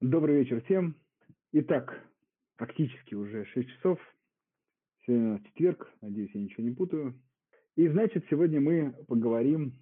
Добрый 0.00 0.36
вечер 0.36 0.62
всем. 0.62 0.94
Итак, 1.50 2.06
практически 2.56 3.16
уже 3.16 3.44
6 3.46 3.68
часов. 3.68 3.98
Сегодня 5.04 5.42
четверг, 5.46 5.92
надеюсь, 6.00 6.30
я 6.34 6.40
ничего 6.40 6.62
не 6.62 6.72
путаю. 6.72 7.20
И 7.74 7.88
значит, 7.88 8.24
сегодня 8.30 8.60
мы 8.60 8.94
поговорим 9.08 9.72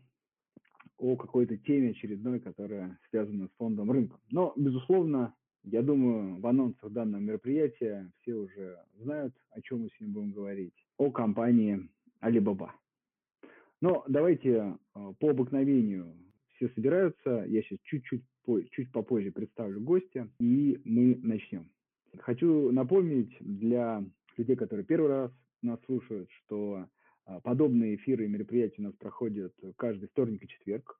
о 0.97 1.17
какой-то 1.17 1.59
теме 1.59 1.91
очередной, 1.91 2.41
которая 2.41 2.99
связана 3.11 3.49
с 3.49 3.57
фондом 3.59 3.91
рынка. 3.93 4.19
Но, 4.31 4.55
безусловно, 4.57 5.35
я 5.65 5.83
думаю, 5.83 6.41
в 6.41 6.47
анонсах 6.47 6.91
данного 6.93 7.21
мероприятия 7.21 8.11
все 8.23 8.37
уже 8.37 8.79
знают, 8.95 9.35
о 9.51 9.61
чем 9.61 9.83
мы 9.83 9.91
сегодня 9.91 10.15
будем 10.15 10.33
говорить. 10.33 10.87
О 10.97 11.11
компании 11.11 11.91
Alibaba. 12.23 12.71
Но 13.83 14.03
давайте 14.09 14.79
э, 14.95 15.13
по 15.21 15.29
обыкновению 15.29 16.17
все 16.55 16.71
собираются. 16.71 17.45
Я 17.47 17.61
сейчас 17.61 17.81
чуть-чуть 17.83 18.23
чуть 18.73 18.91
попозже 18.93 19.31
представлю 19.31 19.81
гостя, 19.81 20.29
и 20.39 20.81
мы 20.85 21.19
начнем. 21.23 21.69
Хочу 22.19 22.71
напомнить 22.73 23.37
для 23.41 24.05
людей, 24.37 24.57
которые 24.57 24.85
первый 24.85 25.09
раз 25.09 25.33
нас 25.63 25.79
слушают, 25.87 26.31
что 26.31 26.87
а, 27.25 27.41
подобные 27.41 27.97
эфиры 27.97 28.25
и 28.25 28.29
мероприятия 28.29 28.81
у 28.83 28.85
нас 28.85 28.95
проходят 28.95 29.53
каждый 29.77 30.09
вторник 30.09 30.45
и 30.45 30.49
четверг. 30.49 30.99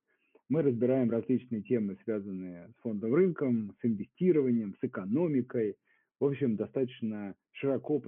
Мы 0.49 0.63
разбираем 0.63 1.11
различные 1.11 1.63
темы, 1.63 1.97
связанные 2.05 2.69
с 2.69 2.83
фондовым 2.83 3.17
рынком, 3.17 3.75
с 3.81 3.85
инвестированием, 3.85 4.75
с 4.81 4.85
экономикой. 4.85 5.77
В 6.21 6.25
общем, 6.25 6.57
достаточно 6.57 7.35
широко 7.53 8.03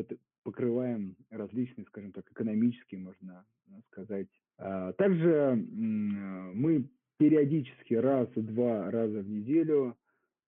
покрываем 0.45 1.17
различные, 1.31 1.85
скажем 1.87 2.13
так, 2.13 2.31
экономические, 2.31 3.01
можно 3.01 3.45
сказать. 3.91 4.29
А, 4.59 4.93
также 4.95 5.55
мы 5.71 6.89
периодически 7.19 7.95
раз-два 7.95 8.91
раза 8.91 9.21
в 9.21 9.29
неделю 9.29 9.97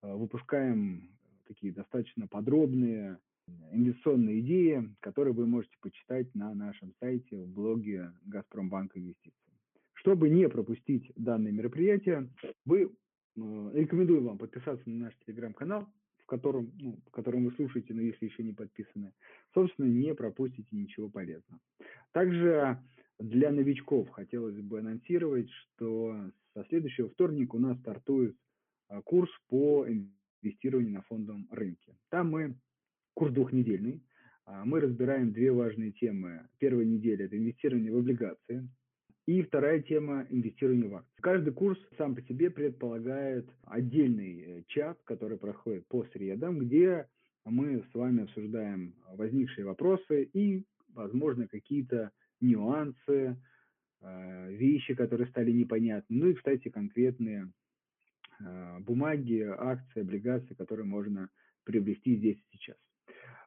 э, 0.03 0.13
выпускаем 0.13 1.11
такие 1.47 1.73
достаточно 1.73 2.27
подробные 2.29 3.19
инвестиционные 3.73 4.41
идеи, 4.41 4.95
которые 5.01 5.35
вы 5.35 5.47
можете 5.47 5.77
почитать 5.81 6.33
на 6.35 6.55
нашем 6.55 6.95
сайте 7.01 7.37
в 7.37 7.49
блоге 7.49 8.13
«Газпромбанк 8.25 8.97
инвестиций». 8.97 9.35
Чтобы 9.95 10.31
не 10.31 10.49
пропустить 10.49 11.13
данное 11.17 11.53
мероприятие, 11.53 12.31
вы, 12.65 12.85
э, 12.85 13.71
рекомендую 13.75 14.23
вам 14.23 14.39
подписаться 14.39 14.89
на 14.89 15.07
наш 15.07 15.15
телеграм-канал, 15.27 15.89
в 16.19 16.27
котором, 16.27 16.73
ну, 16.81 16.99
в 17.07 17.11
котором 17.11 17.45
вы 17.45 17.51
слушаете, 17.53 17.93
но 17.93 18.01
если 18.01 18.27
еще 18.27 18.43
не 18.45 18.53
подписаны, 18.53 19.13
собственно, 19.53 19.87
не 19.87 20.15
пропустите 20.15 20.69
ничего 20.71 21.11
полезного. 21.11 21.61
Также 22.13 22.79
для 23.21 23.53
новичков 23.53 24.09
хотелось 24.11 24.59
бы 24.61 24.81
анонсировать, 24.81 25.49
что 25.51 26.17
со 26.55 26.65
следующего 26.65 27.11
вторника 27.11 27.57
у 27.57 27.59
нас 27.59 27.79
стартует 27.79 28.35
а, 28.89 29.03
курс 29.03 29.31
по 29.49 29.87
инвестированию 29.87 30.95
на 30.95 31.03
фондовом 31.03 31.47
рынке. 31.51 31.95
Там 32.09 32.31
мы, 32.31 32.55
курс 33.15 33.33
двухнедельный, 33.33 34.03
а, 34.47 34.65
мы 34.65 34.81
разбираем 34.81 35.33
две 35.33 35.53
важные 35.53 35.93
темы. 35.93 36.49
Первая 36.59 36.87
неделя– 36.87 37.25
это 37.27 37.37
инвестирование 37.37 37.93
в 37.93 37.99
облигации, 37.99 38.69
и 39.27 39.43
вторая 39.43 39.81
тема– 39.81 40.27
инвестирование 40.31 40.89
в 40.89 40.97
акции. 40.97 41.21
Каждый 41.21 41.53
курс 41.53 41.79
сам 41.99 42.15
по 42.15 42.23
себе 42.23 42.51
предполагает 42.51 43.47
отдельный 43.65 44.41
э, 44.41 44.63
чат, 44.69 44.99
который 45.05 45.37
проходит 45.37 45.87
по 45.89 46.05
средам, 46.13 46.59
где 46.59 47.07
мы 47.45 47.85
с 47.93 47.95
вами 47.95 48.25
обсуждаем 48.25 48.95
возникшие 49.13 49.67
вопросы 49.67 50.25
и, 50.33 50.65
возможно, 50.95 51.47
какие-то 51.47 52.11
нюансы, 52.41 53.37
а, 54.03 54.49
вещи, 54.49 54.95
которые 54.95 55.29
стали 55.29 55.53
непонятны. 55.53 56.17
Ну 56.17 56.29
и, 56.29 56.35
кстати, 56.35 56.69
конкретные 56.69 57.53
а, 58.41 58.81
бумаги, 58.81 59.41
акции, 59.41 60.01
облигации, 60.01 60.55
которые 60.55 60.87
можно 60.87 61.29
приобрести 61.65 62.17
здесь 62.17 62.39
и 62.39 62.57
сейчас. 62.57 62.77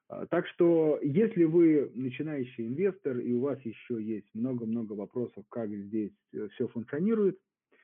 А, 0.09 0.27
так 0.27 0.45
что, 0.47 0.99
если 1.01 1.45
вы 1.45 1.91
начинающий 1.95 2.67
инвестор 2.67 3.17
и 3.17 3.33
у 3.33 3.41
вас 3.41 3.59
еще 3.65 4.01
есть 4.01 4.27
много-много 4.35 4.93
вопросов, 4.93 5.43
как 5.49 5.69
здесь 5.71 6.13
э, 6.33 6.47
все 6.53 6.67
функционирует, 6.67 7.39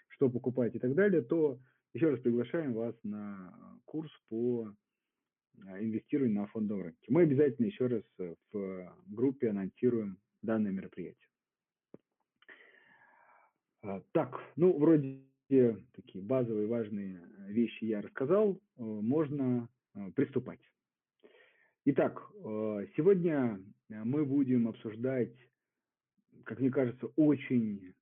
что 0.09 0.29
покупать 0.29 0.75
и 0.75 0.79
так 0.79 0.93
далее, 0.93 1.21
то 1.21 1.59
еще 1.93 2.11
раз 2.11 2.19
приглашаем 2.19 2.73
вас 2.73 2.95
на 3.03 3.51
курс 3.85 4.11
по 4.29 4.71
инвестированию 5.79 6.41
на 6.41 6.47
фондовом 6.47 6.83
рынке. 6.83 7.05
Мы 7.07 7.23
обязательно 7.23 7.65
еще 7.65 7.87
раз 7.87 8.03
в 8.51 8.93
группе 9.07 9.49
анонсируем 9.49 10.19
данное 10.41 10.71
мероприятие. 10.71 11.29
А, 13.81 14.01
так, 14.11 14.39
ну, 14.55 14.77
вроде 14.77 15.21
такие 15.49 16.21
базовые 16.21 16.67
важные 16.67 17.21
вещи 17.47 17.85
я 17.85 18.01
рассказал, 18.01 18.53
э, 18.55 18.83
можно 18.83 19.67
э, 19.95 20.11
приступать. 20.11 20.59
Итак, 21.85 22.21
э, 22.35 22.85
сегодня 22.95 23.59
мы 23.89 24.25
будем 24.25 24.67
обсуждать, 24.67 25.33
как 26.43 26.59
мне 26.59 26.69
кажется, 26.69 27.07
очень 27.15 27.93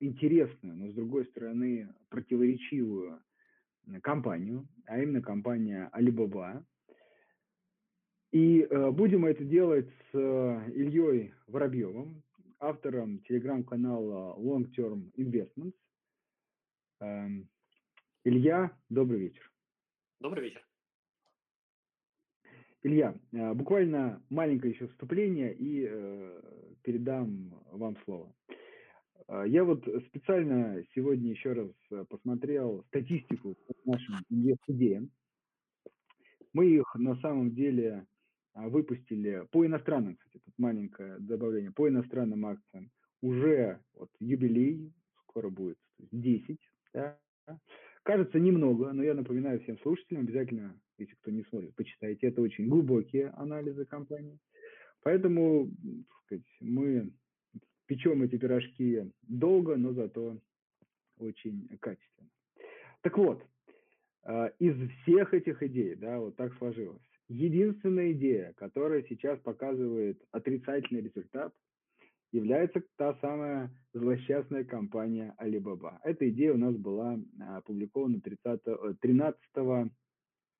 интересную, 0.00 0.76
но 0.76 0.90
с 0.90 0.94
другой 0.94 1.24
стороны 1.26 1.94
противоречивую 2.08 3.20
компанию, 4.02 4.68
а 4.86 5.00
именно 5.00 5.22
компания 5.22 5.88
Alibaba. 5.92 6.64
И 8.32 8.64
будем 8.92 9.26
это 9.26 9.44
делать 9.44 9.88
с 10.12 10.16
Ильей 10.16 11.34
Воробьевым, 11.48 12.22
автором 12.60 13.18
телеграм-канала 13.20 14.36
Long 14.38 14.70
Term 14.76 15.10
Investments. 15.16 15.74
Эм, 17.00 17.48
Илья, 18.24 18.70
добрый 18.88 19.20
вечер. 19.20 19.50
Добрый 20.20 20.44
вечер. 20.44 20.62
Илья, 22.82 23.14
э, 23.32 23.52
буквально 23.54 24.22
маленькое 24.30 24.72
еще 24.72 24.88
вступление 24.88 25.54
и 25.54 25.86
э, 25.88 26.72
передам 26.82 27.62
вам 27.72 27.96
слово. 28.04 28.34
Э, 29.28 29.44
я 29.46 29.64
вот 29.64 29.82
специально 30.06 30.82
сегодня 30.94 31.30
еще 31.30 31.52
раз 31.52 31.70
посмотрел 32.08 32.84
статистику 32.88 33.54
по 33.66 33.74
нашим 33.90 34.14
инвест-идеям. 34.30 35.10
Мы 36.52 36.66
их 36.66 36.94
на 36.94 37.16
самом 37.16 37.54
деле 37.54 38.06
выпустили 38.68 39.46
по 39.50 39.64
иностранным, 39.64 40.16
кстати, 40.16 40.42
тут 40.44 40.54
маленькое 40.58 41.18
добавление, 41.18 41.72
по 41.72 41.88
иностранным 41.88 42.46
акциям 42.46 42.90
уже 43.22 43.80
вот 43.94 44.10
юбилей, 44.18 44.92
скоро 45.22 45.50
будет 45.50 45.78
10, 46.12 46.58
да? 46.94 47.18
Кажется 48.02 48.38
немного, 48.38 48.92
но 48.92 49.02
я 49.02 49.14
напоминаю 49.14 49.60
всем 49.60 49.78
слушателям, 49.80 50.22
обязательно, 50.22 50.80
если 50.96 51.14
кто 51.16 51.30
не 51.30 51.42
смотрит, 51.44 51.74
почитайте, 51.74 52.28
это 52.28 52.40
очень 52.40 52.68
глубокие 52.68 53.28
анализы 53.30 53.84
компании. 53.84 54.38
Поэтому, 55.02 55.70
сказать, 56.24 56.46
мы 56.60 57.12
печем 57.86 58.22
эти 58.22 58.36
пирожки 58.36 59.10
долго, 59.22 59.76
но 59.76 59.92
зато 59.92 60.40
очень 61.18 61.68
качественно. 61.80 62.30
Так 63.02 63.18
вот, 63.18 63.44
а, 64.22 64.46
из 64.58 64.76
всех 65.02 65.34
этих 65.34 65.62
идей, 65.62 65.94
да, 65.94 66.18
вот 66.18 66.36
так 66.36 66.54
сложилось, 66.56 67.02
Единственная 67.30 68.10
идея, 68.10 68.52
которая 68.56 69.04
сейчас 69.04 69.38
показывает 69.38 70.20
отрицательный 70.32 71.00
результат, 71.00 71.54
является 72.32 72.82
та 72.96 73.14
самая 73.20 73.70
злосчастная 73.94 74.64
компания 74.64 75.32
Alibaba. 75.40 75.98
Эта 76.02 76.28
идея 76.28 76.54
у 76.54 76.56
нас 76.56 76.74
была 76.74 77.20
а, 77.40 77.58
опубликована 77.58 78.20
30, 78.20 78.62
13 79.00 79.40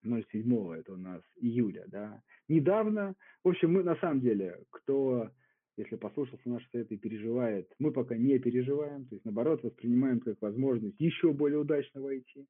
07 0.04 0.75
это 0.75 0.92
у 0.92 0.97
нас 0.97 1.22
июля, 1.41 1.86
да. 1.88 2.22
Недавно, 2.48 3.16
в 3.42 3.48
общем, 3.48 3.72
мы 3.72 3.82
на 3.82 3.97
самом 3.97 4.20
деле, 4.20 4.60
кто, 4.70 5.28
если 5.76 5.97
послушался 5.97 6.48
наши 6.48 6.66
и 6.72 6.97
переживает, 6.97 7.69
мы 7.81 7.91
пока 7.91 8.16
не 8.16 8.38
переживаем, 8.38 9.06
то 9.06 9.16
есть 9.16 9.25
наоборот 9.25 9.64
воспринимаем 9.64 10.20
как 10.20 10.41
возможность 10.41 11.00
еще 11.00 11.32
более 11.32 11.58
удачно 11.58 12.00
войти. 12.00 12.47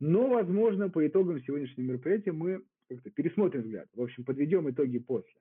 Но, 0.00 0.28
возможно, 0.28 0.90
по 0.90 1.06
итогам 1.06 1.40
сегодняшнего 1.40 1.86
мероприятия 1.86 2.32
мы 2.32 2.64
как-то 2.94 3.10
пересмотрим 3.10 3.62
взгляд. 3.62 3.88
В 3.94 4.02
общем, 4.02 4.24
подведем 4.24 4.70
итоги 4.70 4.98
после. 4.98 5.40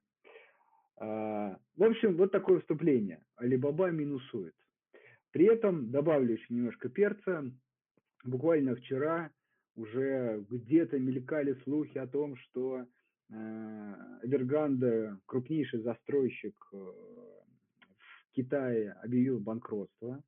А, 0.98 1.57
в 1.75 1.83
общем, 1.83 2.15
вот 2.18 2.31
такое 2.31 2.59
вступление. 2.59 3.24
Алибаба 3.36 3.89
минусует. 3.89 4.53
При 5.31 5.45
этом 5.45 5.89
добавлю 5.92 6.33
еще 6.33 6.53
немножко 6.53 6.89
перца. 6.89 7.44
Буквально 8.24 8.75
вчера 8.75 9.31
уже 9.75 10.45
где-то 10.50 11.00
мелькали 11.00 11.53
слухи 11.63 11.98
о 11.98 12.07
том, 12.07 12.36
что 12.36 12.86
Эверганда, 13.31 15.19
крупнейший 15.25 15.80
застройщик 15.80 16.56
э, 16.74 16.75
в 16.75 18.31
Китае, 18.33 18.92
объявил 19.01 19.39
банкротство, 19.39 20.21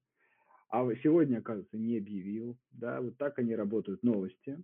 а 0.69 0.89
сегодня, 1.03 1.39
оказывается, 1.39 1.77
не 1.77 1.97
объявил. 1.97 2.57
Да, 2.71 3.01
вот 3.01 3.17
так 3.17 3.37
они 3.39 3.55
работают 3.55 4.03
новости. 4.03 4.57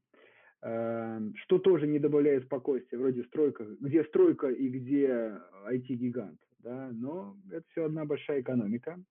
Эм, 0.62 1.34
что 1.38 1.58
тоже 1.58 1.88
не 1.88 2.00
добавляет 2.00 2.44
спокойствия, 2.44 2.98
вроде 2.98 3.24
стройка, 3.24 3.66
где 3.80 4.04
стройка 4.04 4.48
и 4.48 4.68
где 4.68 5.40
IT-гигант, 5.70 6.38
да, 6.60 6.90
но 6.92 7.38
это 7.50 7.64
все 7.72 7.86
одна 7.86 8.04
большая 8.04 8.42
экономика. 8.42 9.02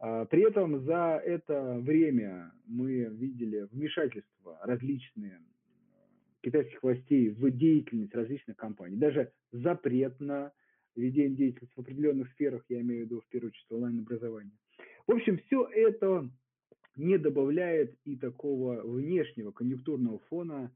А, 0.00 0.24
при 0.24 0.42
этом 0.42 0.80
за 0.84 1.22
это 1.24 1.78
время 1.78 2.50
мы 2.66 3.04
видели 3.04 3.68
вмешательства 3.70 4.58
различные 4.64 5.38
китайских 6.40 6.82
властей 6.82 7.28
в 7.28 7.48
деятельность 7.52 8.14
различных 8.14 8.56
компаний. 8.56 8.96
Даже 8.96 9.30
запрет 9.52 10.18
на 10.18 10.50
ведение 10.96 11.36
деятельности 11.36 11.76
в 11.76 11.80
определенных 11.82 12.32
сферах, 12.32 12.64
я 12.68 12.80
имею 12.80 13.02
в 13.02 13.04
виду 13.04 13.20
в 13.20 13.28
первую 13.28 13.50
очередь 13.50 13.70
онлайн-образование. 13.70 14.54
В 15.06 15.12
общем, 15.12 15.38
все 15.38 15.68
это 15.72 16.28
не 16.96 17.16
добавляет 17.16 17.94
и 18.04 18.16
такого 18.16 18.82
внешнего 18.82 19.52
конъюнктурного 19.52 20.18
фона 20.28 20.72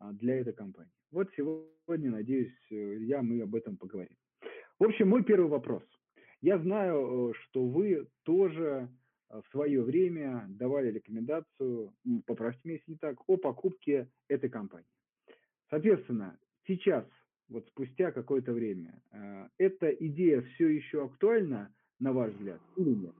для 0.00 0.40
этой 0.40 0.52
компании. 0.52 0.92
Вот 1.10 1.28
сегодня, 1.36 2.10
надеюсь, 2.10 2.54
я 2.70 3.22
мы 3.22 3.42
об 3.42 3.54
этом 3.54 3.76
поговорим. 3.76 4.16
В 4.78 4.84
общем, 4.84 5.08
мой 5.08 5.22
первый 5.22 5.48
вопрос. 5.48 5.84
Я 6.44 6.58
знаю, 6.58 7.30
э, 7.30 7.34
что 7.34 7.64
вы 7.64 8.06
тоже 8.24 8.90
э, 9.30 9.40
в 9.40 9.50
свое 9.50 9.82
время 9.82 10.44
давали 10.50 10.90
рекомендацию, 10.90 11.94
поправьте 12.26 12.60
меня, 12.64 12.74
если 12.74 12.90
не 12.90 12.98
так, 12.98 13.16
о 13.26 13.38
покупке 13.38 14.10
этой 14.28 14.50
компании. 14.50 14.86
Соответственно, 15.70 16.38
сейчас, 16.66 17.06
вот 17.48 17.66
спустя 17.68 18.12
какое-то 18.12 18.52
время, 18.52 19.00
э, 19.12 19.48
эта 19.56 19.88
идея 19.88 20.42
все 20.42 20.68
еще 20.68 21.04
актуальна, 21.04 21.74
на 21.98 22.12
ваш 22.12 22.32
взгляд, 22.32 22.60
или 22.76 22.90
нет? 22.90 23.14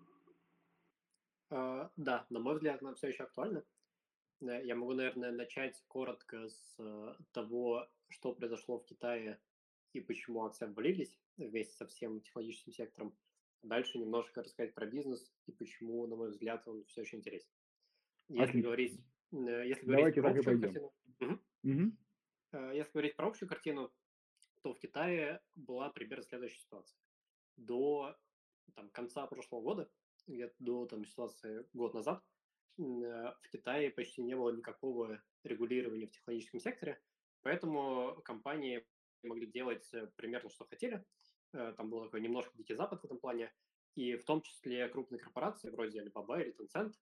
Uh, 1.50 1.88
да, 1.96 2.26
на 2.30 2.40
мой 2.40 2.56
взгляд, 2.56 2.82
она 2.82 2.94
все 2.94 3.08
еще 3.08 3.22
актуальна. 3.22 3.62
Я 4.44 4.74
могу, 4.76 4.92
наверное, 4.92 5.32
начать 5.32 5.82
коротко 5.88 6.48
с 6.48 6.76
того, 7.32 7.88
что 8.08 8.34
произошло 8.34 8.78
в 8.78 8.84
Китае 8.84 9.40
и 9.92 10.00
почему 10.00 10.44
акции 10.44 10.66
обвалились 10.66 11.18
вместе 11.36 11.74
со 11.74 11.86
всем 11.86 12.20
технологическим 12.20 12.72
сектором. 12.72 13.16
Дальше 13.62 13.98
немножко 13.98 14.42
рассказать 14.42 14.74
про 14.74 14.86
бизнес 14.86 15.32
и 15.46 15.52
почему, 15.52 16.06
на 16.06 16.16
мой 16.16 16.30
взгляд, 16.30 16.66
он 16.68 16.84
все 16.84 17.02
еще 17.02 17.16
интересен. 17.16 17.48
Если 18.28 18.60
говорить, 18.60 19.00
если 19.30 19.86
говорить 19.86 20.14
про 20.16 20.30
общую 20.30 20.60
картину, 20.60 20.92
угу. 21.20 21.38
Угу. 21.62 22.72
если 22.72 22.92
говорить 22.92 23.16
про 23.16 23.28
общую 23.28 23.48
картину, 23.48 23.92
то 24.62 24.74
в 24.74 24.78
Китае 24.78 25.40
была 25.54 25.90
примерно 25.90 26.24
следующая 26.24 26.60
ситуация. 26.60 26.98
До 27.56 28.16
там, 28.74 28.90
конца 28.90 29.26
прошлого 29.26 29.62
года, 29.62 29.90
где-то 30.26 30.54
до 30.58 30.86
там, 30.86 31.04
ситуации 31.04 31.66
год 31.72 31.94
назад, 31.94 32.22
э, 32.22 32.33
в 32.76 33.48
Китае 33.52 33.90
почти 33.90 34.22
не 34.22 34.34
было 34.34 34.50
никакого 34.50 35.22
регулирования 35.44 36.06
в 36.06 36.10
технологическом 36.10 36.60
секторе, 36.60 37.00
поэтому 37.42 38.20
компании 38.24 38.84
могли 39.26 39.46
делать 39.46 39.88
э, 39.92 40.06
примерно, 40.16 40.50
что 40.50 40.64
хотели. 40.64 41.04
Э, 41.52 41.74
там 41.76 41.90
был 41.90 42.04
такой 42.04 42.20
немножко 42.20 42.56
дикий 42.56 42.74
запад 42.74 43.00
в 43.00 43.04
этом 43.04 43.18
плане. 43.18 43.52
И 43.94 44.16
в 44.16 44.24
том 44.24 44.42
числе 44.42 44.88
крупные 44.88 45.20
корпорации, 45.20 45.70
вроде 45.70 46.02
Alibaba 46.02 46.42
или 46.42 46.54
Tencent, 46.54 46.92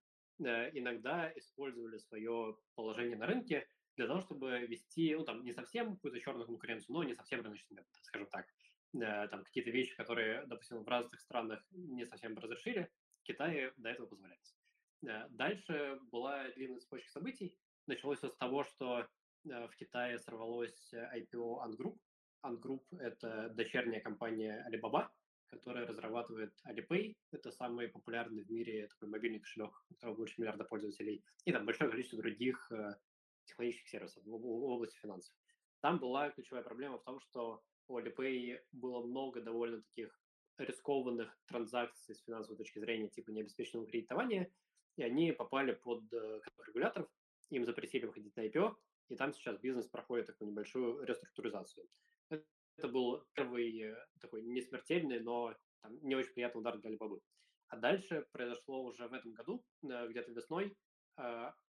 э, 0.44 0.70
иногда 0.78 1.32
использовали 1.36 1.98
свое 1.98 2.56
положение 2.74 3.16
на 3.16 3.26
рынке 3.26 3.66
для 3.96 4.06
того, 4.06 4.20
чтобы 4.20 4.60
вести, 4.66 5.14
ну, 5.14 5.24
там, 5.24 5.44
не 5.44 5.52
совсем 5.52 5.96
какую-то 5.96 6.20
черную 6.20 6.46
конкуренцию, 6.46 6.94
но 6.94 7.04
не 7.04 7.14
совсем 7.14 7.42
рыночный 7.42 7.76
метод, 7.76 7.92
скажем 8.02 8.28
так. 8.28 8.46
Там 8.94 9.42
какие-то 9.44 9.70
вещи, 9.70 9.96
которые, 9.96 10.44
допустим, 10.44 10.84
в 10.84 10.88
разных 10.88 11.18
странах 11.18 11.64
не 11.70 12.04
совсем 12.04 12.36
разрешили, 12.36 12.90
Китае 13.22 13.72
до 13.78 13.88
этого 13.88 14.06
позволяется. 14.06 14.54
Дальше 15.02 15.98
была 16.10 16.48
длинная 16.50 16.80
цепочка 16.80 17.10
событий. 17.10 17.56
Началось 17.86 18.18
все 18.18 18.28
с 18.28 18.36
того, 18.36 18.64
что 18.64 19.06
в 19.44 19.70
Китае 19.76 20.18
сорвалось 20.18 20.94
IPO 20.94 21.64
Ant 21.64 21.76
Group, 21.76 21.98
Ant 22.44 22.60
Group– 22.60 22.82
это 22.98 23.50
дочерняя 23.50 24.00
компания 24.00 24.66
Alibaba, 24.68 25.08
которая 25.46 25.86
разрабатывает 25.86 26.52
Alipay. 26.66 27.16
Это 27.30 27.52
самый 27.52 27.88
популярный 27.88 28.42
в 28.42 28.50
мире 28.50 28.88
такой 28.88 29.08
мобильный 29.08 29.38
кошелек, 29.38 29.72
у 29.88 29.94
которого 29.94 30.16
больше 30.16 30.40
миллиарда 30.40 30.64
пользователей. 30.64 31.24
И 31.44 31.52
там 31.52 31.64
большое 31.64 31.90
количество 31.90 32.18
других 32.18 32.70
э, 32.72 32.96
технологических 33.44 33.88
сервисов 33.88 34.24
в 34.24 34.34
области 34.34 34.98
финансов. 34.98 35.34
Там 35.80 35.98
была 35.98 36.30
ключевая 36.30 36.64
проблема 36.64 36.98
в 36.98 37.04
том, 37.04 37.20
что 37.20 37.62
у 37.86 37.98
Alipay 37.98 38.58
было 38.72 39.06
много 39.06 39.40
довольно 39.40 39.82
таких 39.82 40.20
рискованных 40.58 41.36
транзакций 41.46 42.14
с 42.14 42.22
финансовой 42.22 42.58
точки 42.58 42.80
зрения, 42.80 43.08
типа 43.08 43.30
необеспеченного 43.30 43.86
кредитования, 43.86 44.50
и 44.96 45.02
они 45.02 45.32
попали 45.32 45.72
под 45.72 46.12
э, 46.12 46.40
регуляторов, 46.66 47.08
им 47.50 47.64
запретили 47.64 48.06
выходить 48.06 48.36
на 48.36 48.46
IPO, 48.46 48.74
и 49.08 49.16
там 49.16 49.32
сейчас 49.32 49.58
бизнес 49.58 49.86
проходит 49.86 50.26
такую 50.26 50.50
небольшую 50.50 51.04
реструктуризацию. 51.04 51.86
Это 52.28 52.88
был 52.88 53.24
первый 53.34 53.78
э, 53.80 54.06
такой 54.20 54.42
не 54.42 54.62
смертельный, 54.62 55.20
но 55.20 55.54
там, 55.82 55.98
не 56.02 56.14
очень 56.14 56.32
приятный 56.32 56.60
удар 56.60 56.78
для 56.78 56.90
Alibaba. 56.90 57.20
А 57.68 57.76
дальше 57.76 58.26
произошло 58.32 58.84
уже 58.84 59.08
в 59.08 59.12
этом 59.12 59.32
году, 59.32 59.64
э, 59.82 60.08
где-то 60.08 60.32
весной, 60.32 60.76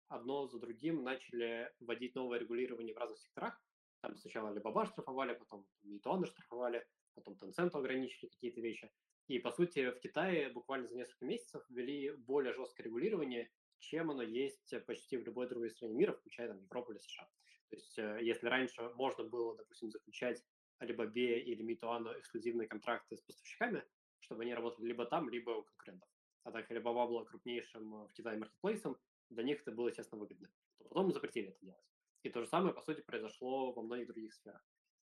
одно 0.09 0.45
за 0.47 0.59
другим 0.59 1.03
начали 1.03 1.71
вводить 1.79 2.13
новое 2.13 2.37
регулирование 2.37 2.93
в 2.93 2.99
разных 2.99 3.17
секторах. 3.19 3.59
Там 4.01 4.15
сначала 4.15 4.53
Alibaba 4.53 4.85
штрафовали, 4.85 5.33
потом 5.33 5.65
Meituan 5.83 6.25
штрафовали, 6.25 6.85
потом 7.15 7.33
Tencent 7.35 7.71
ограничили 7.71 8.29
какие-то 8.29 8.61
вещи. 8.61 8.91
И, 9.27 9.39
по 9.39 9.51
сути, 9.51 9.91
в 9.91 9.99
Китае 9.99 10.49
буквально 10.49 10.87
за 10.87 10.95
несколько 10.95 11.25
месяцев 11.25 11.63
ввели 11.69 12.11
более 12.11 12.53
жесткое 12.53 12.85
регулирование, 12.85 13.49
чем 13.79 14.11
оно 14.11 14.23
есть 14.23 14.73
почти 14.85 15.17
в 15.17 15.23
любой 15.23 15.47
другой 15.47 15.69
стране 15.69 15.93
мира, 15.93 16.13
включая 16.13 16.49
там, 16.49 16.59
Европу 16.59 16.91
или 16.91 16.99
США. 16.99 17.29
То 17.69 17.75
есть, 17.75 17.97
если 17.97 18.47
раньше 18.47 18.81
можно 18.95 19.23
было, 19.23 19.55
допустим, 19.57 19.89
заключать 19.89 20.43
Alibaba 20.79 21.39
или 21.39 21.63
Митуану 21.63 22.11
эксклюзивные 22.19 22.67
контракты 22.67 23.17
с 23.17 23.21
поставщиками, 23.21 23.83
чтобы 24.19 24.43
они 24.43 24.53
работали 24.53 24.87
либо 24.87 25.05
там, 25.05 25.29
либо 25.29 25.51
у 25.51 25.63
конкурентов. 25.63 26.09
А 26.43 26.51
так 26.51 26.69
Alibaba 26.69 27.07
была 27.07 27.25
крупнейшим 27.25 27.95
э, 27.95 28.07
в 28.07 28.13
Китае 28.13 28.37
маркетплейсом, 28.37 28.97
для 29.29 29.43
них 29.43 29.61
это 29.61 29.71
было, 29.71 29.87
естественно, 29.87 30.19
выгодно. 30.19 30.49
То 30.77 30.83
потом 30.85 31.11
запретили 31.11 31.49
это 31.49 31.59
делать. 31.61 31.85
И 32.23 32.29
то 32.29 32.41
же 32.41 32.47
самое, 32.47 32.73
по 32.73 32.81
сути, 32.81 33.01
произошло 33.01 33.71
во 33.71 33.81
многих 33.81 34.07
других 34.07 34.33
сферах. 34.33 34.61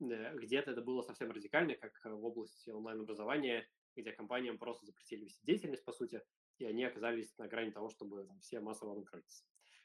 Э, 0.00 0.34
где-то 0.34 0.70
это 0.70 0.80
было 0.80 1.02
совсем 1.02 1.30
радикально, 1.30 1.74
как 1.74 1.92
э, 2.04 2.10
в 2.10 2.24
области 2.24 2.70
онлайн-образования, 2.70 3.68
где 3.96 4.12
компаниям 4.12 4.58
просто 4.58 4.86
запретили 4.86 5.24
вести 5.24 5.44
деятельность, 5.44 5.84
по 5.84 5.92
сути, 5.92 6.22
и 6.58 6.64
они 6.64 6.84
оказались 6.84 7.36
на 7.38 7.48
грани 7.48 7.70
того, 7.70 7.90
чтобы 7.90 8.24
там, 8.24 8.38
все 8.40 8.60
массово 8.60 8.94
выкрылись. 8.94 9.44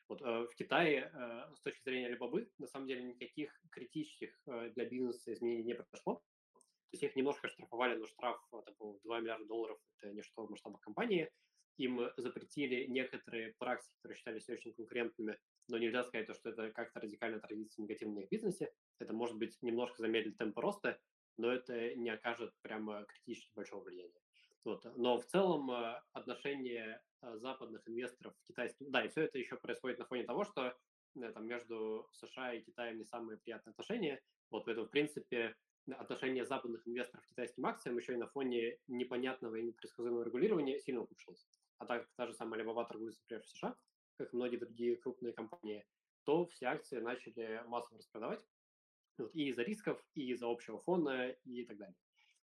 Вот 0.10 0.22
э, 0.22 0.48
в 0.52 0.56
Китае 0.56 1.12
э, 1.14 1.56
с 1.56 1.62
точки 1.62 1.84
зрения 1.84 2.14
Alibaba 2.14 2.46
на 2.58 2.68
самом 2.68 2.88
деле 2.88 3.04
никаких 3.04 3.52
критических 3.72 4.38
э, 4.48 4.70
для 4.76 4.86
бизнеса 4.86 5.34
изменений 5.34 5.64
не 5.64 5.76
произошло. 5.76 6.16
То 6.56 6.96
есть 6.96 7.04
их 7.04 7.16
немножко 7.16 7.48
штрафовали, 7.48 7.98
но 7.98 8.06
штраф 8.06 8.40
это 8.52 8.74
был 8.78 9.00
2 9.04 9.20
миллиарда 9.22 9.46
долларов, 9.46 9.80
это 9.98 10.14
ничто 10.14 10.46
в 10.46 10.52
масштабах 10.52 10.82
компании. 10.82 11.32
Им 11.78 12.02
запретили 12.18 12.86
некоторые 12.86 13.56
практики, 13.58 13.96
которые 13.96 14.18
считались 14.18 14.48
очень 14.48 14.74
конкурентными, 14.74 15.40
но 15.68 15.80
нельзя 15.80 16.04
сказать, 16.04 16.30
что 16.36 16.50
это 16.50 16.72
как-то 16.72 17.00
радикально 17.00 17.38
отразится 17.38 17.82
негативно 17.82 18.20
в 18.20 18.24
их 18.24 18.30
бизнесе. 18.30 18.72
Это 19.00 19.14
может 19.14 19.38
быть 19.38 19.58
немножко 19.64 20.00
замедлит 20.00 20.38
темп 20.38 20.60
роста, 20.60 21.00
но 21.38 21.52
это 21.52 21.96
не 21.96 22.10
окажет 22.10 22.54
прямо 22.62 23.06
критически 23.06 23.52
большого 23.56 23.84
влияния. 23.84 24.22
Вот. 24.64 24.86
Но 24.96 25.20
в 25.20 25.26
целом 25.26 25.70
отношение 26.14 27.02
Э, 27.24 27.38
западных 27.38 27.88
инвесторов 27.88 28.34
в 28.36 28.48
китайские... 28.48 28.90
Да, 28.90 29.04
и 29.06 29.08
все 29.08 29.22
это 29.22 29.38
еще 29.38 29.56
происходит 29.56 29.98
на 29.98 30.06
фоне 30.06 30.24
того, 30.24 30.44
что 30.44 30.76
э, 31.16 31.32
там, 31.32 31.48
между 31.48 32.10
США 32.12 32.54
и 32.54 32.62
Китаем 32.62 32.98
не 32.98 33.06
самые 33.06 33.38
приятные 33.38 33.72
отношения. 33.72 34.22
Вот 34.52 34.66
поэтому, 34.66 34.88
в 34.88 34.90
принципе, 34.90 35.56
отношение 35.90 36.46
западных 36.46 36.86
инвесторов 36.86 37.24
к 37.24 37.30
китайским 37.30 37.66
акциям 37.66 37.98
еще 37.98 38.14
и 38.14 38.18
на 38.18 38.28
фоне 38.28 38.78
непонятного 38.88 39.56
и 39.56 39.64
непредсказуемого 39.64 40.24
регулирования 40.24 40.80
сильно 40.80 41.02
ухудшилось. 41.02 41.48
А 41.78 41.86
так 41.86 42.02
как 42.04 42.12
та 42.16 42.28
же 42.28 42.34
самая 42.34 42.62
Alibaba 42.62 42.86
торгуется, 42.86 43.22
например, 43.22 43.44
в 43.44 43.48
США, 43.48 43.76
как 44.18 44.34
и 44.34 44.36
многие 44.36 44.58
другие 44.58 44.98
крупные 44.98 45.32
компании, 45.32 45.86
то 46.26 46.46
все 46.48 46.66
акции 46.66 47.00
начали 47.00 47.64
массово 47.68 48.00
распродавать. 48.00 48.46
Вот, 49.18 49.34
и 49.36 49.50
из-за 49.50 49.64
рисков, 49.64 50.04
и 50.16 50.32
из-за 50.32 50.48
общего 50.50 50.80
фона, 50.80 51.30
и 51.44 51.66
так 51.66 51.78
далее. 51.78 51.96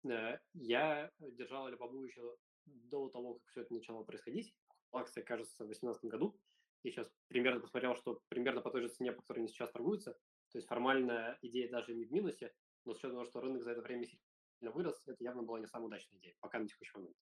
Э, 0.06 0.40
я 0.54 1.12
держал 1.20 1.68
Alibaba 1.68 2.04
еще 2.06 2.38
до 2.66 3.10
того, 3.10 3.36
как 3.36 3.48
все 3.48 3.62
это 3.62 3.74
начало 3.74 4.04
происходить 4.04 4.54
акция, 4.92 5.24
кажется, 5.24 5.64
в 5.64 5.68
2018 5.68 6.06
году. 6.06 6.40
И 6.84 6.92
сейчас 6.92 7.12
примерно 7.28 7.60
посмотрел, 7.60 7.96
что 7.96 8.22
примерно 8.30 8.62
по 8.62 8.70
той 8.70 8.82
же 8.82 8.90
цене, 8.90 9.12
по 9.12 9.22
которой 9.22 9.40
они 9.40 9.48
сейчас 9.48 9.72
торгуются. 9.72 10.14
То 10.52 10.58
есть 10.58 10.68
формальная 10.68 11.38
идея 11.42 11.70
даже 11.70 11.94
не 11.94 12.06
в 12.06 12.12
минусе, 12.12 12.54
но 12.86 12.94
с 12.94 12.98
учетом 12.98 13.18
того, 13.18 13.26
что 13.26 13.42
рынок 13.42 13.64
за 13.64 13.72
это 13.72 13.82
время 13.82 14.06
сильно 14.06 14.72
вырос, 14.72 15.02
это 15.08 15.24
явно 15.24 15.44
была 15.44 15.60
не 15.60 15.68
самая 15.68 15.88
удачная 15.88 16.20
идея, 16.20 16.36
пока 16.40 16.60
на 16.60 16.68
текущий 16.68 16.96
момент. 16.96 17.18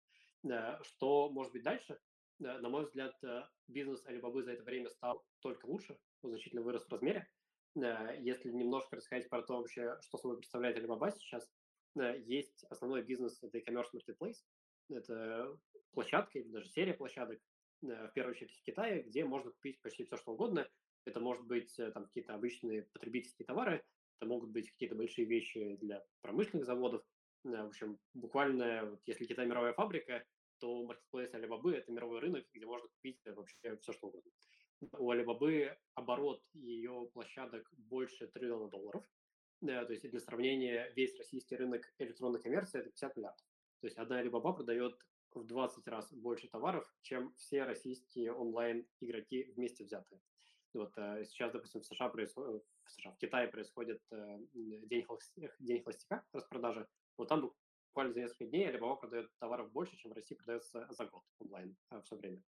Э, 0.45 0.83
что 0.83 1.31
может 1.31 1.53
быть 1.53 1.63
дальше? 1.63 1.99
Э, 2.41 2.59
на 2.59 2.69
мой 2.69 2.85
взгляд, 2.85 3.15
бизнес 3.69 4.05
Alibaba 4.07 4.43
за 4.43 4.53
это 4.53 4.65
время 4.65 4.89
стал 4.89 5.25
только 5.41 5.67
лучше, 5.67 5.99
он 6.23 6.31
значительно 6.31 6.63
вырос 6.63 6.87
в 6.87 6.93
размере. 6.93 7.29
Если 7.75 8.51
немножко 8.51 8.97
рассказать 8.97 9.29
про 9.29 9.43
то 9.43 9.59
вообще, 9.59 9.97
что 10.03 10.19
собой 10.19 10.39
представляет 10.39 10.77
Alibaba 10.77 11.13
сейчас, 11.13 11.49
есть 11.95 12.65
основной 12.71 13.03
бизнес, 13.03 13.43
это 13.43 13.59
e-commerce 13.59 13.91
marketplace. 13.95 14.39
Это 14.89 15.57
площадка 15.93 16.39
или 16.39 16.49
даже 16.49 16.69
серия 16.69 16.95
площадок, 16.95 17.41
Э, 17.83 18.09
в 18.09 18.13
первую 18.13 18.35
очередь 18.35 18.53
в 18.53 18.63
Китае, 18.63 19.03
где 19.03 19.25
можно 19.25 19.51
купить 19.51 19.81
почти 19.83 20.05
все, 20.05 20.17
что 20.17 20.33
угодно. 20.33 20.69
Это 21.05 21.21
может 21.21 21.47
быть 21.47 21.79
э, 21.79 21.91
там 21.93 22.05
какие-то 22.07 22.35
обычные 22.35 22.83
потребительские 22.93 23.47
товары, 23.47 23.85
это 24.19 24.29
могут 24.29 24.51
быть 24.51 24.71
какие-то 24.71 24.95
большие 24.95 25.27
вещи 25.27 25.77
для 25.81 26.05
промышленных 26.21 26.67
заводов. 26.67 27.03
Э, 27.45 27.63
в 27.63 27.69
общем, 27.69 27.99
буквально, 28.15 28.87
вот 28.91 29.01
если 29.07 29.25
Китай 29.25 29.47
мировая 29.47 29.73
фабрика, 29.73 30.25
то 30.59 30.85
маркетплейс 30.85 31.33
Alibaba– 31.33 31.73
это 31.75 31.91
мировой 31.91 32.21
рынок, 32.21 32.45
где 32.53 32.67
можно 32.67 32.87
купить 32.89 33.19
вообще 33.25 33.77
все, 33.81 33.93
что 33.93 34.09
угодно. 34.09 34.31
У 34.99 35.13
Alibaba 35.13 35.77
оборот 35.95 36.43
ее 36.55 37.09
площадок 37.13 37.69
больше 37.77 38.29
триллиона 38.29 38.69
долларов. 38.69 39.05
То 39.61 39.91
есть 39.91 40.09
для 40.09 40.21
сравнения, 40.21 40.91
весь 40.97 41.17
российский 41.19 41.57
рынок 41.57 41.83
электронной 41.99 42.41
коммерции– 42.41 42.79
это 42.81 42.91
50 42.91 43.17
миллиардов. 43.17 43.47
То 43.81 43.87
есть 43.87 43.99
одна 43.99 44.23
Alibaba 44.23 44.55
продает 44.55 44.99
в 45.35 45.45
20 45.45 45.87
раз 45.89 46.13
больше 46.13 46.49
товаров, 46.49 46.91
чем 47.03 47.35
все 47.35 47.65
российские 47.65 48.33
онлайн-игроки 48.33 49.53
вместе 49.57 49.85
взятые. 49.85 50.21
Вот 50.73 50.93
э, 50.97 51.25
сейчас, 51.25 51.53
допустим, 51.53 51.81
в 51.81 51.87
США 51.87 52.09
происходит, 52.09 52.63
в, 52.85 52.91
США, 52.91 53.11
в 53.13 53.19
Китае 53.19 53.49
происходит 53.49 54.01
э, 54.13 54.39
день, 54.55 55.05
холостяка, 55.05 55.55
день 55.59 55.83
холостяка, 55.83 56.25
распродажа. 56.33 56.89
Вот 57.17 57.29
там 57.29 57.53
буквально 57.89 58.13
за 58.13 58.21
несколько 58.21 58.47
дней 58.47 58.69
Alibaba 58.69 58.97
продает 58.97 59.31
товаров 59.39 59.73
больше, 59.73 59.97
чем 59.97 60.13
в 60.13 60.15
России 60.15 60.37
продается 60.37 60.87
за 60.91 61.07
год 61.07 61.23
онлайн 61.39 61.77
э, 61.91 62.01
все 62.03 62.17
время. 62.17 62.41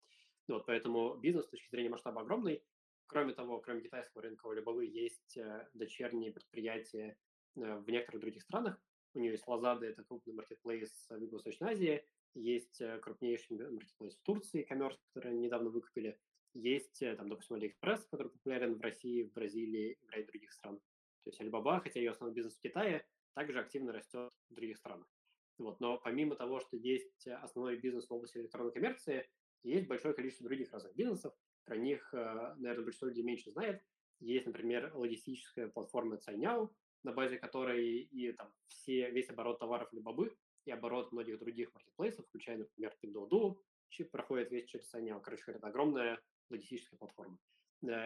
Вот, 0.51 0.67
поэтому 0.67 1.15
бизнес 1.15 1.47
с 1.47 1.49
точки 1.49 1.71
зрения 1.71 1.91
масштаба 1.91 2.23
огромный. 2.23 2.63
Кроме 3.07 3.35
того, 3.35 3.61
кроме 3.61 3.83
китайского 3.83 4.23
рынка, 4.23 4.47
у 4.47 4.53
Alibaba 4.53 4.85
есть 4.85 5.39
дочерние 5.75 6.33
предприятия 6.33 7.17
в 7.55 7.89
некоторых 7.89 8.21
других 8.21 8.43
странах. 8.43 8.81
У 9.15 9.21
нее 9.21 9.33
есть 9.33 9.47
Lazada, 9.47 9.85
это 9.85 10.03
крупный 10.05 10.35
маркетплейс 10.35 11.07
в 11.09 11.17
Юго-Восточной 11.21 11.73
Азии. 11.73 12.05
Есть 12.35 12.83
крупнейший 13.01 13.59
маркетплейс 13.71 14.17
в 14.17 14.23
Турции, 14.23 14.67
Commerce, 14.69 14.99
который 15.13 15.35
недавно 15.35 15.71
выкупили. 15.71 16.19
Есть, 16.55 16.99
там, 16.99 17.29
допустим, 17.29 17.57
AliExpress, 17.57 18.07
который 18.11 18.31
популярен 18.31 18.75
в 18.75 18.81
России, 18.81 19.23
в 19.23 19.33
Бразилии 19.33 19.99
и 20.01 20.07
в 20.07 20.11
ряде 20.11 20.27
других 20.27 20.53
стран. 20.53 20.79
То 21.25 21.31
есть 21.31 21.41
Alibaba, 21.41 21.81
хотя 21.81 22.01
ее 22.01 22.11
основной 22.11 22.35
бизнес 22.35 22.57
в 22.57 22.61
Китае, 22.61 23.07
также 23.35 23.61
активно 23.61 23.93
растет 23.93 24.33
в 24.49 24.55
других 24.55 24.79
странах. 24.79 25.07
Вот. 25.59 25.79
Но 25.79 25.99
помимо 25.99 26.35
того, 26.35 26.59
что 26.61 26.77
есть 26.77 27.27
основной 27.27 27.77
бизнес 27.77 28.09
в 28.09 28.13
области 28.13 28.39
электронной 28.39 28.73
коммерции, 28.73 29.29
есть 29.63 29.89
большое 29.89 30.15
количество 30.15 30.47
других 30.47 30.73
разных 30.73 30.95
бизнесов. 30.95 31.35
Про 31.65 31.77
них, 31.77 32.09
наверное, 32.13 32.83
большинство 32.83 33.09
людей 33.09 33.23
меньше 33.23 33.51
знает. 33.51 33.83
Есть, 34.19 34.47
например, 34.47 34.91
логистическая 34.95 35.69
платформа 35.69 36.19
Цайняо, 36.19 36.71
на 37.03 37.13
базе 37.13 37.39
которой 37.39 38.01
и 38.01 38.33
там 38.33 38.53
все, 38.67 39.11
весь 39.11 39.31
оборот 39.31 39.59
товаров 39.59 39.93
Alibaba 39.93 40.31
и 40.67 40.71
оборот 40.71 41.13
многих 41.13 41.39
других 41.39 41.73
маркетплейсов, 41.75 42.27
включая, 42.27 42.59
например, 42.59 42.95
Pinduoduo, 43.03 43.59
проходит 44.13 44.51
весь 44.51 44.67
через 44.67 44.89
Саняо. 44.89 45.21
Короче 45.21 45.45
это 45.49 45.67
огромная 45.67 46.21
логистическая 46.49 46.97
платформа. 46.99 47.39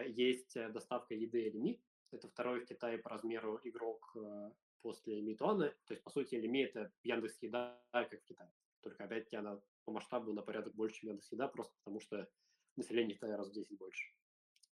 Есть 0.07 0.55
э, 0.55 0.69
доставка 0.69 1.13
еды 1.13 1.49
Elimi, 1.49 1.79
это 2.11 2.27
второй 2.29 2.61
в 2.61 2.65
Китае 2.65 2.97
по 2.97 3.09
размеру 3.09 3.59
игрок 3.63 4.11
э, 4.15 4.51
после 4.81 5.21
Митуана. 5.21 5.69
То 5.85 5.93
есть, 5.93 6.03
по 6.03 6.09
сути, 6.09 6.35
Elimi– 6.35 6.63
это 6.65 6.91
Яндекс 7.03 7.41
Еда, 7.41 7.77
как 7.91 8.21
в 8.21 8.23
Китае. 8.23 8.49
Только, 8.81 9.03
опять-таки, 9.03 9.35
она 9.35 9.61
по 9.85 9.91
масштабу 9.91 10.33
на 10.33 10.41
порядок 10.41 10.75
больше, 10.75 10.97
чем 10.97 11.09
Яндекс 11.09 11.31
Еда, 11.31 11.47
просто 11.47 11.73
потому 11.83 11.99
что 11.99 12.27
население 12.75 13.15
Китая 13.15 13.37
раз 13.37 13.49
в 13.49 13.53
10 13.53 13.77
больше. 13.77 14.11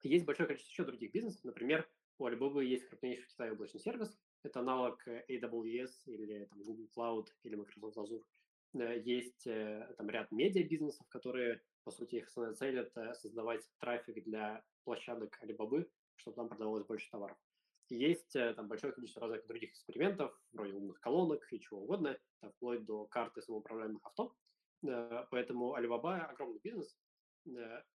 Есть 0.02 0.24
большое 0.24 0.48
количество 0.48 0.72
еще 0.72 0.84
других 0.84 1.12
бизнесов. 1.12 1.44
Например, 1.44 1.88
у 2.18 2.26
Alibaba 2.26 2.64
есть 2.64 2.86
крупнейший 2.88 3.24
в 3.24 3.28
Китае 3.28 3.52
облачный 3.52 3.80
сервис. 3.80 4.18
Это 4.42 4.60
аналог 4.60 5.06
AWS 5.06 5.90
или 6.06 6.44
там, 6.46 6.62
Google 6.62 6.88
Cloud 6.96 7.26
или 7.44 7.54
Microsoft 7.54 7.96
Azure. 7.96 8.24
Э, 8.74 9.00
есть 9.00 9.46
э, 9.46 9.94
там 9.96 10.10
ряд 10.10 10.30
медиа-бизнесов, 10.32 11.06
которые, 11.08 11.62
по 11.84 11.90
сути, 11.90 12.16
их 12.16 12.28
основная 12.28 12.54
цель– 12.54 12.78
это 12.80 13.14
создавать 13.14 13.62
трафик 13.78 14.24
для 14.24 14.64
площадок 14.84 15.38
Alibaba, 15.42 15.88
чтобы 16.16 16.36
там 16.36 16.48
продавалось 16.48 16.84
больше 16.84 17.10
товаров. 17.10 17.38
Есть 17.88 18.34
э, 18.36 18.54
там 18.54 18.68
большое 18.68 18.92
количество 18.92 19.22
разных 19.22 19.46
других 19.46 19.70
экспериментов, 19.70 20.36
вроде 20.52 20.74
умных 20.74 21.00
колонок 21.00 21.46
и 21.52 21.60
чего 21.60 21.82
угодно, 21.82 22.18
там, 22.40 22.50
вплоть 22.52 22.84
до 22.84 23.06
карты 23.06 23.42
самоуправляемых 23.42 24.04
авто. 24.04 24.34
Поэтому 24.82 25.76
Alibaba– 25.76 26.20
огромный 26.30 26.60
бизнес. 26.62 26.96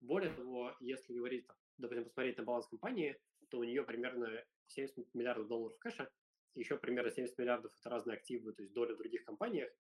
Более 0.02 0.34
того, 0.34 0.76
если 0.80 1.14
говорить, 1.14 1.46
допустим, 1.78 2.06
посмотреть 2.06 2.38
на 2.38 2.44
баланс 2.44 2.68
компании, 2.68 3.20
то 3.50 3.60
у 3.60 3.64
нее 3.64 3.84
примерно 3.84 4.30
70 4.68 5.14
миллиардов 5.14 5.48
долларов 5.48 5.78
кэша, 5.80 6.10
еще 6.56 6.78
примерно 6.78 7.12
70 7.12 7.38
миллиардов– 7.38 7.72
это 7.80 7.90
разные 7.90 8.18
активы, 8.18 8.54
то 8.54 8.62
есть 8.62 8.74
доля 8.74 8.96
в 8.96 8.98
других 8.98 9.24
компаниях, 9.26 9.72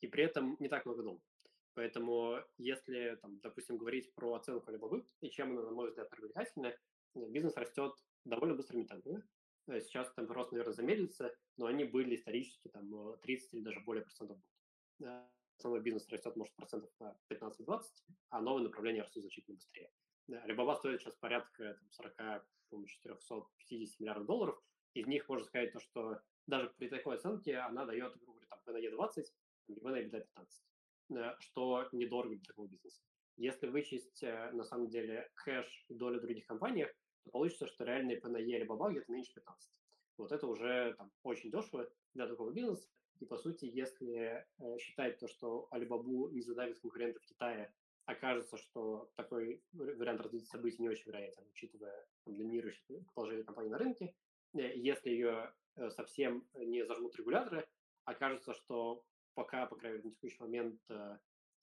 и 0.00 0.06
при 0.06 0.24
этом 0.24 0.56
не 0.58 0.68
так 0.68 0.84
много 0.84 1.02
долларов. 1.02 1.22
Поэтому 1.74 2.38
если, 2.56 3.16
там, 3.20 3.40
допустим, 3.40 3.76
говорить 3.76 4.14
про 4.14 4.34
оценку 4.34 4.70
Alibaba 4.70 5.04
и 5.20 5.30
чем 5.30 5.52
она, 5.52 5.62
на 5.62 5.70
мой 5.70 5.88
взгляд, 5.88 6.08
привлекательна, 6.10 6.76
бизнес 7.14 7.56
растет 7.56 7.92
довольно 8.24 8.54
быстрыми 8.54 8.84
темпами. 8.84 9.22
Сейчас 9.66 10.12
темп 10.12 10.30
рост, 10.30 10.52
наверное, 10.52 10.74
замедлится, 10.74 11.34
но 11.56 11.66
они 11.66 11.84
были 11.84 12.16
исторически 12.16 12.68
там 12.68 13.18
30 13.20 13.54
или 13.54 13.62
даже 13.62 13.80
более 13.80 14.04
процентов. 14.04 14.38
Основной 15.58 15.80
бизнес 15.80 16.08
растет, 16.08 16.36
может, 16.36 16.54
процентов 16.54 16.90
на 17.00 17.16
15-20, 17.30 17.82
а 18.30 18.40
новые 18.40 18.64
направления 18.64 19.02
растут 19.02 19.22
значительно 19.22 19.56
быстрее. 19.56 19.90
Alibaba 20.30 20.76
стоит 20.76 21.00
сейчас 21.00 21.14
порядка 21.16 21.74
там, 21.74 21.90
40, 21.90 22.46
450 22.86 24.00
миллиардов 24.00 24.26
долларов. 24.26 24.62
Из 24.94 25.06
них 25.06 25.28
можно 25.28 25.44
сказать 25.44 25.72
то, 25.72 25.80
что 25.80 26.20
даже 26.46 26.70
при 26.70 26.88
такой 26.88 27.16
оценке 27.16 27.58
она 27.58 27.84
дает, 27.84 28.16
грубо 28.16 28.32
говоря, 28.32 28.46
там, 28.48 28.60
PNE 28.66 28.90
20, 28.90 29.34
либо 29.68 29.90
на 29.90 30.00
EBITDA 30.00 30.20
15, 30.20 31.40
что 31.40 31.88
недорого 31.92 32.34
для 32.36 32.44
такого 32.44 32.66
бизнеса. 32.66 33.02
Если 33.36 33.66
вычесть, 33.66 34.22
э, 34.22 34.50
на 34.52 34.64
самом 34.64 34.88
деле, 34.88 35.28
кэш 35.34 35.86
и 35.88 35.94
долю 35.94 36.20
других 36.20 36.46
компаниях, 36.46 36.94
то 37.24 37.30
получится, 37.30 37.66
что 37.66 37.84
реальные 37.84 38.20
PNE 38.20 38.60
Alibaba 38.60 38.90
где-то 38.90 39.10
меньше 39.10 39.34
15. 39.34 39.70
Вот 40.18 40.30
это 40.30 40.46
уже 40.46 40.94
там, 40.96 41.10
очень 41.24 41.50
дешево 41.50 41.90
для 42.14 42.28
такого 42.28 42.52
бизнеса. 42.52 42.88
И, 43.20 43.26
по 43.26 43.36
сути, 43.36 43.66
если 43.66 44.44
э, 44.58 44.78
считать 44.78 45.18
то, 45.18 45.28
что 45.28 45.68
Alibaba 45.72 46.30
не 46.32 46.40
задавит 46.42 46.78
конкурентов 46.80 47.22
в 47.22 47.26
Китае, 47.26 47.72
окажется, 48.06 48.56
что 48.56 49.10
такой 49.16 49.62
вариант 49.72 50.20
развития 50.20 50.46
событий 50.46 50.82
не 50.82 50.88
очень 50.88 51.06
вероятен, 51.06 51.44
учитывая 51.50 52.06
там, 52.24 52.36
доминирующее 52.36 53.04
положение 53.14 53.44
компании 53.44 53.70
на 53.70 53.78
рынке. 53.78 54.14
Э, 54.54 54.76
если 54.76 55.10
ее 55.10 55.54
э, 55.76 55.90
совсем 55.90 56.46
не 56.54 56.84
зажмут 56.84 57.16
регуляторы, 57.16 57.66
окажется, 58.04 58.52
что 58.52 59.04
пока, 59.34 59.66
по 59.66 59.76
крайней 59.76 59.98
мере, 59.98 60.08
на 60.08 60.14
текущий 60.14 60.40
момент 60.40 60.80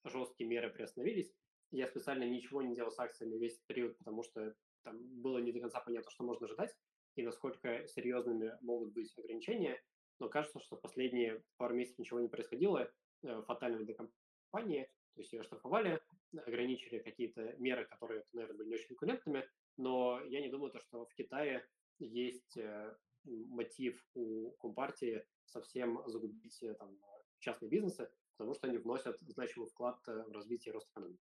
жесткие 0.04 0.50
меры 0.50 0.70
приостановились. 0.70 1.32
Я 1.72 1.88
специально 1.88 2.24
ничего 2.24 2.62
не 2.62 2.76
делал 2.76 2.92
с 2.92 3.00
акциями 3.00 3.38
весь 3.38 3.60
период, 3.68 3.98
потому 3.98 4.24
что 4.24 4.54
там 4.84 4.98
было 5.22 5.38
не 5.38 5.52
до 5.52 5.60
конца 5.60 5.80
понятно, 5.80 6.12
что 6.12 6.24
можно 6.24 6.46
ожидать 6.46 6.76
и 7.16 7.24
насколько 7.24 7.88
серьезными 7.88 8.58
могут 8.62 8.94
быть 8.94 9.14
ограничения. 9.18 9.82
Но 10.22 10.30
кажется, 10.30 10.60
что 10.60 10.76
последние 10.76 11.44
пару 11.58 11.74
месяцев 11.74 11.98
ничего 11.98 12.20
не 12.20 12.28
происходило 12.28 12.88
э, 13.24 13.42
фатального 13.48 13.84
для 13.84 13.96
компании. 13.96 14.84
То 15.16 15.22
есть 15.22 15.34
ее 15.34 15.42
штрафовали, 15.42 16.00
ограничили 16.46 17.00
какие-то 17.00 17.56
меры, 17.58 17.86
которые, 17.86 18.24
наверное, 18.32 18.58
были 18.58 18.68
не 18.68 18.76
очень 18.76 18.90
конкурентными. 18.90 19.50
Но 19.78 20.22
я 20.26 20.42
не 20.42 20.50
думаю, 20.50 20.72
то, 20.72 20.80
что 20.80 21.08
в 21.08 21.14
Китае 21.16 21.68
есть 21.98 22.56
э, 22.56 22.96
мотив 23.24 24.00
у 24.14 24.52
Компартии 24.62 25.26
совсем 25.46 26.04
загубить 26.06 26.62
э, 26.62 26.76
там, 26.76 26.96
частные 27.40 27.70
бизнесы, 27.70 28.08
потому 28.38 28.54
что 28.54 28.68
они 28.68 28.78
вносят 28.78 29.20
значимый 29.22 29.70
вклад 29.70 30.00
в 30.06 30.32
развитие 30.32 30.72
и 30.72 30.76
рост 30.76 30.88
экономики. 30.92 31.26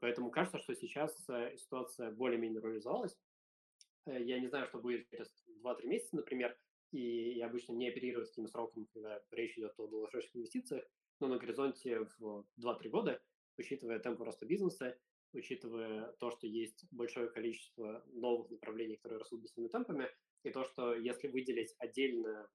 Поэтому 0.00 0.32
кажется, 0.32 0.58
что 0.58 0.74
сейчас 0.74 1.16
ситуация 1.56 2.10
более-менее 2.10 2.60
нормализовалась. 2.60 3.16
Я 4.06 4.40
не 4.40 4.48
знаю, 4.48 4.66
что 4.66 4.78
будет 4.78 5.06
через 5.08 5.32
2-3 5.62 5.86
месяца, 5.86 6.16
например, 6.16 6.58
и 6.94 7.34
я 7.34 7.46
обычно 7.46 7.72
не 7.72 7.88
оперирую 7.88 8.24
такими 8.24 8.46
сроками, 8.46 8.86
когда 8.92 9.20
речь 9.32 9.58
идет 9.58 9.74
о 9.78 9.88
долгосрочных 9.88 10.36
инвестициях, 10.36 10.84
но 11.18 11.26
на 11.26 11.38
горизонте 11.38 12.06
в 12.20 12.46
2-3 12.60 12.88
года, 12.88 13.20
учитывая 13.58 13.98
темпы 13.98 14.24
роста 14.24 14.46
бизнеса, 14.46 14.96
учитывая 15.32 16.12
то, 16.20 16.30
что 16.30 16.46
есть 16.46 16.86
большое 16.92 17.28
количество 17.28 18.04
новых 18.12 18.48
направлений, 18.50 18.96
которые 18.96 19.18
растут 19.18 19.42
быстрыми 19.42 19.66
темпами, 19.66 20.08
и 20.44 20.50
то, 20.50 20.62
что 20.62 20.94
если 20.94 21.26
выделить 21.26 21.74
отдельно 21.78 22.48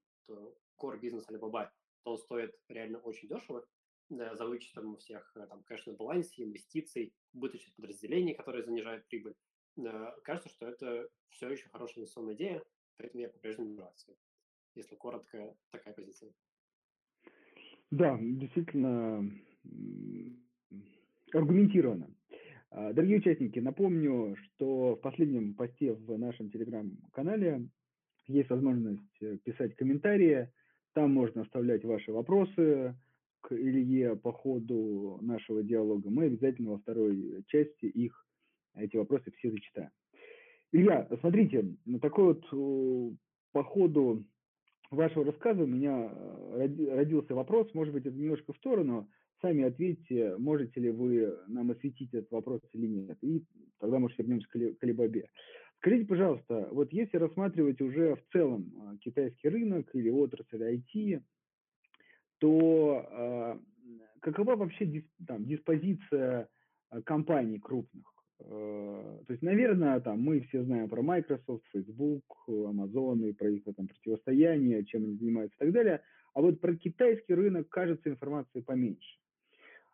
core 0.78 0.98
бизнес 0.98 1.28
Alibaba 1.28 1.68
то 2.02 2.12
он 2.12 2.18
стоит 2.18 2.58
реально 2.68 2.98
очень 3.00 3.28
дешево, 3.28 3.66
за 4.08 4.46
вычетом 4.46 4.96
всех 4.96 5.30
э, 5.36 5.46
там, 5.46 5.62
кэш 5.64 5.86
балансе, 5.86 6.44
инвестиций, 6.44 7.12
убыточных 7.34 7.74
подразделений, 7.76 8.34
которые 8.34 8.64
занижают 8.64 9.06
прибыль. 9.06 9.36
Кажется, 10.24 10.48
что 10.48 10.66
это 10.66 11.08
все 11.28 11.50
еще 11.50 11.68
хорошая 11.68 11.98
инвестиционная 11.98 12.34
идея, 12.34 12.64
поэтому 12.96 13.22
я 13.22 13.28
по-прежнему 13.28 13.84
акции. 13.84 14.16
Если 14.74 14.94
коротко, 14.94 15.54
такая 15.70 15.94
позиция. 15.94 16.32
Да, 17.90 18.16
действительно 18.20 19.28
аргументированно. 21.32 22.08
А, 22.70 22.92
дорогие 22.92 23.18
участники, 23.18 23.58
напомню, 23.58 24.36
что 24.36 24.94
в 24.94 25.00
последнем 25.00 25.54
посте 25.54 25.92
в 25.92 26.16
нашем 26.16 26.50
телеграм-канале 26.50 27.68
есть 28.28 28.48
возможность 28.50 29.20
э, 29.20 29.38
писать 29.38 29.74
комментарии, 29.74 30.48
там 30.92 31.12
можно 31.12 31.42
оставлять 31.42 31.84
ваши 31.84 32.12
вопросы 32.12 32.94
к 33.40 33.52
Илье 33.52 34.16
по 34.16 34.32
ходу 34.32 35.18
нашего 35.20 35.62
диалога. 35.62 36.10
Мы 36.10 36.24
обязательно 36.24 36.72
во 36.72 36.78
второй 36.78 37.42
части 37.48 37.86
их, 37.86 38.24
эти 38.76 38.96
вопросы 38.96 39.32
все 39.32 39.50
зачитаем. 39.50 39.90
Илья, 40.72 41.08
смотрите, 41.20 41.76
такой 42.00 42.34
вот 42.34 43.16
по 43.52 43.64
ходу 43.64 44.24
вашего 44.90 45.24
рассказа 45.24 45.62
у 45.62 45.66
меня 45.66 46.10
э, 46.12 46.94
родился 46.94 47.34
вопрос, 47.34 47.72
может 47.74 47.94
быть, 47.94 48.06
это 48.06 48.16
немножко 48.16 48.52
в 48.52 48.56
сторону. 48.56 49.08
сами 49.40 49.64
ответьте, 49.64 50.36
можете 50.36 50.80
ли 50.80 50.90
вы 50.90 51.36
нам 51.46 51.70
осветить 51.70 52.12
этот 52.12 52.30
вопрос 52.30 52.60
или 52.72 52.86
нет. 52.86 53.18
И 53.22 53.44
тогда, 53.78 53.98
может, 53.98 54.18
вернемся 54.18 54.48
к 54.48 54.82
Алибабе. 54.82 55.28
Скажите, 55.78 56.06
пожалуйста, 56.06 56.68
вот 56.72 56.92
если 56.92 57.16
рассматривать 57.16 57.80
уже 57.80 58.16
в 58.16 58.32
целом 58.32 58.70
а, 58.76 58.96
китайский 58.98 59.48
рынок 59.48 59.88
или 59.94 60.10
отрасль 60.10 60.62
IT, 60.62 61.22
то 62.38 63.06
э, 63.10 63.58
какова 64.20 64.56
вообще 64.56 65.04
там, 65.26 65.46
диспозиция 65.46 66.48
компаний 67.04 67.58
крупных? 67.58 68.19
Э, 69.30 69.30
то 69.30 69.32
есть, 69.32 69.42
наверное, 69.42 70.00
там 70.00 70.20
мы 70.20 70.40
все 70.40 70.64
знаем 70.64 70.88
про 70.88 71.02
Microsoft, 71.02 71.64
Facebook, 71.72 72.24
Amazon 72.48 73.28
и 73.28 73.32
про 73.32 73.48
их 73.48 73.64
там, 73.64 73.86
противостояние, 73.86 74.84
чем 74.84 75.04
они 75.04 75.16
занимаются 75.16 75.56
и 75.56 75.60
так 75.60 75.72
далее. 75.72 76.02
А 76.34 76.40
вот 76.40 76.60
про 76.60 76.74
китайский 76.76 77.34
рынок, 77.34 77.68
кажется, 77.68 78.08
информации 78.10 78.60
поменьше. 78.60 79.18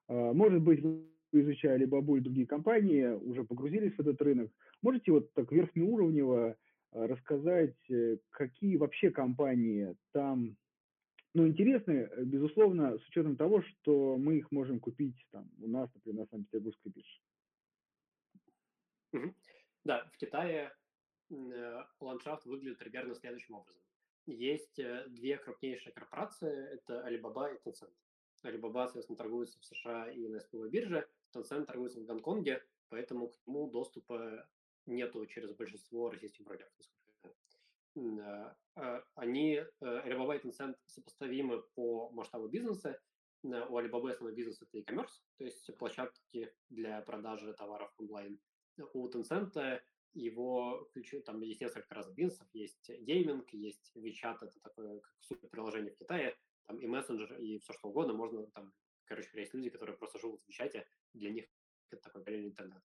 Э, 0.09 0.33
может 0.33 0.63
быть, 0.63 0.81
вы 0.81 1.05
изучали 1.33 1.85
Бабу 1.85 2.17
и 2.17 2.21
другие 2.21 2.47
компании, 2.47 3.09
уже 3.09 3.45
погрузились 3.45 3.95
в 3.95 4.01
этот 4.01 4.21
рынок. 4.23 4.51
Можете 4.81 5.13
вот 5.13 5.33
так 5.35 5.53
верхнеуровнево 5.53 6.57
э, 6.93 7.07
рассказать, 7.07 7.77
какие 8.31 8.77
вообще 8.77 9.11
компании 9.11 9.97
там 10.13 10.57
ну, 11.35 11.47
интересны, 11.47 12.09
безусловно, 12.25 12.97
с 12.97 13.07
учетом 13.09 13.37
того, 13.37 13.61
что 13.61 14.17
мы 14.17 14.39
их 14.39 14.51
можем 14.51 14.81
купить 14.81 15.27
там 15.31 15.51
у 15.61 15.69
нас, 15.69 15.91
например, 15.95 16.21
на 16.21 16.27
Санкт-Петербургской 16.29 16.93
бирже. 16.93 17.21
Да, 19.87 20.05
в 20.13 20.17
Китае 20.17 20.77
э, 21.31 21.85
ландшафт 22.01 22.45
выглядит 22.45 22.79
примерно 22.79 23.15
следующим 23.15 23.55
образом. 23.55 23.81
Есть 24.27 24.81
э, 24.81 25.05
две 25.07 25.39
крупнейшие 25.39 25.93
корпорации, 25.93 26.75
это 26.75 27.07
Alibaba 27.07 27.55
и 27.55 27.59
Tencent. 27.65 27.93
Alibaba, 28.43 28.87
соответственно, 28.87 29.17
торгуется 29.17 29.61
в 29.61 29.65
США 29.65 30.11
и 30.11 30.27
на 30.27 30.41
СПБ 30.41 30.69
бирже, 30.71 31.09
Tencent 31.33 31.67
торгуется 31.67 32.01
в 32.01 32.05
Гонконге, 32.05 32.65
поэтому 32.89 33.29
к 33.29 33.37
нему 33.47 33.71
доступа 33.71 34.49
нету 34.87 35.25
через 35.27 35.55
большинство 35.55 36.11
российских 36.11 36.45
брокеров. 36.45 36.73
Э, 37.95 39.03
они, 39.15 39.63
Alibaba 39.81 40.37
и 40.37 40.45
Tencent, 40.45 40.75
сопоставимы 40.87 41.63
по 41.77 42.11
масштабу 42.11 42.49
бизнеса. 42.49 43.01
У 43.45 43.49
Alibaba 43.49 44.11
основной 44.11 44.35
бизнес– 44.35 44.61
это 44.63 44.79
e-commerce, 44.79 45.23
то 45.39 45.45
есть 45.45 45.71
площадки 45.79 46.53
для 46.71 47.01
продажи 47.03 47.55
товаров 47.55 47.93
онлайн– 47.99 48.41
у 48.93 49.09
Tencent 49.09 49.81
его 50.15 50.89
ключи, 50.93 51.21
там 51.21 51.41
есть 51.43 51.61
несколько 51.61 51.95
разных 51.95 52.15
бизнесов, 52.15 52.49
есть 52.53 52.89
гейминг, 52.89 53.51
есть 53.53 53.93
WeChat, 53.95 54.39
это 54.41 54.61
такое 54.61 55.01
как 55.01 55.15
супер 55.21 55.49
приложение 55.49 55.93
в 55.93 55.99
Китае, 55.99 56.37
там 56.67 56.79
и 56.79 56.87
мессенджер, 56.87 57.39
и 57.39 57.59
все 57.59 57.73
что 57.75 57.89
угодно, 57.89 58.15
можно 58.15 58.47
там, 58.49 58.73
короче 59.05 59.29
есть 59.35 59.55
люди, 59.55 59.71
которые 59.71 59.97
просто 59.97 60.19
живут 60.19 60.43
в 60.43 60.49
WeChat, 60.49 60.85
для 61.13 61.31
них 61.31 61.47
это 61.91 62.03
такой 62.03 62.23
параллельный 62.23 62.51
интернет. 62.51 62.83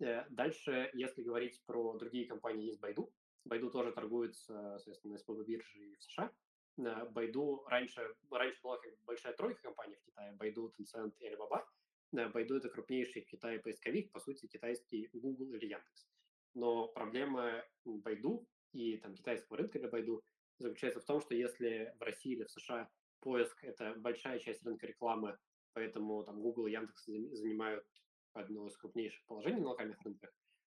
Э, 0.00 0.24
дальше, 0.28 0.90
если 0.92 1.22
говорить 1.22 1.62
про 1.66 1.94
другие 1.94 2.26
компании, 2.26 2.66
есть 2.66 2.80
Baidu. 2.80 3.10
Baidu 3.48 3.70
тоже 3.70 3.92
торгуется, 3.92 4.78
соответственно, 4.78 5.12
на 5.12 5.18
СПБ 5.18 5.44
бирже 5.46 5.78
и 5.78 5.94
в 5.96 6.02
США. 6.02 6.32
Baidu 6.76 7.64
раньше, 7.68 8.00
раньше 8.26 8.58
была 8.60 8.78
как 8.78 8.92
большая 9.04 9.32
тройка 9.34 9.62
компаний 9.62 9.96
в 9.96 10.02
Китае, 10.04 10.32
Baidu, 10.32 10.72
Tencent 10.76 11.14
и 11.18 11.28
Alibaba. 11.28 11.64
Baidu– 12.14 12.56
это 12.56 12.68
крупнейший 12.68 13.22
в 13.22 13.26
Китае 13.26 13.58
поисковик, 13.58 14.10
по 14.12 14.20
сути, 14.20 14.46
китайский 14.46 15.08
Google 15.12 15.52
или 15.54 15.66
Яндекс. 15.66 16.06
Но 16.54 16.88
проблема 16.88 17.64
Baidu 17.84 18.46
и 18.72 18.96
там, 18.98 19.14
китайского 19.14 19.58
рынка 19.58 19.78
для 19.78 19.88
Baidu 19.88 20.20
заключается 20.58 21.00
в 21.00 21.04
том, 21.04 21.20
что 21.20 21.34
если 21.34 21.94
в 21.98 22.02
России 22.02 22.32
или 22.32 22.44
в 22.44 22.50
США 22.50 22.88
поиск– 23.20 23.58
это 23.64 23.94
большая 23.96 24.38
часть 24.38 24.64
рынка 24.64 24.86
рекламы, 24.86 25.38
поэтому 25.72 26.22
там 26.24 26.40
Google 26.40 26.66
и 26.66 26.72
Яндекс 26.72 27.04
занимают 27.06 27.86
одно 28.32 28.66
из 28.66 28.76
крупнейших 28.76 29.24
положений 29.26 29.60
на 29.60 29.70
локальных 29.70 30.00
рынках, 30.02 30.32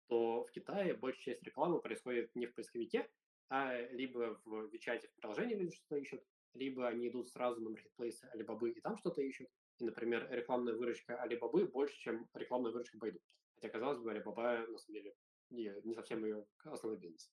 то 0.08 0.44
в 0.44 0.50
Китае 0.50 0.94
большая 0.94 1.34
часть 1.34 1.42
рекламы 1.42 1.80
происходит 1.80 2.34
не 2.34 2.46
в 2.46 2.54
поисковике, 2.54 3.08
а 3.50 3.80
либо 3.92 4.40
в 4.44 4.70
WeChat 4.72 5.06
в 5.06 5.20
приложении 5.20 5.54
люди 5.54 5.74
что-то 5.76 5.96
ищут, 5.96 6.22
либо 6.54 6.86
они 6.86 7.08
идут 7.08 7.28
сразу 7.28 7.60
на 7.60 7.70
маркетплейсы 7.70 8.28
Alibaba 8.34 8.68
и 8.70 8.80
там 8.80 8.96
что-то 8.98 9.22
ищут, 9.22 9.48
и, 9.78 9.84
например, 9.84 10.28
рекламная 10.30 10.74
выручка 10.74 11.20
Алибабы 11.20 11.66
больше, 11.66 11.96
чем 11.98 12.28
рекламная 12.34 12.72
выручка 12.72 12.98
Байду. 12.98 13.20
Хотя, 13.54 13.68
казалось 13.68 13.98
бы, 13.98 14.10
Алибаба, 14.10 14.66
на 14.68 14.78
самом 14.78 14.94
деле, 14.94 15.14
не, 15.50 15.72
не 15.84 15.94
совсем 15.94 16.24
ее 16.24 16.46
основной 16.64 17.00
бизнес. 17.00 17.32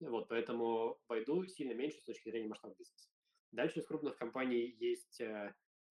Вот, 0.00 0.28
поэтому 0.28 1.00
Байду 1.08 1.46
сильно 1.46 1.72
меньше 1.72 1.98
с 1.98 2.04
точки 2.04 2.28
зрения 2.28 2.48
масштаба 2.48 2.74
бизнеса. 2.78 3.08
Дальше 3.52 3.80
из 3.80 3.86
крупных 3.86 4.16
компаний 4.16 4.76
есть 4.78 5.20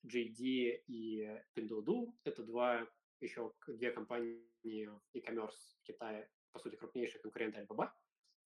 JD 0.06 0.84
и 0.88 1.42
Pinduoduo. 1.56 2.14
Это 2.24 2.44
два 2.44 2.88
еще 3.20 3.52
две 3.68 3.92
компании 3.92 4.44
e-commerce 4.64 5.78
в 5.80 5.84
Китае, 5.84 6.30
по 6.52 6.60
сути, 6.60 6.76
крупнейшие 6.76 7.22
конкуренты 7.22 7.60
Alibaba. 7.62 7.90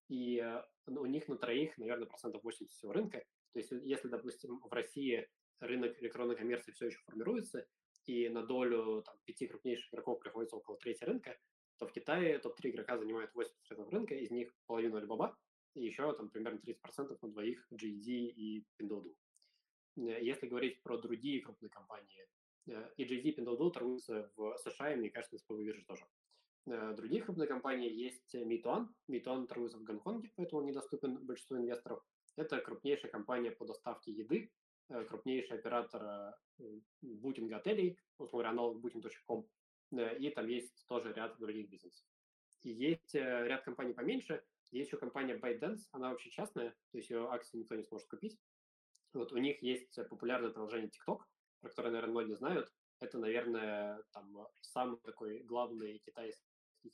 И 0.08 0.38
э, 0.38 0.62
у 0.86 1.06
них 1.06 1.28
на 1.28 1.36
троих, 1.36 1.76
наверное, 1.78 2.06
процентов 2.06 2.42
80 2.42 2.72
всего 2.72 2.92
рынка. 2.92 3.24
То 3.52 3.58
есть 3.58 3.70
если, 3.82 4.08
допустим, 4.08 4.60
в 4.60 4.72
России 4.72 5.28
рынок 5.60 6.00
электронной 6.02 6.36
коммерции 6.36 6.72
все 6.72 6.86
еще 6.86 6.98
формируется, 7.06 7.66
и 8.06 8.28
на 8.28 8.44
долю 8.44 9.02
там, 9.02 9.16
пяти 9.24 9.46
крупнейших 9.46 9.92
игроков 9.92 10.20
приходится 10.20 10.56
около 10.56 10.76
трети 10.78 11.04
рынка, 11.04 11.38
то 11.78 11.86
в 11.86 11.92
Китае 11.92 12.38
топ-3 12.38 12.70
игрока 12.70 12.98
занимают 12.98 13.30
80% 13.34 13.90
рынка, 13.90 14.14
из 14.14 14.30
них 14.30 14.54
половину 14.66 14.98
Alibaba, 14.98 15.34
и 15.74 15.84
еще 15.84 16.12
там 16.14 16.28
примерно 16.28 16.58
30% 16.58 17.16
на 17.22 17.28
двоих 17.28 17.66
GD 17.72 18.06
и 18.06 18.66
Pinduoduo. 18.78 19.14
Э, 19.96 20.22
если 20.22 20.46
говорить 20.46 20.82
про 20.82 20.98
другие 20.98 21.40
крупные 21.40 21.70
компании, 21.70 22.26
э, 22.66 22.90
и 22.96 23.04
GD 23.04 23.22
и 23.22 23.40
Pinduoduo 23.40 23.70
торгуются 23.70 24.30
в 24.36 24.56
США, 24.58 24.92
и, 24.92 24.96
мне 24.96 25.10
кажется, 25.10 25.36
на 25.36 25.38
СПБ 25.38 25.62
бирже 25.62 25.84
тоже. 25.86 26.04
Э, 26.66 26.94
другие 26.94 27.22
крупные 27.22 27.48
компании 27.48 27.90
есть 27.90 28.34
Meituan. 28.34 28.88
Meituan 29.08 29.46
торгуется 29.46 29.78
в 29.78 29.84
Гонконге, 29.84 30.30
поэтому 30.36 30.62
недоступен 30.62 31.24
большинству 31.24 31.56
инвесторов. 31.56 32.04
Это 32.36 32.60
крупнейшая 32.60 33.10
компания 33.10 33.50
по 33.50 33.64
доставке 33.64 34.12
еды 34.12 34.50
крупнейший 35.08 35.58
оператор 35.58 36.34
букинга 37.00 37.56
отелей, 37.56 37.98
условно 38.18 38.30
говоря, 38.30 38.50
аналог 38.50 38.84
booking.com, 38.84 39.46
э, 39.92 40.18
и 40.18 40.30
там 40.30 40.46
есть 40.48 40.86
тоже 40.88 41.12
ряд 41.12 41.38
других 41.38 41.68
бизнесов. 41.68 42.06
И 42.62 42.70
есть 42.70 43.14
э, 43.14 43.46
ряд 43.46 43.64
компаний 43.64 43.94
поменьше, 43.94 44.42
есть 44.70 44.88
еще 44.88 44.98
компания 44.98 45.36
ByteDance, 45.36 45.80
она 45.92 46.10
вообще 46.10 46.30
частная, 46.30 46.70
то 46.70 46.98
есть 46.98 47.10
ее 47.10 47.28
акции 47.30 47.58
никто 47.58 47.74
не 47.74 47.82
сможет 47.82 48.08
купить. 48.08 48.38
Вот 49.12 49.32
у 49.32 49.38
них 49.38 49.62
есть 49.62 49.94
популярное 50.08 50.50
приложение 50.50 50.90
TikTok, 50.90 51.20
про 51.60 51.68
которое, 51.68 51.90
наверное, 51.90 52.12
многие 52.12 52.34
знают. 52.34 52.72
Это, 53.00 53.18
наверное, 53.18 54.02
там 54.12 54.46
самый 54.60 54.98
такой 55.00 55.40
главный 55.40 55.98
китайский 55.98 56.44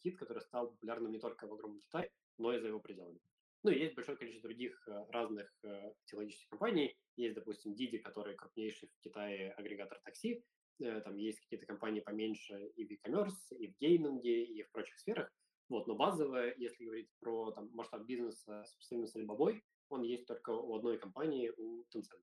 хит, 0.02 0.16
который 0.18 0.40
стал 0.40 0.70
популярным 0.70 1.12
не 1.12 1.18
только 1.18 1.46
в 1.46 1.52
огромном 1.52 1.80
Китае, 1.80 2.10
но 2.38 2.52
и 2.52 2.58
за 2.58 2.68
его 2.68 2.80
пределами. 2.80 3.20
Ну, 3.66 3.72
и 3.72 3.80
есть 3.80 3.96
большое 3.96 4.16
количество 4.16 4.48
других 4.48 4.80
э, 4.86 5.04
разных 5.10 5.52
э, 5.64 5.92
технологических 6.04 6.48
компаний. 6.50 6.96
Есть, 7.16 7.34
допустим, 7.34 7.72
Didi, 7.72 7.98
который 7.98 8.36
крупнейший 8.36 8.88
в 8.88 9.00
Китае 9.02 9.50
агрегатор 9.54 9.98
такси. 10.04 10.44
Э, 10.80 11.00
там 11.00 11.16
есть 11.16 11.40
какие-то 11.40 11.66
компании 11.66 11.98
поменьше 11.98 12.54
и 12.76 12.86
в 12.86 12.90
e-commerce, 12.92 13.56
и 13.58 13.66
в 13.66 13.76
гейминге, 13.80 14.44
и 14.44 14.62
в 14.62 14.70
прочих 14.70 14.96
сферах. 15.00 15.32
Вот, 15.68 15.88
но 15.88 15.96
базовое, 15.96 16.54
если 16.56 16.84
говорить 16.84 17.08
про 17.18 17.50
там, 17.50 17.68
масштаб 17.72 18.06
бизнеса 18.06 18.62
с 18.64 18.88
с 18.88 19.16
Alibaba, 19.16 19.60
он 19.88 20.02
есть 20.02 20.26
только 20.26 20.50
у 20.50 20.76
одной 20.76 20.98
компании, 20.98 21.50
у 21.56 21.82
Tencent. 21.92 22.22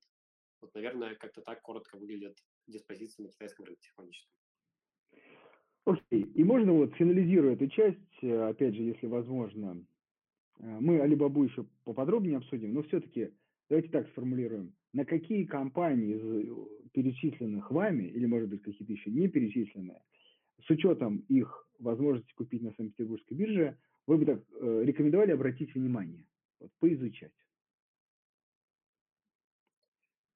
Вот, 0.62 0.73
наверное, 0.75 1.15
как-то 1.15 1.41
так 1.41 1.62
коротко 1.62 1.97
выглядит 1.97 2.38
диспозиция 2.67 3.25
на 3.25 3.32
китайском 3.32 3.65
рынке 3.65 3.82
технологическом. 3.82 4.34
Окей. 5.84 6.23
Okay. 6.23 6.32
И 6.36 6.43
можно 6.45 6.71
вот, 6.71 6.93
финализируя 6.93 7.56
эту 7.56 7.67
часть, 7.67 8.23
опять 8.23 8.75
же, 8.75 8.84
если 8.84 9.08
возможно, 9.08 9.86
мы 10.59 11.01
Алибабу 11.01 11.43
еще 11.43 11.65
поподробнее 11.83 12.37
обсудим, 12.37 12.73
но 12.73 12.83
все-таки 12.83 13.33
давайте 13.69 13.89
так 13.89 14.07
сформулируем. 14.09 14.75
На 14.93 15.05
какие 15.05 15.45
компании 15.45 16.15
из 16.15 16.23
э, 16.23 16.89
перечисленных 16.91 17.71
вами, 17.71 18.03
или, 18.03 18.25
может 18.25 18.49
быть, 18.49 18.61
какие-то 18.61 18.93
еще 18.93 19.11
не 19.11 19.27
перечисленные, 19.27 20.01
с 20.65 20.69
учетом 20.69 21.17
их 21.29 21.67
возможности 21.79 22.33
купить 22.33 22.61
на 22.61 22.71
Санкт-Петербургской 22.73 23.35
бирже, 23.35 23.77
вы 24.05 24.17
бы 24.17 24.25
так 24.25 24.43
э, 24.51 24.83
рекомендовали 24.83 25.31
обратить 25.31 25.73
внимание, 25.73 26.27
вот, 26.59 26.71
поизучать? 26.79 27.33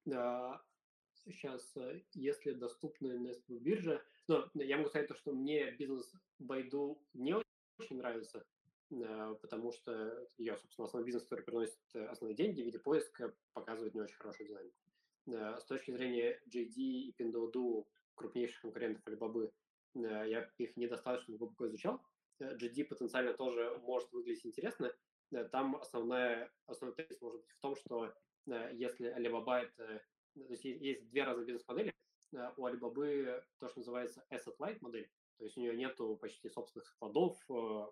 Да, 0.04 0.62
сейчас, 1.12 1.76
если 2.14 2.52
доступны 2.52 3.18
на 3.18 3.58
бирже, 3.60 4.02
но 4.26 4.50
я 4.54 4.78
могу 4.78 4.88
сказать 4.88 5.08
то, 5.08 5.14
что 5.14 5.32
мне 5.32 5.70
бизнес 5.72 6.12
Байду 6.38 6.98
не 7.12 7.34
очень 7.34 7.98
нравится, 7.98 8.44
Э, 8.44 8.57
потому 8.90 9.72
что 9.72 10.26
ее, 10.38 10.56
собственно, 10.56 10.86
основной 10.86 11.06
бизнес, 11.06 11.24
который 11.24 11.42
приносит 11.42 11.78
э, 11.94 12.06
основные 12.06 12.36
деньги 12.36 12.62
в 12.62 12.64
виде 12.64 12.78
поиска, 12.78 13.34
показывает 13.52 13.94
не 13.94 14.00
очень 14.00 14.16
хорошую 14.16 14.48
динамику. 14.48 14.76
Э, 15.26 15.58
с 15.60 15.64
точки 15.64 15.90
зрения 15.90 16.40
JD 16.48 16.74
и 16.76 17.14
Pinduoduo, 17.18 17.86
крупнейших 18.14 18.62
конкурентов 18.62 19.02
Alibaba, 19.06 19.52
я 19.94 20.50
их 20.58 20.76
недостаточно 20.76 21.36
глубоко 21.36 21.66
изучал. 21.66 22.00
JD 22.40 22.84
потенциально 22.84 23.34
тоже 23.34 23.78
может 23.82 24.12
выглядеть 24.12 24.46
интересно. 24.46 24.94
Там 25.50 25.76
основная, 25.76 26.52
основной 26.66 26.94
тезис 26.94 27.20
может 27.20 27.40
быть 27.40 27.50
в 27.50 27.60
том, 27.60 27.74
что 27.76 28.14
если 28.72 29.14
Alibaba 29.14 29.62
это... 29.62 30.02
То 30.34 30.52
есть 30.52 30.64
есть 30.64 31.08
две 31.10 31.24
разные 31.24 31.46
бизнес-модели. 31.46 31.94
э, 32.32 32.50
у 32.56 32.66
Alibaba 32.66 33.42
то, 33.58 33.68
что 33.68 33.80
называется 33.80 34.24
asset-light 34.30 34.78
модель, 34.80 35.10
то 35.38 35.44
есть 35.44 35.56
у 35.56 35.60
нее 35.60 35.76
нету 35.76 36.16
почти 36.16 36.48
собственных 36.48 36.86
складов, 36.86 37.36
э, 37.48 37.86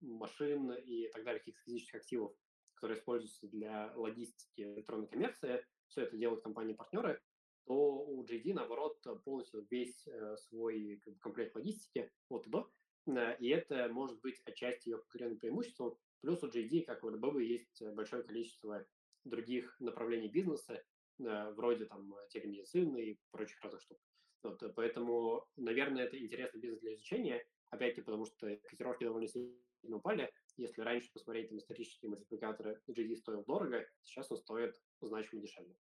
машин 0.00 0.72
и 0.72 1.08
так 1.08 1.24
далее, 1.24 1.40
каких-то 1.40 1.62
физических 1.62 1.96
активов, 1.96 2.32
которые 2.74 2.98
используются 2.98 3.48
для 3.48 3.92
логистики 3.94 4.62
электронной 4.62 5.08
коммерции, 5.08 5.64
все 5.88 6.02
это 6.02 6.16
делают 6.16 6.42
компании-партнеры, 6.42 7.20
то 7.66 8.04
у 8.04 8.24
JD, 8.24 8.54
наоборот, 8.54 9.04
полностью 9.24 9.66
весь 9.70 10.06
э, 10.06 10.36
свой 10.36 11.02
комплект 11.20 11.54
логистики 11.54 12.10
от 12.28 12.46
и 12.46 12.50
до, 12.50 12.70
э, 13.06 13.36
и 13.40 13.48
это 13.48 13.88
может 13.88 14.20
быть 14.20 14.40
отчасти 14.44 14.88
ее 14.88 14.98
конкурентным 14.98 15.40
преимуществом. 15.40 15.98
Плюс 16.20 16.42
у 16.42 16.48
JD, 16.48 16.84
как 16.84 17.02
у 17.02 17.10
Alibaba, 17.10 17.42
есть 17.42 17.82
большое 17.94 18.22
количество 18.22 18.86
других 19.24 19.74
направлений 19.80 20.28
бизнеса, 20.28 20.84
э, 21.18 21.50
вроде 21.54 21.86
там 21.86 22.14
телемедицины 22.30 22.98
и 22.98 23.20
прочих 23.32 23.60
разных 23.62 23.82
штук. 23.82 23.98
Вот, 24.42 24.62
поэтому, 24.76 25.44
наверное, 25.56 26.04
это 26.04 26.18
интересный 26.18 26.60
бизнес 26.60 26.80
для 26.80 26.94
изучения, 26.94 27.44
опять-таки 27.70 28.04
потому, 28.04 28.26
что 28.26 28.56
котировки 28.68 29.02
довольно 29.02 29.26
сильно 29.26 29.52
упали. 29.94 30.32
Если 30.56 30.80
раньше 30.82 31.12
посмотреть 31.12 31.48
там 31.48 31.58
исторические 31.58 32.10
мультипликаторы, 32.10 32.80
JD 32.88 33.16
стоил 33.16 33.44
дорого, 33.44 33.86
сейчас 34.02 34.30
он 34.30 34.38
стоит 34.38 34.74
значимо 35.00 35.42
дешевле. 35.42 35.76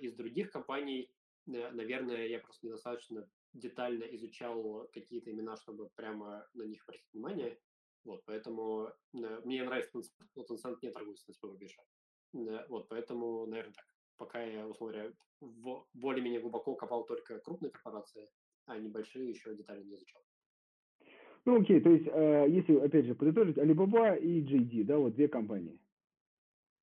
Из 0.00 0.14
других 0.14 0.50
компаний, 0.50 1.10
наверное, 1.46 2.26
я 2.26 2.38
просто 2.38 2.66
недостаточно 2.66 3.28
детально 3.52 4.04
изучал 4.16 4.88
какие-то 4.92 5.30
имена, 5.30 5.56
чтобы 5.56 5.90
прямо 5.90 6.46
на 6.54 6.62
них 6.64 6.82
обратить 6.86 7.12
внимание. 7.12 7.60
Вот, 8.04 8.22
поэтому 8.26 8.92
мне 9.12 9.64
нравится 9.64 9.90
Tencent, 9.96 10.28
но 10.34 10.42
Tencent 10.42 10.78
не 10.82 10.90
торгуется 10.90 11.24
на 11.28 11.34
своей 11.34 11.56
бирже. 11.56 11.80
Вот, 12.68 12.88
поэтому, 12.88 13.46
наверное, 13.46 13.74
так. 13.74 13.86
Пока 14.16 14.42
я, 14.44 14.68
условно 14.68 15.14
говоря, 15.40 15.84
более-менее 15.92 16.40
глубоко 16.40 16.76
копал 16.76 17.04
только 17.04 17.40
крупные 17.40 17.70
корпорации, 17.70 18.30
а 18.66 18.78
небольшие 18.78 19.28
еще 19.28 19.54
детально 19.56 19.84
не 19.84 19.94
изучал. 19.94 20.22
Ну, 21.44 21.60
окей, 21.60 21.80
то 21.80 21.90
есть, 21.90 22.06
э, 22.06 22.46
если, 22.48 22.76
опять 22.76 23.06
же, 23.06 23.14
подытожить, 23.14 23.58
Alibaba 23.58 24.18
и 24.18 24.40
JD, 24.40 24.84
да, 24.84 24.96
вот 24.98 25.14
две 25.14 25.28
компании. 25.28 25.78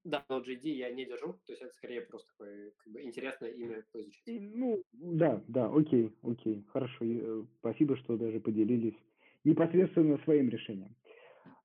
Да, 0.04 0.26
но 0.30 0.40
GD 0.40 0.70
я 0.70 0.92
не 0.92 1.06
держу, 1.06 1.34
то 1.46 1.52
есть 1.52 1.62
это 1.62 1.74
скорее 1.76 2.02
просто 2.02 2.28
такое 2.30 2.72
как 2.78 2.94
бы, 2.94 3.02
интересное 3.02 3.50
имя 3.52 3.84
поизучить. 3.92 4.28
И, 4.28 4.40
ну, 4.40 4.84
да, 4.94 5.44
да, 5.48 5.68
окей, 5.72 6.12
окей, 6.24 6.64
хорошо. 6.70 7.06
И, 7.06 7.20
э, 7.22 7.44
спасибо, 7.60 7.96
что 7.98 8.18
даже 8.18 8.40
поделились 8.40 8.96
непосредственно 9.44 10.18
своим 10.20 10.50
решением. 10.50 10.96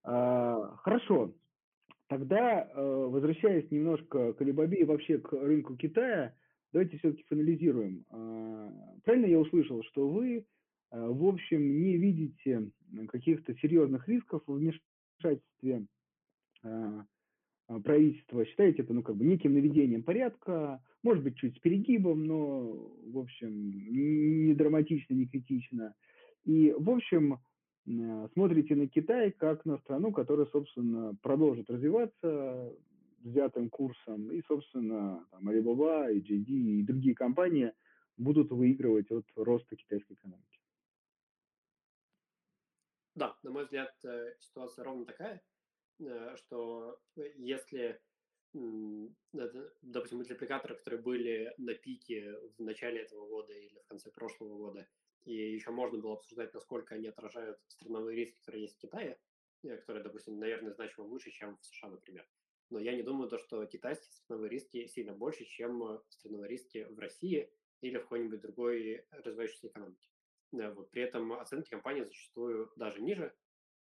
А, 0.03 0.77
хорошо, 0.83 1.35
тогда, 2.09 2.63
э, 2.63 3.07
возвращаясь 3.09 3.71
немножко 3.71 4.35
к 4.35 4.41
Алибабе 4.41 4.81
и 4.81 4.85
вообще 4.85 5.19
к 5.19 5.33
рынку 5.33 5.77
Китая, 5.77 6.35
давайте 6.73 6.99
все-таки 6.99 7.25
финализируем. 7.29 8.05
А, 8.11 8.71
правильно 9.05 9.27
я 9.27 9.39
услышал, 9.39 9.83
что 9.85 10.09
вы, 10.09 10.47
в 10.91 11.27
общем, 11.27 11.83
не 11.83 11.97
видите 11.97 12.71
каких-то 13.09 13.55
серьезных 13.57 14.09
рисков 14.09 14.43
в 14.47 14.55
вмешательстве 14.55 15.87
а, 16.63 17.05
а, 17.69 17.81
правительство 17.81 18.45
считаете 18.45 18.83
это, 18.83 18.93
ну, 18.93 19.03
как 19.03 19.17
бы 19.17 19.25
неким 19.25 19.55
наведением 19.55 20.03
порядка, 20.03 20.81
может 21.03 21.23
быть, 21.25 21.37
чуть 21.37 21.57
с 21.57 21.61
перегибом, 21.61 22.25
но, 22.25 22.73
в 23.13 23.19
общем, 23.19 23.71
не 24.47 24.55
драматично, 24.55 25.15
не 25.15 25.27
критично. 25.27 25.95
И, 26.45 26.73
в 26.79 26.91
общем, 26.91 27.41
э, 27.87 28.29
смотрите 28.35 28.77
на 28.77 28.87
Китай 28.87 29.33
как 29.33 29.65
на 29.65 29.79
страну, 29.79 30.13
которая, 30.13 30.47
собственно, 30.47 31.17
продолжит 31.23 31.69
развиваться 31.69 32.73
взятым 33.23 33.69
курсом, 33.69 34.31
и, 34.31 34.43
собственно, 34.47 35.27
там, 35.33 35.49
Alibaba, 35.49 36.13
и 36.13 36.21
JD, 36.21 36.49
и 36.49 36.83
другие 36.85 37.17
компании 37.17 37.73
будут 38.17 38.51
выигрывать 38.51 39.11
от 39.11 39.27
роста 39.35 39.75
китайской 39.75 40.15
экономики. 40.15 40.56
Да, 43.17 43.37
на 43.43 43.51
мой 43.51 43.65
взгляд, 43.65 43.93
э, 44.05 44.37
ситуация 44.39 44.85
ровно 44.85 45.05
такая– 45.05 45.43
Э, 46.01 46.37
что 46.37 47.01
э, 47.17 47.33
если, 47.37 48.01
допустим, 48.53 50.19
мультипликаторы, 50.19 50.77
которые 50.77 51.01
были 51.01 51.55
на 51.59 51.75
пике 51.75 52.35
в 52.59 52.63
начале 52.63 53.03
этого 53.03 53.27
года 53.27 53.53
или 53.53 53.79
в 53.79 53.87
конце 53.87 54.11
прошлого 54.11 54.57
года, 54.57 54.89
и 55.25 55.35
еще 55.35 55.71
можно 55.71 55.99
было 55.99 56.15
обсуждать, 56.15 56.55
насколько 56.55 56.95
они 56.95 57.09
отражают 57.09 57.59
страновые 57.67 58.17
риски, 58.17 58.39
которые 58.39 58.63
есть 58.63 58.77
в 58.77 58.81
Китае, 58.81 59.19
которые, 59.63 60.05
допустим, 60.05 60.39
наверное, 60.39 60.73
значимо 60.73 61.07
выше, 61.07 61.31
чем 61.31 61.57
в 61.57 61.65
США, 61.65 61.89
например. 61.89 62.29
Но 62.71 62.79
я 62.79 62.95
не 62.95 63.03
думаю, 63.03 63.29
то, 63.29 63.39
что 63.39 63.65
китайские 63.67 64.13
страновые 64.13 64.51
риски 64.51 64.87
сильно 64.87 65.15
больше, 65.15 65.45
чем 65.45 66.03
страновые 66.09 66.51
риски 66.51 66.85
в 66.85 66.99
России 66.99 67.51
или 67.81 67.99
в 67.99 68.03
какой-нибудь 68.03 68.41
другой 68.41 69.07
развивающейся 69.11 69.69
экономике. 69.69 70.09
Вот. 70.53 70.91
При 70.91 71.03
этом 71.03 71.33
оценки 71.33 71.71
компании 71.71 72.05
зачастую 72.05 72.73
даже 72.77 73.01
ниже, 73.01 73.35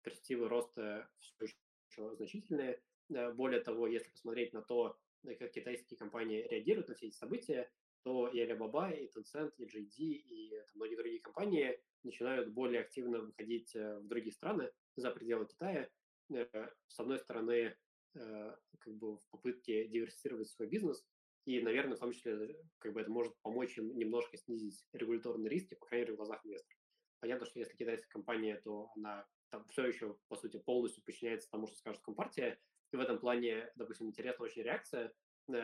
перспективы 0.04 0.47
роста 0.47 1.10
все 1.19 1.45
еще 1.45 2.15
значительные. 2.15 2.82
Э, 3.13 3.32
более 3.32 3.62
того, 3.62 3.88
если 3.88 4.10
посмотреть 4.10 4.54
на 4.54 4.62
то, 4.62 4.97
э, 5.24 5.36
как 5.36 5.52
китайские 5.52 5.97
компании 5.97 6.47
реагируют 6.50 6.89
на 6.89 6.95
все 6.95 7.08
эти 7.08 7.15
события, 7.15 7.69
то 8.04 8.28
и 8.28 8.39
Alibaba, 8.39 8.91
и 8.91 9.08
Tencent, 9.08 9.54
и 9.58 9.65
JD, 9.65 9.97
и 9.97 10.50
там, 10.65 10.76
многие 10.76 10.95
другие 10.95 11.21
компании 11.21 11.80
начинают 12.04 12.50
более 12.50 12.82
активно 12.82 13.19
выходить 13.19 13.76
э, 13.76 14.00
в 14.00 14.08
другие 14.08 14.34
страны 14.34 14.71
за 14.95 15.12
пределы 15.12 15.45
Китая. 15.45 15.89
С 16.88 16.97
одной 16.97 17.19
стороны, 17.19 17.76
как 18.13 18.93
бы 18.93 19.17
в 19.17 19.28
попытке 19.32 19.86
диверсифицировать 19.89 20.47
свой 20.50 20.69
бизнес, 20.69 21.06
и, 21.45 21.62
наверное, 21.62 21.97
в 21.97 21.99
том 21.99 22.12
числе, 22.12 22.56
как 22.77 22.93
бы 22.93 23.01
это 23.01 23.10
может 23.10 23.36
помочь 23.41 23.77
им 23.77 23.97
немножко 23.97 24.38
снизить 24.38 24.86
регуляторные 24.93 25.49
риски, 25.49 25.75
по 25.75 25.86
крайней 25.88 26.06
мере, 26.06 26.13
в 26.13 26.17
глазах 26.17 26.45
инвесторов. 26.45 26.80
Понятно, 27.19 27.45
что 27.45 27.60
если 27.60 27.75
китайская 27.75 28.10
компания, 28.10 28.60
то 28.63 28.91
она 28.95 29.27
там 29.49 29.67
все 29.69 29.86
еще, 29.86 30.17
по 30.27 30.36
сути, 30.36 30.58
полностью 30.58 31.04
подчиняется 31.04 31.49
тому, 31.49 31.67
что 31.67 31.75
скажет 31.77 32.01
Компартия. 32.01 32.60
И 32.91 32.97
в 32.97 32.99
этом 32.99 33.19
плане, 33.19 33.71
допустим, 33.75 34.08
интересна 34.08 34.45
очень 34.45 34.63
реакция 34.63 35.13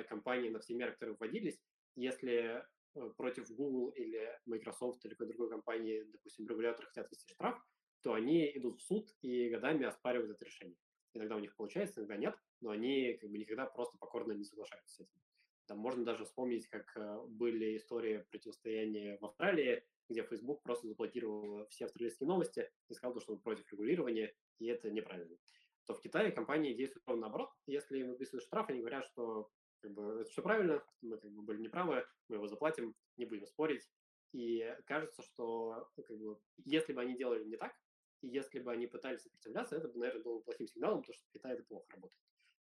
компании 0.10 0.50
на 0.50 0.60
все 0.60 0.74
меры, 0.74 0.94
которые 0.94 1.16
вводились. 1.16 1.60
Если 1.96 2.64
э, 2.96 3.10
против 3.16 3.50
Google 3.52 3.90
или 3.90 4.38
Microsoft 4.46 5.06
или 5.06 5.14
какой-то 5.14 5.34
другой 5.34 5.50
компании, 5.50 6.04
допустим, 6.04 6.48
регуляторы 6.48 6.88
хотят 6.88 7.10
ввести 7.10 7.34
штраф, 7.34 7.58
то 8.02 8.14
они 8.14 8.52
идут 8.58 8.80
в 8.80 8.84
суд 8.84 9.10
и 9.22 9.50
годами 9.50 9.86
оспаривают 9.86 10.32
это 10.32 10.46
решение. 10.46 10.78
Иногда 11.14 11.36
у 11.36 11.40
них 11.40 11.56
получается, 11.56 12.02
иногда 12.02 12.18
нет, 12.18 12.36
но 12.62 12.72
они 12.72 13.14
как 13.14 13.30
бы 13.30 13.38
никогда 13.38 13.66
просто 13.66 13.98
покорно 13.98 14.34
не 14.34 14.44
соглашаются 14.44 14.96
с 14.96 15.00
этим. 15.00 15.27
Там 15.68 15.80
можно 15.80 16.06
даже 16.06 16.24
вспомнить, 16.24 16.68
как 16.68 16.96
э, 16.96 17.20
были 17.28 17.76
истории 17.76 18.26
противостояния 18.32 19.18
в 19.20 19.26
Австралии, 19.26 19.84
где 20.10 20.24
Facebook 20.24 20.64
просто 20.64 20.88
заблокировал 20.88 21.68
все 21.68 21.86
австралийские 21.86 22.28
новости 22.28 22.70
и 22.90 22.94
сказал, 22.94 23.20
что 23.20 23.34
он 23.34 23.40
против 23.40 23.72
регулирования, 23.72 24.34
и 24.60 24.68
это 24.68 24.90
неправильно. 24.90 25.38
То 25.86 25.94
в 25.94 26.02
Китае 26.02 26.32
компании 26.32 26.74
действуют 26.74 27.08
ровно 27.08 27.24
наоборот. 27.24 27.50
Если 27.66 28.00
им 28.00 28.10
выписывают 28.10 28.44
штраф, 28.44 28.70
они 28.70 28.80
говорят, 28.80 29.06
что 29.06 29.50
как 29.82 29.92
бы, 29.92 30.22
это 30.22 30.30
все 30.30 30.42
правильно, 30.42 30.84
мы 31.02 31.18
как 31.18 31.32
бы 31.32 31.42
были 31.42 31.62
неправы, 31.62 32.06
мы 32.30 32.38
его 32.38 32.48
заплатим, 32.48 32.96
не 33.18 33.26
будем 33.26 33.46
спорить. 33.46 33.90
И 34.34 34.74
кажется, 34.86 35.22
что 35.22 35.90
как 35.96 36.18
бы, 36.18 36.40
если 36.66 36.94
бы 36.94 37.02
они 37.02 37.16
делали 37.16 37.44
не 37.44 37.58
так, 37.58 37.74
и 38.22 38.28
если 38.28 38.60
бы 38.60 38.72
они 38.72 38.88
пытались 38.88 39.22
сопротивляться, 39.22 39.76
это 39.76 39.88
бы, 39.90 40.00
наверное, 40.00 40.24
было 40.24 40.40
плохим 40.40 40.68
сигналом, 40.68 41.02
потому 41.02 41.14
что 41.14 41.26
в 41.28 41.32
Китае 41.32 41.56
это 41.56 41.64
плохо 41.64 41.86
работает. 41.92 42.22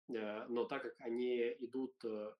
Э, 0.10 0.46
но 0.48 0.66
так 0.66 0.84
как 0.84 0.96
они 1.00 1.56
идут, 1.60 1.94
э, 2.04 2.34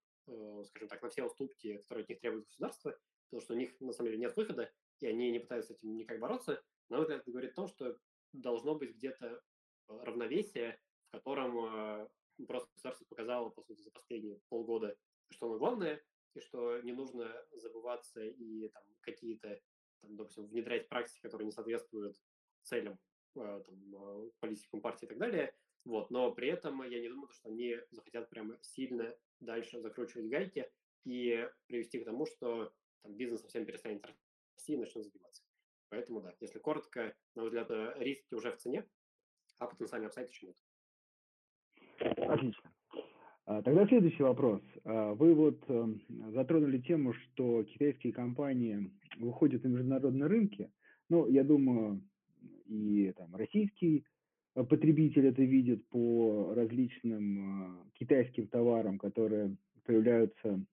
скажем 0.66 0.88
так, 0.88 1.02
на 1.02 1.10
все 1.10 1.24
уступки, 1.24 1.78
которые 1.78 2.04
от 2.04 2.10
них 2.10 2.20
требует 2.20 2.46
государство, 2.46 2.98
потому 3.30 3.42
что 3.42 3.54
у 3.54 3.58
них 3.58 3.80
на 3.80 3.94
самом 3.94 4.10
деле 4.10 4.22
нет 4.22 4.36
выхода, 4.36 4.72
и 5.00 5.08
они 5.08 5.32
не 5.32 5.40
пытаются 5.40 5.74
с 5.74 5.78
этим 5.78 5.96
никак 5.96 6.20
бороться, 6.20 6.62
взгляд, 7.00 7.22
это 7.22 7.32
говорит 7.32 7.52
о 7.52 7.56
том, 7.56 7.68
что 7.68 7.98
должно 8.34 8.76
быть 8.76 8.96
где-то 8.96 9.28
э, 9.28 9.40
равновесие, 9.88 10.80
в 11.10 11.12
котором 11.12 11.66
э, 11.66 12.08
просто 12.48 12.70
государство 12.74 13.06
показало, 13.06 13.50
по 13.50 13.62
сути, 13.62 13.82
за 13.82 13.92
последние 13.92 14.40
полгода, 14.50 14.96
что 15.32 15.48
оно 15.48 15.58
главное, 15.58 16.04
и 16.34 16.40
что 16.40 16.80
не 16.82 16.94
нужно 16.94 17.30
забываться 17.52 18.22
и 18.24 18.70
там 18.70 18.84
какие-то, 19.02 19.60
там, 20.02 20.16
допустим, 20.16 20.48
внедрять 20.48 20.88
практики, 20.88 21.22
которые 21.22 21.46
не 21.46 21.52
соответствуют 21.52 22.18
целям 22.64 23.00
э, 23.36 23.64
там, 23.66 24.32
политикам 24.40 24.82
партии 24.82 25.06
и 25.06 25.10
так 25.10 25.18
далее. 25.18 25.54
Вот. 25.86 26.12
Но 26.12 26.32
при 26.32 26.50
этом 26.50 26.82
я 26.84 27.02
не 27.02 27.10
думаю, 27.10 27.30
что 27.30 27.50
они 27.50 27.76
захотят 27.90 28.30
прямо 28.30 28.58
сильно 28.62 29.16
дальше 29.40 29.80
закручивать 29.80 30.30
гайки 30.30 30.70
и 31.06 31.48
привести 31.68 32.00
к 32.00 32.06
тому, 32.06 32.26
что 32.26 32.72
там, 33.02 33.16
бизнес 33.16 33.42
совсем 33.42 33.66
перестанет 33.66 34.06
расти 34.56 34.74
и 34.74 34.78
начнет 34.78 35.04
забиваться. 35.04 35.44
Поэтому 35.90 36.22
да, 36.22 36.34
если 36.40 36.60
коротко, 36.60 37.16
на 37.36 37.42
мой 37.42 37.50
взгляд, 37.50 37.70
э, 37.72 37.94
риски 37.98 38.34
уже 38.34 38.52
в 38.52 38.58
цене, 38.58 38.86
а 39.60 39.68
потенциальный 39.68 40.08
апсайд 40.08 40.30
еще 40.30 40.48
нет. 40.48 40.58
Отлично. 42.18 42.72
А, 43.46 43.62
тогда 43.64 43.86
следующий 43.88 44.24
вопрос. 44.24 44.62
А, 44.86 45.14
вы 45.14 45.34
вот 45.34 45.64
эм, 45.68 46.02
затронули 46.32 46.80
тему, 46.80 47.14
что 47.14 47.64
китайские 47.64 48.14
компании 48.14 48.92
выходят 49.18 49.64
на 49.64 49.70
международные 49.70 50.28
рынки. 50.28 50.72
Ну, 51.10 51.28
я 51.28 51.44
думаю, 51.44 52.02
и 52.68 53.12
там 53.18 53.36
российский 53.36 54.06
потребитель 54.54 55.28
это 55.28 55.42
видит 55.42 55.88
по 55.90 56.54
различным 56.56 57.40
э, 57.40 57.84
китайским 57.94 58.48
товарам, 58.48 58.98
которые 58.98 59.56
появляются 59.86 60.64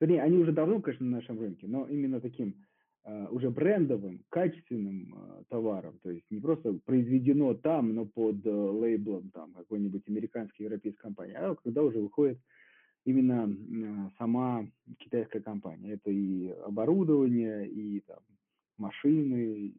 Вернее, 0.00 0.22
они 0.22 0.38
уже 0.38 0.52
давно, 0.52 0.80
конечно, 0.80 1.06
на 1.06 1.16
нашем 1.16 1.40
рынке, 1.40 1.66
но 1.66 1.86
именно 1.86 2.20
таким 2.20 2.54
э, 3.04 3.26
уже 3.30 3.50
брендовым, 3.50 4.24
качественным 4.28 5.14
э, 5.14 5.42
товаром, 5.48 5.98
то 6.02 6.10
есть 6.10 6.26
не 6.30 6.38
просто 6.38 6.74
произведено 6.84 7.54
там, 7.54 7.94
но 7.94 8.04
под 8.04 8.44
э, 8.44 8.50
лейблом 8.50 9.30
там 9.30 9.52
какой-нибудь 9.54 10.06
американской, 10.08 10.64
европейской 10.64 11.00
компании, 11.00 11.34
а 11.34 11.54
когда 11.54 11.82
уже 11.82 11.98
выходит 11.98 12.38
именно 13.04 13.48
э, 13.48 14.10
сама 14.18 14.66
китайская 14.98 15.40
компания. 15.40 15.92
Это 15.92 16.10
и 16.10 16.48
оборудование, 16.66 17.66
и 17.66 18.00
там, 18.00 18.18
машины, 18.76 19.72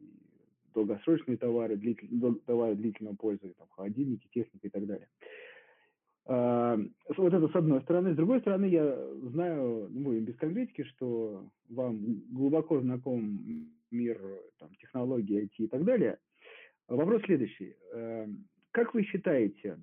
долгосрочные 0.78 1.36
товары, 1.36 1.76
длитель, 1.76 2.08
товары 2.46 2.74
длительного 2.76 3.16
пользования, 3.16 3.54
там, 3.58 3.68
холодильники, 3.70 4.28
техника 4.32 4.66
и 4.66 4.70
так 4.70 4.86
далее. 4.86 5.08
А, 6.26 6.78
вот 7.16 7.34
это 7.34 7.48
с 7.48 7.56
одной 7.56 7.80
стороны. 7.82 8.12
С 8.12 8.16
другой 8.16 8.40
стороны, 8.40 8.66
я 8.66 8.96
знаю, 9.30 9.88
ну, 9.90 10.18
без 10.20 10.36
конкретики, 10.36 10.84
что 10.84 11.48
вам 11.68 12.22
глубоко 12.30 12.80
знаком 12.80 13.72
мир 13.90 14.20
там, 14.58 14.68
технологий, 14.80 15.44
IT 15.44 15.54
и 15.56 15.66
так 15.66 15.84
далее. 15.84 16.18
Вопрос 16.86 17.22
следующий. 17.22 17.74
Эм, 17.92 18.46
как 18.70 18.94
вы 18.94 19.02
считаете, 19.04 19.78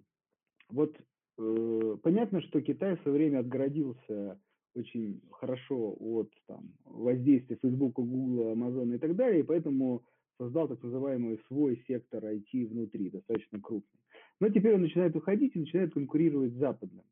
вот 0.70 0.96
э, 1.38 1.98
понятно, 2.04 2.42
что 2.42 2.62
Китай 2.62 2.96
в 2.96 3.02
свое 3.02 3.18
время 3.18 3.40
отгородился 3.40 4.40
очень 4.76 5.22
хорошо 5.32 5.96
от 6.00 6.30
там, 6.48 6.74
воздействия 6.86 7.58
Facebook, 7.62 7.96
Google, 7.96 8.54
Amazon 8.54 8.94
и 8.96 8.98
так 9.00 9.16
далее, 9.16 9.40
и 9.40 9.44
поэтому 9.44 10.04
создал 10.38 10.68
так 10.68 10.82
называемый 10.84 11.40
свой 11.48 11.84
сектор 11.88 12.24
IT 12.24 12.68
внутри, 12.68 13.10
достаточно 13.10 13.60
крупный. 13.60 14.00
Но 14.40 14.50
теперь 14.50 14.76
он 14.76 14.82
начинает 14.82 15.16
уходить 15.16 15.56
и 15.56 15.60
начинает 15.60 15.94
конкурировать 15.94 16.54
с 16.54 16.58
западным. 16.58 17.06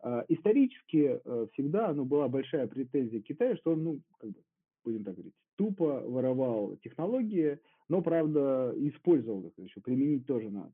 А, 0.00 0.24
исторически 0.28 1.20
э, 1.24 1.46
всегда 1.52 1.92
ну, 1.94 2.04
была 2.04 2.28
большая 2.28 2.66
претензия 2.66 3.20
Китая, 3.20 3.56
что 3.56 3.72
он, 3.72 3.84
ну, 3.84 4.00
как 4.18 4.30
бы, 4.30 4.40
будем 4.84 5.04
так 5.04 5.14
говорить, 5.14 5.34
тупо 5.56 6.00
воровал 6.00 6.76
технологии, 6.82 7.58
но, 7.88 8.02
правда, 8.02 8.74
использовал 8.76 9.46
их 9.46 9.52
еще, 9.58 9.80
применить 9.80 10.26
тоже 10.26 10.50
надо. 10.50 10.72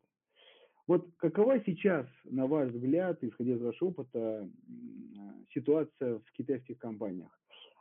Вот 0.87 1.07
какова 1.19 1.61
сейчас, 1.67 2.07
на 2.25 2.47
ваш 2.47 2.71
взгляд, 2.71 3.23
исходя 3.23 3.53
из 3.53 3.61
вашего 3.61 3.91
опыта, 3.91 4.49
ситуация 5.53 6.19
в 6.19 6.33
китайских 6.33 6.79
компаниях? 6.79 7.29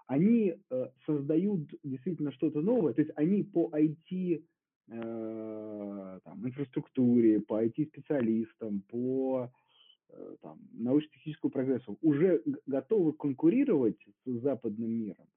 Они 0.08 0.56
э, 0.70 0.86
создают 1.06 1.70
действительно 1.84 2.32
что-то 2.32 2.62
новое, 2.62 2.94
то 2.94 3.02
есть 3.02 3.12
они 3.16 3.44
по 3.44 3.70
IT 3.74 4.44
э, 4.88 6.20
там, 6.24 6.48
инфраструктуре, 6.48 7.42
по 7.42 7.64
IT-специалистам, 7.66 8.82
по 8.84 9.52
э, 10.10 10.36
там, 10.42 10.60
научно-техническому 10.72 11.52
прогрессу 11.52 11.98
уже 12.02 12.42
готовы 12.66 13.14
конкурировать 13.14 14.00
с 14.26 14.32
западным 14.42 14.92
миром? 14.92 15.28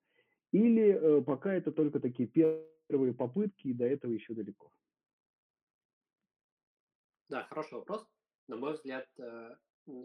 Или 0.53 0.95
э, 0.95 1.23
пока 1.23 1.53
это 1.53 1.73
только 1.73 1.99
такие 1.99 2.29
первые 2.29 3.13
попытки, 3.13 3.69
и 3.69 3.75
до 3.75 3.87
этого 3.87 4.13
еще 4.13 4.35
далеко? 4.35 4.71
Да, 7.29 7.45
хороший 7.51 7.75
вопрос. 7.75 8.07
На 8.47 8.57
мой 8.57 8.75
взгляд, 8.75 9.09
э, 9.19 9.57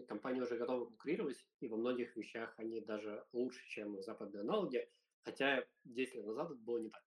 компании 0.07 0.41
уже 0.41 0.57
готовы 0.57 0.87
конкурировать, 0.87 1.45
и 1.59 1.67
во 1.67 1.77
многих 1.77 2.15
вещах 2.15 2.53
они 2.57 2.81
даже 2.81 3.25
лучше, 3.33 3.65
чем 3.67 4.01
западные 4.01 4.41
аналоги, 4.41 4.89
хотя 5.23 5.65
10 5.83 6.15
лет 6.15 6.25
назад 6.25 6.51
это 6.51 6.59
было 6.61 6.79
не 6.79 6.89
так. 6.89 7.03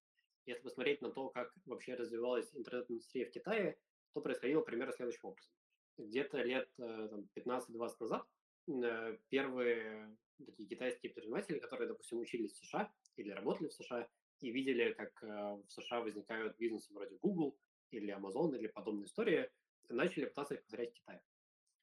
Если 0.46 0.62
посмотреть 0.62 1.02
на 1.02 1.11
то, 1.11 1.28
как 1.28 1.52
вообще 1.66 1.94
развивалась 1.94 2.54
интернет-индустрия 2.54 3.26
в 3.26 3.31
Китае, 3.31 3.78
то 4.14 4.20
происходило 4.20 4.62
примерно 4.62 4.92
следующим 4.92 5.28
образом. 5.28 5.52
Где-то 5.98 6.42
лет 6.42 6.70
15-20 6.78 7.26
э, 7.37 7.96
назад 8.00 8.26
э, 8.68 9.18
первые 9.28 10.16
такие 10.46 10.68
китайские 10.68 11.12
предприниматели, 11.12 11.59
которые, 11.59 11.88
допустим, 11.88 12.20
учились 12.20 12.52
в 12.52 12.64
США 12.64 12.92
или 13.16 13.31
работали 13.31 13.68
в 13.68 13.74
США, 13.74 14.09
и 14.40 14.50
видели, 14.52 14.92
как 14.92 15.20
в 15.20 15.68
США 15.68 16.00
возникают 16.00 16.57
бизнесы 16.59 16.94
вроде 16.94 17.16
Google 17.16 17.59
или 17.90 18.16
Amazon 18.16 18.57
или 18.57 18.68
подобные 18.68 19.07
истории, 19.07 19.50
начали 19.88 20.26
пытаться 20.26 20.54
их 20.54 20.62
повторять 20.62 20.90
в 20.90 20.94
Китае. 20.94 21.20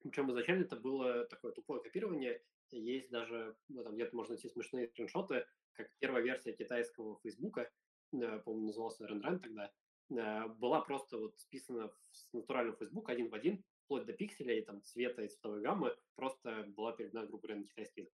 Причем 0.06 0.30
изначально 0.30 0.66
это 0.66 0.76
было 0.76 1.26
такое 1.26 1.52
тупое 1.52 1.82
копирование. 1.82 2.40
Есть 2.70 3.10
даже, 3.10 3.58
ну, 3.70 3.84
там 3.84 3.96
где-то 3.96 4.16
можно 4.16 4.34
найти 4.34 4.48
смешные 4.50 4.88
скриншоты, 4.88 5.48
как 5.74 5.90
первая 5.98 6.24
версия 6.24 6.54
китайского 6.54 7.20
Фейсбука, 7.24 7.72
э, 8.14 8.40
по-моему, 8.40 8.68
назывался 8.68 9.08
Рен 9.08 9.22
Тогда, 9.22 9.74
э, 10.12 10.48
была 10.60 10.82
просто 10.82 11.18
вот 11.18 11.40
списана 11.40 11.92
с 12.12 12.32
натурального 12.34 12.78
Фейсбука 12.78 13.14
один 13.14 13.30
в 13.30 13.34
один, 13.34 13.64
вплоть 13.86 14.06
до 14.06 14.14
пикселей, 14.14 14.62
там, 14.62 14.84
цвета 14.84 15.24
и 15.24 15.28
цветовой 15.28 15.62
гаммы, 15.62 15.96
просто 16.14 16.66
была 16.68 16.92
передана, 16.92 17.26
грубо 17.26 17.42
говоря, 17.48 17.62
на 17.62 17.68
китайский 17.68 18.02
язык. 18.02 18.14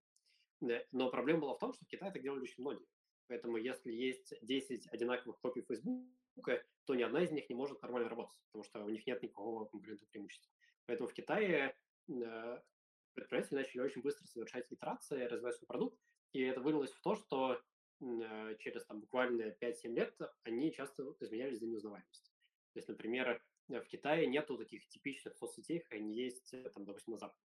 Э, 0.61 0.85
но 0.93 1.09
проблема 1.09 1.41
была 1.41 1.55
в 1.55 1.59
том, 1.59 1.73
что 1.73 1.83
в 1.83 1.89
Китае 1.89 2.13
так 2.13 2.21
делали 2.21 2.43
очень 2.43 2.63
многие. 2.63 2.87
Поэтому 3.27 3.57
если 3.57 3.91
есть 3.91 4.33
10 4.41 4.87
одинаковых 4.93 5.41
копий 5.41 5.61
Фейсбука, 5.63 6.63
то 6.85 6.95
ни 6.95 7.03
одна 7.03 7.21
из 7.21 7.31
них 7.31 7.49
не 7.49 7.55
может 7.55 7.81
нормально 7.81 8.07
работать, 8.07 8.39
потому 8.45 8.63
что 8.63 8.85
у 8.85 8.89
них 8.89 9.05
нет 9.05 9.21
никакого 9.21 9.65
конкурентного 9.65 10.09
преимущества. 10.09 10.53
Поэтому 10.85 11.09
в 11.09 11.13
Китае 11.13 11.75
э, 12.07 12.61
предприятия 13.13 13.55
начали 13.55 13.81
очень 13.81 14.01
быстро 14.01 14.25
совершать 14.27 14.71
итерации, 14.71 15.25
развивать 15.25 15.55
свой 15.55 15.67
продукт, 15.67 15.99
и 16.33 16.41
это 16.41 16.61
вылилось 16.61 16.91
в 16.91 17.01
то, 17.01 17.15
что 17.15 17.61
э, 18.01 18.55
через 18.59 18.85
там, 18.85 19.01
буквально 19.01 19.55
5-7 19.61 19.93
лет 19.93 20.15
они 20.43 20.73
часто 20.73 21.03
изменялись 21.19 21.59
до 21.59 21.67
неузнаваемости. 21.67 22.31
То 22.73 22.77
есть, 22.77 22.87
например, 22.87 23.43
в 23.67 23.85
Китае 23.85 24.27
нету 24.27 24.57
таких 24.57 24.87
типичных 24.87 25.37
соцсетей, 25.37 25.83
они 25.89 26.15
есть, 26.15 26.53
там, 26.73 26.85
допустим, 26.85 27.13
на 27.13 27.19
Западе. 27.19 27.43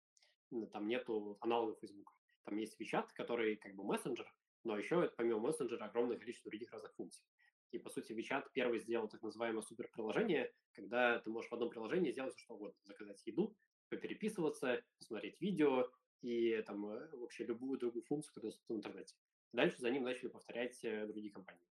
Там 0.72 0.86
нету 0.86 1.36
аналогов 1.40 1.78
Facebook. 1.80 2.14
Там 2.44 2.56
есть 2.56 2.80
WeChat, 2.80 3.08
который 3.14 3.56
как 3.56 3.74
бы 3.74 3.84
мессенджер, 3.84 4.32
но 4.62 4.78
еще 4.78 5.10
помимо 5.16 5.40
мессенджера 5.40 5.84
огромное 5.84 6.16
количество 6.16 6.50
других 6.50 6.72
разных 6.72 6.94
функций. 6.94 7.24
И, 7.72 7.78
по 7.78 7.90
сути, 7.90 8.12
WeChat 8.12 8.46
первый 8.52 8.78
сделал 8.78 9.08
так 9.08 9.22
называемое 9.22 9.62
суперприложение, 9.62 10.52
когда 10.72 11.18
ты 11.18 11.30
можешь 11.30 11.50
в 11.50 11.54
одном 11.54 11.70
приложении 11.70 12.12
сделать 12.12 12.34
все, 12.34 12.44
что 12.44 12.54
угодно. 12.54 12.78
Заказать 12.84 13.20
еду, 13.26 13.56
попереписываться, 13.88 14.82
посмотреть 14.98 15.40
видео 15.40 15.90
и 16.22 16.62
там 16.66 16.86
э, 16.86 17.08
вообще 17.16 17.44
любую 17.44 17.78
другую 17.78 18.02
функцию, 18.04 18.34
которая 18.34 18.56
в 18.68 18.72
интернете. 18.72 19.14
Дальше 19.52 19.78
за 19.78 19.90
ним 19.90 20.04
начали 20.04 20.28
повторять 20.28 20.82
э, 20.84 21.06
другие 21.06 21.32
компании. 21.32 21.62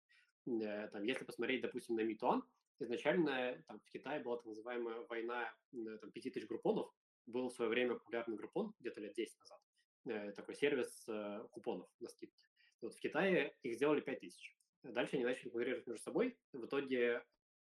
Э, 0.48 0.88
там, 0.90 1.04
если 1.04 1.24
посмотреть, 1.24 1.62
допустим, 1.62 1.96
на 1.96 2.02
Meituan, 2.02 2.42
изначально 2.80 3.62
там, 3.68 3.80
в 3.80 3.92
Китае 3.92 4.22
была 4.22 4.38
так 4.38 4.46
называемая 4.46 5.02
война 5.10 5.54
там, 5.72 6.12
5000 6.12 6.48
группонов. 6.48 6.94
Был 7.26 7.50
в 7.50 7.54
свое 7.54 7.70
время 7.70 7.96
популярный 7.96 8.38
группон, 8.38 8.74
где-то 8.80 9.02
лет 9.02 9.14
10 9.14 9.38
назад. 9.40 10.36
Такой 10.36 10.54
сервис 10.54 11.08
купонов 11.50 11.90
на 12.00 12.08
скидки. 12.08 12.48
Вот 12.82 12.94
в 12.94 13.00
Китае 13.00 13.56
их 13.64 13.76
сделали 13.76 14.02
5000. 14.02 14.55
Дальше 14.92 15.16
они 15.16 15.26
начали 15.26 15.50
конкурировать 15.50 15.88
между 15.88 16.04
собой. 16.04 16.38
В 16.54 16.66
итоге 16.66 17.24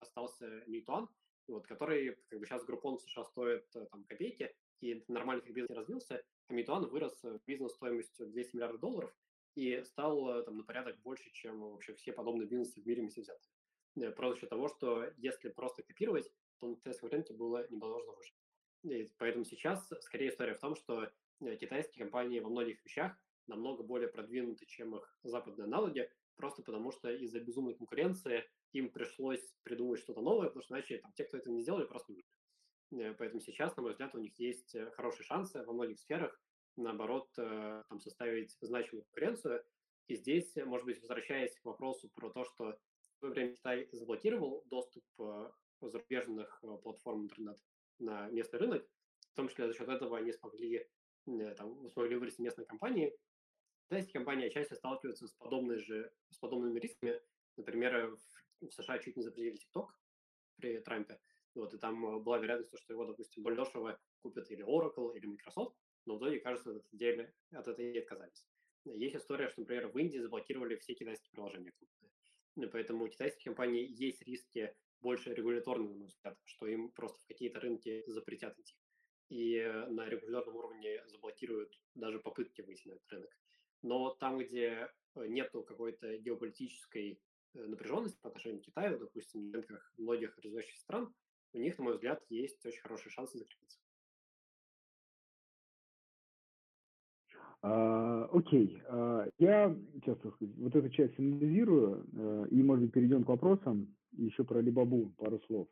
остался 0.00 0.62
Ньютон, 0.66 1.08
вот, 1.48 1.66
который 1.66 2.16
как 2.28 2.38
бы 2.38 2.46
сейчас 2.46 2.64
Группон 2.64 2.98
в 2.98 3.02
США 3.02 3.24
стоит 3.24 3.64
э, 3.74 3.86
там 3.90 4.04
копейки, 4.04 4.54
и 4.80 5.02
нормально 5.08 5.42
как 5.42 5.52
бизнес 5.52 5.76
развился, 5.76 6.22
а 6.48 6.52
Митуан 6.52 6.86
вырос 6.86 7.20
в 7.22 7.40
бизнес 7.46 7.72
стоимостью 7.72 8.26
200 8.28 8.56
миллиардов 8.56 8.80
долларов 8.80 9.16
и 9.54 9.82
стал 9.84 10.38
э, 10.38 10.42
там 10.44 10.58
на 10.58 10.64
порядок 10.64 11.00
больше, 11.00 11.30
чем 11.32 11.60
вообще 11.60 11.94
все 11.94 12.12
подобные 12.12 12.46
бизнесы 12.46 12.80
в 12.80 12.86
мире 12.86 13.00
вместе 13.00 13.22
взяты. 13.22 13.48
Э, 13.96 14.10
просто 14.10 14.42
за 14.42 14.50
того, 14.50 14.68
что 14.68 15.10
если 15.16 15.48
просто 15.48 15.82
копировать, 15.82 16.30
то 16.60 16.68
на 16.68 16.76
китайском 16.76 17.08
рынке 17.08 17.34
было 17.34 17.66
невозможно 17.70 18.12
выжить. 18.12 18.36
И 18.84 19.10
поэтому 19.18 19.44
сейчас 19.44 19.88
скорее 20.02 20.28
история 20.28 20.54
в 20.54 20.60
том, 20.60 20.76
что 20.76 21.10
китайские 21.40 22.04
компании 22.04 22.40
во 22.40 22.50
многих 22.50 22.84
вещах 22.84 23.16
намного 23.46 23.82
более 23.82 24.08
продвинуты, 24.08 24.66
чем 24.66 24.94
их 24.96 25.18
западные 25.22 25.64
аналоги, 25.64 26.10
просто 26.38 26.62
потому 26.62 26.92
что 26.92 27.10
из-за 27.10 27.40
безумной 27.40 27.74
конкуренции 27.74 28.44
им 28.72 28.90
пришлось 28.90 29.44
придумать 29.64 30.00
что-то 30.00 30.22
новое, 30.22 30.46
потому 30.46 30.62
что 30.62 30.74
иначе 30.74 30.98
там, 30.98 31.12
те, 31.12 31.24
кто 31.24 31.36
это 31.36 31.50
не 31.50 31.60
сделали, 31.60 31.84
просто 31.84 32.12
не 32.12 33.02
э, 33.02 33.12
Поэтому 33.14 33.40
сейчас, 33.40 33.76
на 33.76 33.82
мой 33.82 33.92
взгляд, 33.92 34.14
у 34.14 34.18
них 34.18 34.38
есть 34.38 34.74
э, 34.74 34.90
хорошие 34.92 35.24
шансы 35.24 35.62
во 35.64 35.72
многих 35.72 35.98
сферах, 35.98 36.40
наоборот, 36.76 37.28
э, 37.38 37.82
там, 37.88 38.00
составить 38.00 38.56
значимую 38.60 39.04
конкуренцию. 39.04 39.62
И 40.06 40.14
здесь, 40.14 40.54
может 40.56 40.86
быть, 40.86 41.00
возвращаясь 41.00 41.58
к 41.58 41.64
вопросу 41.64 42.08
про 42.14 42.30
то, 42.30 42.44
что 42.44 42.78
в 43.00 43.18
свое 43.18 43.34
время 43.34 43.54
Китай 43.54 43.88
заблокировал 43.92 44.62
доступ 44.66 45.04
зарубежных 45.82 46.62
платформ 46.82 47.24
интернет 47.24 47.58
на 47.98 48.30
местный 48.30 48.58
рынок, 48.60 48.88
в 49.32 49.34
том 49.34 49.48
числе 49.48 49.66
за 49.66 49.74
счет 49.74 49.88
этого 49.88 50.16
они 50.16 50.32
смогли, 50.32 50.88
там, 51.58 51.90
смогли 51.90 52.16
вырасти 52.16 52.40
местные 52.40 52.64
компании, 52.64 53.14
Китайские 53.88 54.12
компании 54.12 54.50
чаще 54.50 54.74
сталкиваются 54.74 55.26
с, 55.26 55.32
подобной 55.32 55.78
же, 55.78 56.12
с 56.28 56.36
подобными 56.36 56.78
рисками. 56.78 57.18
Например, 57.56 58.14
в, 58.60 58.70
США 58.70 58.98
чуть 58.98 59.16
не 59.16 59.22
запретили 59.22 59.56
TikTok 59.56 59.86
при 60.56 60.78
Трампе. 60.80 61.18
Вот, 61.54 61.72
и 61.72 61.78
там 61.78 62.04
э, 62.04 62.20
была 62.20 62.36
вероятность, 62.36 62.70
что 62.78 62.92
его, 62.92 63.06
допустим, 63.06 63.42
более 63.42 63.64
дешево 63.64 63.98
купят 64.20 64.50
или 64.50 64.62
Oracle, 64.62 65.16
или 65.16 65.24
Microsoft, 65.24 65.74
но 66.04 66.16
в 66.16 66.18
итоге, 66.18 66.40
кажется, 66.40 66.76
от 66.76 66.86
идеи, 66.92 67.32
от 67.50 67.66
этой 67.66 67.98
отказались. 67.98 68.44
Есть 68.84 69.16
история, 69.16 69.48
что, 69.48 69.62
например, 69.62 69.88
в 69.88 69.96
Индии 69.96 70.18
заблокировали 70.18 70.76
все 70.76 70.92
китайские 70.92 71.30
приложения 71.30 71.72
крупные. 71.72 72.70
Поэтому 72.70 73.06
у 73.06 73.08
китайских 73.08 73.44
компаний 73.44 73.86
есть 73.86 74.20
риски 74.20 74.74
больше 75.00 75.32
регуляторные, 75.32 75.88
на 75.88 75.96
мой 75.96 76.08
взгляд, 76.08 76.38
что 76.44 76.66
им 76.66 76.90
просто 76.90 77.18
в 77.22 77.26
какие-то 77.26 77.58
рынки 77.58 78.04
запретят 78.06 78.58
идти. 78.58 78.76
И 79.30 79.54
э, 79.56 79.86
на 79.86 80.06
регуляторном 80.10 80.56
уровне 80.56 81.02
заблокируют 81.06 81.72
даже 81.94 82.18
попытки 82.18 82.60
выйти 82.60 82.88
на 82.88 82.92
этот 82.92 83.12
рынок. 83.12 83.38
Но 83.82 84.10
там, 84.10 84.38
где 84.38 84.88
нету 85.14 85.62
какой-то 85.62 86.16
геополитической 86.18 87.20
напряженности 87.54 88.18
по 88.20 88.28
отношению 88.28 88.60
к 88.60 88.64
Китаю, 88.64 88.98
допустим, 88.98 89.50
в 89.50 89.54
рынках 89.54 89.92
многих 89.96 90.36
развивающихся 90.36 90.80
стран, 90.82 91.14
у 91.52 91.58
них, 91.58 91.78
на 91.78 91.84
мой 91.84 91.94
взгляд, 91.94 92.22
есть 92.28 92.64
очень 92.64 92.80
хорошие 92.80 93.10
шансы 93.10 93.38
закрепиться. 93.38 93.78
А, 97.60 98.24
окей, 98.26 98.80
а, 98.86 99.26
я 99.38 99.76
сейчас 99.94 100.18
сказать, 100.18 100.38
вот 100.58 100.76
эту 100.76 100.90
часть 100.90 101.18
анализирую, 101.18 102.06
а, 102.14 102.44
и, 102.44 102.62
может 102.62 102.84
быть, 102.84 102.92
перейдем 102.92 103.24
к 103.24 103.28
вопросам, 103.28 103.96
еще 104.12 104.44
про 104.44 104.60
Либабу 104.60 105.10
пару 105.16 105.40
слов. 105.40 105.68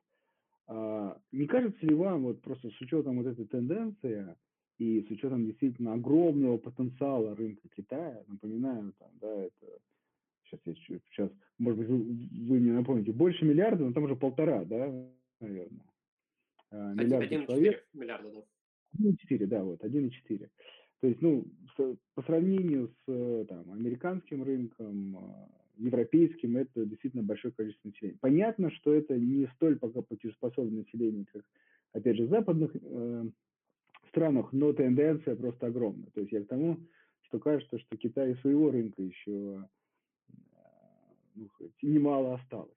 А, 0.66 1.20
не 1.30 1.46
кажется 1.46 1.86
ли 1.86 1.94
вам, 1.94 2.24
вот 2.24 2.42
просто 2.42 2.70
с 2.70 2.80
учетом 2.80 3.18
вот 3.18 3.26
этой 3.26 3.46
тенденции 3.46 4.34
и 4.78 5.02
с 5.02 5.10
учетом 5.10 5.46
действительно 5.46 5.94
огромного 5.94 6.58
потенциала 6.58 7.34
рынка 7.34 7.68
Китая, 7.74 8.22
напоминаю, 8.28 8.92
там, 8.98 9.10
да, 9.20 9.32
это 9.42 9.66
сейчас 10.44 10.60
я 10.64 10.98
сейчас, 11.10 11.30
может 11.58 11.78
быть, 11.78 11.88
вы, 11.88 11.96
вы 12.48 12.60
мне 12.60 12.72
напомните, 12.72 13.12
больше 13.12 13.44
миллиарда, 13.44 13.84
но 13.84 13.92
там 13.92 14.04
уже 14.04 14.16
полтора, 14.16 14.64
да, 14.64 14.92
наверное. 15.40 15.84
А, 16.70 16.92
миллиарда 16.94 17.34
1,4 17.34 17.76
миллиарда, 17.94 18.30
да. 18.30 18.42
1,4, 18.98 19.46
да, 19.46 19.64
вот, 19.64 19.82
1,4. 19.82 20.48
То 21.00 21.06
есть, 21.08 21.20
ну, 21.20 21.44
с, 21.76 21.96
по 22.14 22.22
сравнению 22.22 22.88
с 23.04 23.46
там, 23.48 23.70
американским 23.72 24.42
рынком, 24.42 25.16
а, 25.16 25.48
европейским, 25.76 26.56
это 26.56 26.84
действительно 26.86 27.22
большое 27.22 27.52
количество 27.52 27.88
населения. 27.88 28.18
Понятно, 28.20 28.70
что 28.70 28.94
это 28.94 29.16
не 29.16 29.46
столь 29.54 29.78
пока 29.78 30.02
платежеспособное 30.02 30.84
население, 30.84 31.26
как, 31.32 31.42
опять 31.92 32.16
же, 32.16 32.26
западных 32.28 32.74
э, 32.74 33.24
странах, 34.16 34.52
но 34.52 34.72
тенденция 34.72 35.36
просто 35.36 35.66
огромная. 35.66 36.10
То 36.10 36.20
есть 36.20 36.32
я 36.32 36.42
к 36.42 36.48
тому, 36.48 36.78
что 37.22 37.38
кажется, 37.38 37.78
что 37.78 37.96
Китай 37.96 38.34
своего 38.36 38.70
рынка 38.70 39.02
еще 39.02 39.68
ну, 41.34 41.48
немало 41.82 42.34
осталось. 42.34 42.72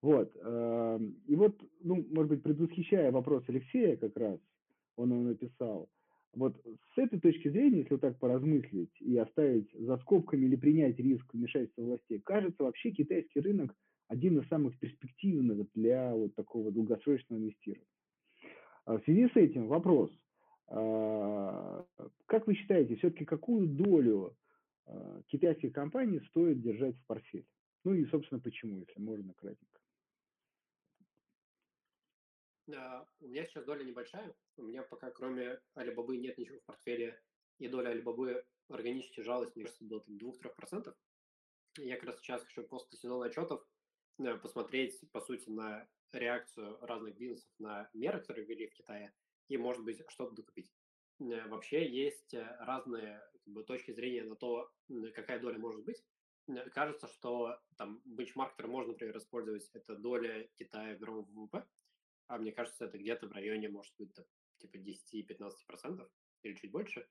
Вот. 0.00 0.32
Э, 0.42 0.98
и 1.26 1.36
вот, 1.36 1.62
ну, 1.82 2.04
может 2.10 2.30
быть, 2.30 2.42
предвосхищая 2.42 3.12
вопрос 3.12 3.44
Алексея 3.48 3.96
как 3.96 4.16
раз, 4.16 4.40
он 4.96 5.10
его 5.10 5.22
написал– 5.22 5.88
вот 6.34 6.56
с 6.94 6.98
этой 6.98 7.20
точки 7.20 7.48
зрения, 7.48 7.78
если 7.80 7.90
вот 7.92 8.00
так 8.00 8.18
поразмыслить 8.18 9.00
и 9.00 9.16
оставить 9.18 9.70
за 9.72 9.98
скобками 9.98 10.46
или 10.46 10.56
принять 10.56 10.98
риск 10.98 11.32
вмешательства 11.32 11.82
властей, 11.82 12.20
кажется, 12.20 12.62
вообще 12.62 12.90
китайский 12.90 13.40
рынок 13.40 13.74
один 14.08 14.38
из 14.38 14.48
самых 14.48 14.78
перспективных 14.78 15.66
для 15.74 16.14
вот 16.14 16.34
такого 16.34 16.70
долгосрочного 16.70 17.38
инвестирования. 17.38 17.86
А 18.86 18.98
в 18.98 19.04
связи 19.04 19.28
с 19.28 19.36
этим 19.36 19.68
вопрос. 19.68 20.10
А, 20.74 21.84
как 22.26 22.46
вы 22.46 22.54
считаете, 22.54 22.96
все-таки 22.96 23.26
какую 23.26 23.66
долю 23.66 24.36
а, 24.86 25.22
китайских 25.26 25.72
компаний 25.72 26.20
стоит 26.28 26.62
держать 26.62 26.96
в 26.96 27.06
портфеле? 27.06 27.46
Ну 27.84 27.92
и, 27.94 28.06
собственно, 28.06 28.40
почему, 28.40 28.78
если 28.78 28.98
можно 28.98 29.34
кратенько. 29.34 29.80
У 32.66 33.26
меня 33.26 33.44
сейчас 33.44 33.64
доля 33.64 33.84
небольшая. 33.84 34.34
У 34.56 34.62
меня 34.62 34.82
пока 34.82 35.10
кроме 35.10 35.60
Алибабы 35.74 36.16
нет 36.16 36.38
ничего 36.38 36.58
в 36.58 36.64
портфеле. 36.64 37.20
И 37.58 37.68
доля 37.68 37.90
Алибабы 37.90 38.44
органически 38.68 39.20
жалась, 39.20 39.54
мне 39.54 39.64
кажется, 39.64 39.84
до 39.84 40.02
2-3%. 40.08 40.94
Я 41.78 41.96
как 41.96 42.04
раз 42.04 42.18
сейчас 42.20 42.42
хочу 42.44 42.62
после 42.64 42.96
сезона 42.98 43.26
отчетов 43.26 43.66
э, 44.18 44.36
посмотреть, 44.38 44.98
по 45.10 45.20
сути, 45.20 45.50
на 45.50 45.86
реакцию 46.12 46.78
разных 46.80 47.16
бизнесов 47.16 47.50
на 47.58 47.90
меры, 47.92 48.20
которые 48.20 48.46
ввели 48.46 48.68
в 48.68 48.74
Китае, 48.74 49.12
и, 49.48 49.56
может 49.56 49.84
быть, 49.84 50.02
что-то 50.08 50.34
докупить. 50.34 50.72
Э, 51.20 51.46
вообще 51.48 51.88
есть 51.88 52.34
э, 52.34 52.56
разные 52.60 53.22
как 53.32 53.52
бы, 53.52 53.64
точки 53.64 53.92
зрения 53.92 54.24
на 54.24 54.36
то, 54.36 54.70
какая 55.14 55.40
доля 55.40 55.58
может 55.58 55.84
быть. 55.84 56.02
Кажется, 56.72 57.06
что 57.06 57.56
там 57.76 58.00
бенчмарк, 58.04 58.52
который 58.56 58.70
можно, 58.70 58.92
например, 58.92 59.16
использовать, 59.16 59.68
это 59.74 59.94
доля 59.96 60.48
Китая 60.56 60.96
в 60.96 61.00
мировом 61.00 61.24
ВВП, 61.26 61.64
а 62.26 62.38
мне 62.38 62.52
кажется, 62.52 62.86
это 62.86 62.98
где-то 62.98 63.28
в 63.28 63.32
районе, 63.32 63.68
может 63.68 63.94
быть, 63.96 64.12
типа 64.58 64.76
10-15% 64.76 66.08
или 66.42 66.54
чуть 66.54 66.72
больше, 66.72 67.08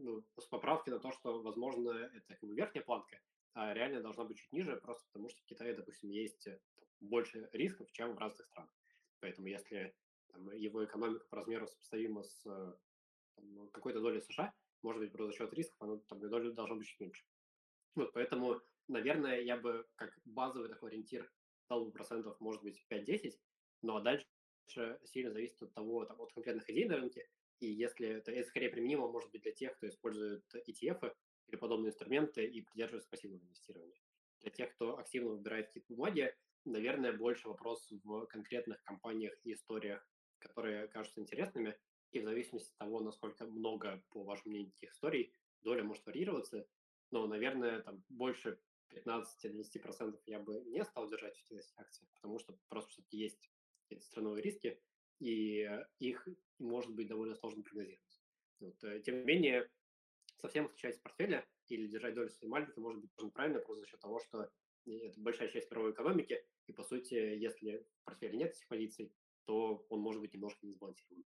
ну, 0.00 0.24
с 0.38 0.46
поправкой 0.46 0.94
на 0.94 0.98
то, 0.98 1.12
что, 1.12 1.42
возможно, 1.42 1.90
это 1.90 2.34
как 2.34 2.48
бы 2.48 2.54
верхняя 2.54 2.84
планка, 2.84 3.20
а 3.52 3.74
реально 3.74 4.00
должна 4.00 4.24
быть 4.24 4.38
чуть 4.38 4.52
ниже, 4.52 4.76
просто 4.76 5.06
потому 5.12 5.28
что 5.28 5.42
в 5.42 5.46
Китае, 5.46 5.74
допустим, 5.74 6.10
есть 6.10 6.46
э, 6.46 6.58
больше 7.00 7.48
рисков, 7.52 7.90
чем 7.92 8.14
в 8.14 8.18
разных 8.18 8.46
странах. 8.46 8.72
Поэтому 9.20 9.48
если 9.48 9.94
там, 10.32 10.50
его 10.52 10.84
экономика 10.84 11.26
по 11.28 11.36
размеру 11.36 11.66
сопоставима 11.66 12.22
с 12.22 12.42
там, 13.36 13.68
какой-то 13.70 14.00
долей 14.00 14.20
США, 14.20 14.52
может 14.82 15.02
быть, 15.02 15.12
просто 15.12 15.32
за 15.32 15.38
счет 15.38 15.52
рисков 15.54 15.76
она 15.80 15.98
там, 16.08 16.20
доля 16.20 16.50
должна 16.52 16.76
быть 16.76 16.86
чуть 16.86 17.00
меньше. 17.00 17.24
Вот, 17.94 18.12
поэтому, 18.12 18.60
наверное, 18.88 19.40
я 19.40 19.56
бы 19.56 19.86
как 19.96 20.18
базовый 20.24 20.68
такой 20.68 20.90
ориентир 20.90 21.30
дал 21.68 21.84
бы 21.84 21.92
процентов, 21.92 22.38
может 22.40 22.62
быть, 22.62 22.84
5-10, 22.90 23.38
но 23.82 24.00
дальше 24.00 24.26
сильно 25.04 25.32
зависит 25.32 25.62
от 25.62 25.72
того, 25.74 26.04
там, 26.04 26.20
от 26.20 26.32
конкретных 26.32 26.68
идей 26.70 26.88
на 26.88 26.96
рынке, 26.96 27.28
и 27.60 27.66
если 27.66 28.08
это, 28.08 28.32
это 28.32 28.48
скорее 28.48 28.70
применимо, 28.70 29.08
может 29.08 29.30
быть, 29.32 29.42
для 29.42 29.52
тех, 29.52 29.76
кто 29.76 29.88
использует 29.88 30.44
ETF 30.54 31.14
или 31.48 31.56
подобные 31.56 31.90
инструменты 31.90 32.44
и 32.46 32.62
придерживается 32.62 33.10
пассивного 33.10 33.42
инвестирования. 33.42 34.00
Для 34.40 34.50
тех, 34.50 34.72
кто 34.74 34.98
активно 34.98 35.30
выбирает 35.30 35.66
какие-то 35.66 35.92
бумаги, 35.92 36.34
наверное, 36.64 37.12
больше 37.12 37.48
вопрос 37.48 37.86
в 37.90 38.26
конкретных 38.26 38.82
компаниях 38.84 39.34
и 39.44 39.52
историях, 39.52 40.06
которые 40.40 40.88
кажутся 40.88 41.20
интересными, 41.20 41.78
и 42.12 42.20
в 42.20 42.24
зависимости 42.24 42.72
от 42.72 42.78
того, 42.78 43.00
насколько 43.00 43.46
много, 43.46 44.02
по 44.10 44.24
вашему 44.24 44.50
мнению, 44.50 44.72
таких 44.72 44.92
историй, 44.92 45.32
доля 45.62 45.84
может 45.84 46.04
варьироваться, 46.06 46.66
но, 47.10 47.26
наверное, 47.26 47.82
там 47.82 48.02
больше 48.08 48.58
15-20% 48.90 50.18
я 50.26 50.40
бы 50.40 50.60
не 50.66 50.84
стал 50.84 51.08
держать 51.08 51.38
в 51.38 51.52
этих 51.52 51.78
акциях, 51.78 52.10
потому 52.14 52.38
что 52.38 52.58
просто 52.68 53.02
есть 53.10 53.50
эти 53.88 54.02
страновые 54.02 54.42
риски, 54.42 54.80
и 55.20 55.68
их 55.98 56.26
может 56.58 56.92
быть 56.94 57.08
довольно 57.08 57.34
сложно 57.34 57.62
прогнозировать. 57.62 58.20
Вот. 58.58 58.82
Э, 58.84 59.00
тем 59.00 59.18
не 59.18 59.24
менее, 59.24 59.70
совсем 60.36 60.66
исключать 60.66 60.96
из 60.96 61.00
портфеля 61.00 61.46
или 61.68 61.86
держать 61.86 62.14
долю 62.14 62.30
своей 62.30 62.50
маленькой 62.50 62.80
может 62.80 63.00
быть 63.00 63.14
тоже 63.14 63.30
правильно, 63.30 63.60
просто 63.60 63.82
за 63.82 63.86
счет 63.86 64.00
того, 64.00 64.20
что 64.20 64.50
это 64.86 65.20
большая 65.20 65.48
часть 65.48 65.70
мировой 65.70 65.92
экономики, 65.92 66.42
и, 66.66 66.72
по 66.72 66.82
сути, 66.82 67.14
если 67.14 67.86
в 68.00 68.04
портфеле 68.04 68.38
нет 68.38 68.52
этих 68.52 68.66
позиций, 68.66 69.12
то 69.46 69.84
он 69.88 70.00
может 70.00 70.20
быть 70.20 70.34
немножко 70.34 70.66
не 70.66 70.72
сбалансирован. 70.72 71.24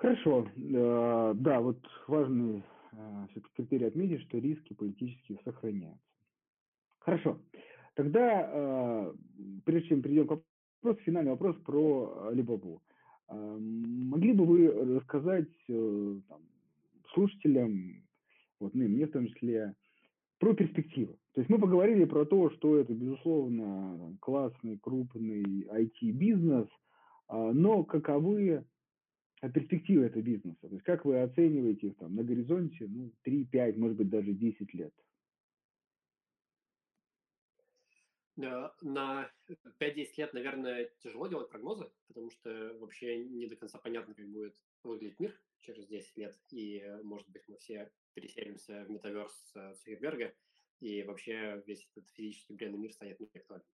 Хорошо. 0.00 0.48
Э, 0.56 1.34
да, 1.36 1.60
вот 1.60 1.78
важный 2.06 2.64
э, 2.92 3.26
критерий 3.54 3.84
отметить, 3.84 4.22
что 4.22 4.38
риски 4.38 4.72
политические 4.72 5.38
сохраняются. 5.44 6.02
Хорошо. 7.00 7.38
Тогда, 7.94 8.50
э, 8.50 9.14
прежде 9.66 9.88
чем 9.88 10.00
перейдем 10.02 10.26
к 10.26 10.42
вопросу, 10.82 11.04
финальный 11.04 11.32
вопрос 11.32 11.56
про 11.66 12.28
Алибабу. 12.28 12.82
Э, 13.28 13.58
могли 13.58 14.32
бы 14.32 14.46
вы 14.46 14.96
рассказать 14.96 15.50
там, 15.66 16.48
слушателям, 17.12 18.02
вот, 18.58 18.74
ну, 18.74 18.88
мне 18.88 19.06
в 19.06 19.12
том 19.12 19.26
числе, 19.26 19.74
про 20.40 20.54
перспективы. 20.54 21.18
То 21.34 21.42
есть 21.42 21.50
мы 21.50 21.60
поговорили 21.60 22.04
про 22.06 22.24
то, 22.24 22.50
что 22.50 22.78
это, 22.78 22.94
безусловно, 22.94 24.16
классный, 24.20 24.78
крупный 24.78 25.64
IT-бизнес, 25.66 26.66
но 27.28 27.84
каковы 27.84 28.64
перспективы 29.54 30.06
этого 30.06 30.22
бизнеса? 30.22 30.58
То 30.62 30.74
есть 30.74 30.82
как 30.82 31.04
вы 31.04 31.20
оцениваете 31.20 31.88
их 31.88 31.96
там 31.98 32.16
на 32.16 32.24
горизонте 32.24 32.86
ну, 32.88 33.12
3, 33.22 33.44
5, 33.44 33.76
может 33.76 33.98
быть, 33.98 34.08
даже 34.08 34.32
10 34.32 34.74
лет? 34.74 34.94
Э, 38.38 38.70
на 38.80 39.30
5-10 39.78 40.06
лет, 40.16 40.32
наверное, 40.32 40.90
тяжело 41.00 41.26
делать 41.26 41.50
прогнозы, 41.50 41.90
потому 42.08 42.30
что 42.30 42.76
вообще 42.80 43.24
не 43.24 43.46
до 43.46 43.56
конца 43.56 43.78
понятно, 43.78 44.14
как 44.14 44.26
будет 44.26 44.56
выглядеть 44.82 45.20
мир 45.20 45.38
через 45.60 45.86
10 45.86 46.16
лет, 46.16 46.38
и, 46.50 46.82
может 47.02 47.28
быть, 47.28 47.42
мы 47.46 47.58
все 47.58 47.90
переселимся 48.14 48.84
в 48.84 48.90
метаверс 48.90 49.54
Цукерберга, 49.78 50.34
и 50.80 51.02
вообще 51.02 51.62
весь 51.66 51.86
этот 51.94 52.08
физический 52.10 52.54
бренный 52.54 52.78
мир 52.78 52.92
станет 52.92 53.20
неактуальным. 53.20 53.66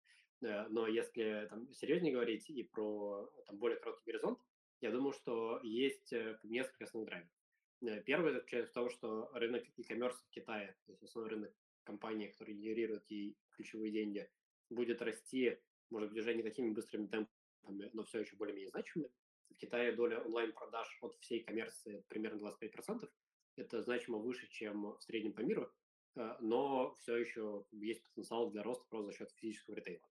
Э, 0.41 0.67
но 0.69 0.87
если 0.87 1.47
там 1.49 1.71
серьезнее 1.73 2.13
говорить 2.13 2.49
и 2.49 2.63
про 2.63 3.31
там, 3.47 3.57
более 3.57 3.79
короткий 3.79 4.11
горизонт, 4.11 4.39
я 4.81 4.91
думаю, 4.91 5.13
что 5.13 5.59
есть 5.63 6.11
э, 6.13 6.39
несколько 6.43 6.85
основных 6.85 7.09
драйверов. 7.09 8.03
Первый 8.05 8.33
заключается 8.33 8.71
в 8.71 8.73
том, 8.73 8.89
что 8.89 9.29
рынок 9.33 9.63
e-commerce 9.77 10.15
в 10.15 10.29
Китае, 10.29 10.75
то 10.85 10.91
есть 10.91 11.03
основной 11.03 11.31
рынок 11.31 11.53
компании, 11.83 12.27
которые 12.27 12.57
генерируют 12.57 13.03
и 13.09 13.37
ключевые 13.51 13.91
деньги, 13.91 14.27
будет 14.69 15.01
расти, 15.01 15.59
может 15.91 16.09
быть, 16.09 16.19
уже 16.19 16.33
не 16.33 16.41
такими 16.41 16.71
быстрыми 16.71 17.07
темпами, 17.07 17.89
но 17.93 18.03
все 18.03 18.21
еще 18.21 18.35
более-менее 18.37 18.69
значимыми. 18.69 19.11
В 19.49 19.57
Китае 19.57 19.91
доля 19.91 20.19
онлайн-продаж 20.21 20.97
от 21.01 21.15
всей 21.19 21.43
коммерции 21.43 22.03
примерно 22.07 22.47
25%. 22.47 23.09
Это 23.55 23.81
значимо 23.81 24.17
выше, 24.17 24.47
чем 24.49 24.95
в 24.97 25.01
среднем 25.01 25.33
по 25.33 25.41
миру, 25.41 25.71
э, 26.15 26.35
но 26.39 26.95
все 26.95 27.15
еще 27.17 27.65
есть 27.71 28.03
потенциал 28.03 28.49
для 28.51 28.63
роста 28.63 28.85
просто 28.89 29.11
за 29.11 29.17
счет 29.17 29.31
физического 29.31 29.75
ритейла. 29.75 30.07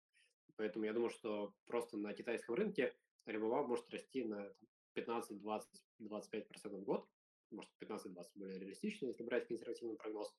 Поэтому 0.56 0.84
я 0.84 0.92
думаю, 0.92 1.10
что 1.10 1.52
просто 1.66 1.96
на 1.96 2.14
китайском 2.14 2.54
рынке 2.54 2.94
Alibaba 3.26 3.66
может 3.66 3.90
расти 3.90 4.24
на 4.24 4.52
15, 4.94 5.40
20, 5.40 5.84
25% 6.00 6.80
в 6.80 6.84
год. 6.84 7.08
может, 7.50 7.70
15-20 7.80 8.14
более 8.34 8.58
реалистично, 8.58 9.06
если 9.06 9.22
брать 9.22 9.46
консервативный 9.46 9.96
прогноз, 9.96 10.34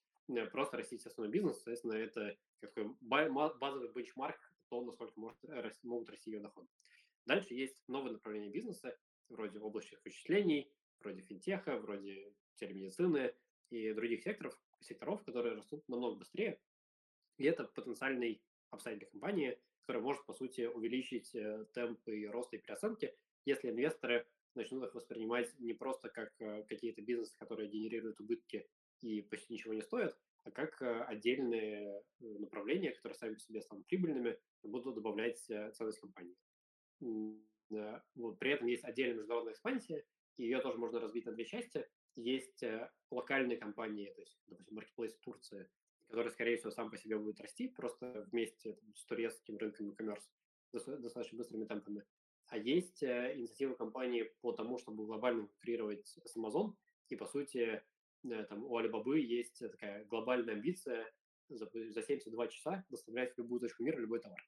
просто 0.51 0.78
растить 0.78 1.06
основной 1.06 1.32
бизнес, 1.32 1.56
соответственно, 1.58 1.93
это 1.93 2.38
такой 2.60 2.95
базовый 3.01 3.91
бенчмарк, 3.93 4.38
то, 4.70 4.82
насколько 4.82 5.20
может, 5.20 5.38
могут 5.84 6.10
расти 6.10 6.32
ее 6.32 6.39
доходы. 6.39 6.68
Дальше 7.26 7.53
есть 7.53 7.84
новые 7.88 8.14
направления 8.14 8.49
бизнеса, 8.49 8.97
вроде 9.30 9.60
облачных 9.60 10.03
вычислений, 10.03 10.72
вроде 11.00 11.22
финтеха, 11.22 11.78
вроде 11.78 12.34
телемедицины 12.56 13.34
и 13.70 13.93
других 13.93 14.24
секторов, 14.24 14.58
секторов, 14.80 15.24
которые 15.24 15.56
растут 15.56 15.88
намного 15.88 16.16
быстрее. 16.18 16.60
И 17.38 17.46
это 17.46 17.66
потенциальный 17.66 18.41
upside 18.70 18.99
для 19.00 19.08
компании, 19.08 19.60
который 19.82 20.02
может, 20.02 20.26
по 20.26 20.34
сути, 20.34 20.66
увеличить 20.66 21.34
э, 21.36 21.66
темпы 21.74 22.26
роста 22.28 22.56
и 22.56 22.60
переоценки, 22.60 23.16
если 23.46 23.70
инвесторы 23.70 24.26
начнут 24.56 24.84
их 24.86 24.96
воспринимать 24.96 25.54
не 25.60 25.74
просто 25.74 26.10
как 26.10 26.34
э, 26.39 26.64
какие-то 26.64 27.02
бизнесы, 27.02 27.38
которые 27.38 27.70
генерируют 27.70 28.20
убытки 28.20 28.68
и 29.02 29.22
почти 29.22 29.54
ничего 29.54 29.74
не 29.74 29.82
стоят, 29.82 30.18
а 30.43 30.52
как 30.52 30.82
э, 30.82 31.04
отдельные 31.04 32.02
направления, 32.20 32.91
которые 32.91 33.18
сами 33.18 33.34
по 33.36 33.39
себе 33.39 33.62
станут 33.62 33.86
прибыльными, 33.88 34.39
будут 34.64 34.96
добавлять 34.96 35.38
ценность 35.39 36.00
компании. 36.00 36.36
Вот. 38.16 38.39
При 38.39 38.52
этом 38.52 38.68
есть 38.68 38.84
отдельная 38.84 39.18
международная 39.18 39.54
экспансия, 39.54 40.06
ее 40.38 40.60
тоже 40.62 40.78
можно 40.78 41.00
разбить 41.00 41.26
на 41.26 41.32
две 41.32 41.46
части. 41.46 41.88
Есть 42.16 42.64
локальные 43.12 43.58
компании, 43.58 44.12
то 44.14 44.22
есть, 44.22 44.38
допустим, 44.48 44.80
Marketplace 44.80 45.16
Турции, 45.22 45.70
который, 46.08 46.32
скорее 46.32 46.58
всего, 46.58 46.72
сам 46.72 46.90
по 46.90 46.98
себе 46.98 47.18
будет 47.18 47.42
расти 47.42 47.68
просто 47.68 48.26
вместе 48.32 48.74
там, 48.74 48.96
с 48.96 49.06
турецким 49.06 49.58
рынком 49.58 49.90
e-commerce 49.90 50.24
достаточно 50.72 51.38
быстрыми 51.38 51.66
темпами. 51.66 52.04
А 52.48 52.58
есть 52.58 53.02
э, 53.02 53.34
инициативы 53.36 53.76
компании 53.76 54.32
по 54.42 54.52
тому, 54.52 54.78
чтобы 54.78 55.06
глобально 55.06 55.48
конкурировать 55.48 56.06
с 56.08 56.38
Amazon, 56.38 56.76
и, 57.10 57.16
по 57.16 57.26
сути, 57.26 57.84
э, 58.24 58.44
там 58.44 58.64
у 58.64 58.78
Alibaba 58.78 59.18
есть 59.18 59.60
такая 59.60 60.06
глобальная 60.06 60.54
амбиция 60.54 61.12
за, 61.50 61.66
за 61.66 62.02
72 62.02 62.48
часа 62.48 62.86
доставлять 62.90 63.34
в 63.34 63.38
любую 63.40 63.62
точку 63.62 63.84
мира 63.84 63.98
любой 63.98 64.20
товар. 64.20 64.40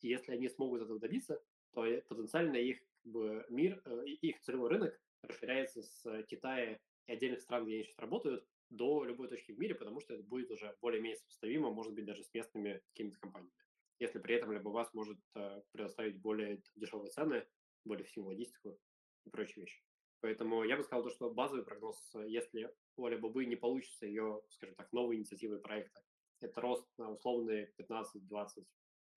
И 0.00 0.08
если 0.08 0.32
они 0.32 0.48
смогут 0.48 0.82
этого 0.82 0.98
добиться, 0.98 1.40
то 1.72 1.84
потенциально 2.08 2.56
их 2.56 2.78
как 2.80 3.12
бы, 3.12 3.46
мир, 3.48 3.80
э, 3.84 4.04
их 4.06 4.40
целевой 4.40 4.70
рынок 4.70 5.00
расширяется 5.26 5.82
с 5.82 6.22
Китая 6.24 6.78
и 7.06 7.12
отдельных 7.12 7.40
стран, 7.40 7.64
где 7.64 7.74
они 7.74 7.84
сейчас 7.84 7.98
работают, 7.98 8.46
до 8.70 9.04
любой 9.04 9.28
точки 9.28 9.52
в 9.52 9.58
мире, 9.58 9.74
потому 9.74 10.00
что 10.00 10.14
это 10.14 10.22
будет 10.22 10.50
уже 10.50 10.76
более-менее 10.80 11.18
сопоставимо, 11.18 11.70
может 11.70 11.92
быть, 11.92 12.06
даже 12.06 12.24
с 12.24 12.32
местными 12.34 12.82
какими-то 12.88 13.18
компаниями. 13.20 13.54
Если 14.00 14.18
при 14.18 14.34
этом 14.34 14.52
либо 14.52 14.70
вас 14.70 14.92
может 14.94 15.18
э, 15.34 15.62
предоставить 15.72 16.20
более 16.20 16.62
дешевые 16.74 17.10
цены, 17.10 17.46
более 17.84 18.04
всего 18.04 18.28
логистику 18.28 18.78
и 19.24 19.30
прочие 19.30 19.64
вещи. 19.64 19.82
Поэтому 20.20 20.64
я 20.64 20.76
бы 20.76 20.82
сказал, 20.82 21.04
то, 21.04 21.10
что 21.10 21.30
базовый 21.30 21.64
прогноз, 21.64 22.12
если 22.26 22.74
у 22.96 23.06
Alibaba 23.06 23.44
не 23.44 23.56
получится 23.56 24.06
ее, 24.06 24.42
скажем 24.48 24.74
так, 24.74 24.90
новые 24.92 25.18
инициативы 25.18 25.58
проекта, 25.58 26.02
это 26.40 26.60
рост 26.60 26.88
на 26.98 27.10
условные 27.10 27.72
15-20% 27.78 28.64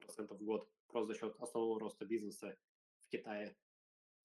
в 0.07 0.43
год 0.43 0.69
просто 0.87 1.13
за 1.13 1.19
счет 1.19 1.35
основного 1.39 1.79
роста 1.79 2.05
бизнеса 2.05 2.57
в 3.01 3.09
Китае, 3.09 3.55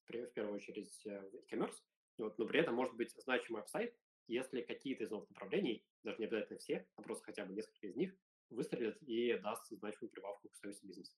в 0.06 0.32
первую 0.32 0.56
очередь 0.56 1.06
э, 1.06 1.20
в 1.20 1.34
e-commerce, 1.34 1.76
вот, 2.18 2.38
но 2.38 2.46
при 2.46 2.60
этом 2.60 2.74
может 2.74 2.94
быть 2.96 3.12
значимый 3.16 3.62
апсайд, 3.62 3.94
если 4.28 4.62
какие-то 4.62 5.04
из 5.04 5.10
новых 5.10 5.28
направлений, 5.30 5.84
даже 6.04 6.18
не 6.18 6.26
обязательно 6.26 6.58
все, 6.58 6.86
а 6.96 7.02
просто 7.02 7.24
хотя 7.24 7.44
бы 7.44 7.54
несколько 7.54 7.86
из 7.86 7.96
них, 7.96 8.14
выстрелят 8.50 9.00
и 9.02 9.38
даст 9.38 9.66
значимую 9.68 10.10
прибавку 10.10 10.48
к 10.48 10.54
стоимости 10.54 10.86
бизнеса. 10.86 11.16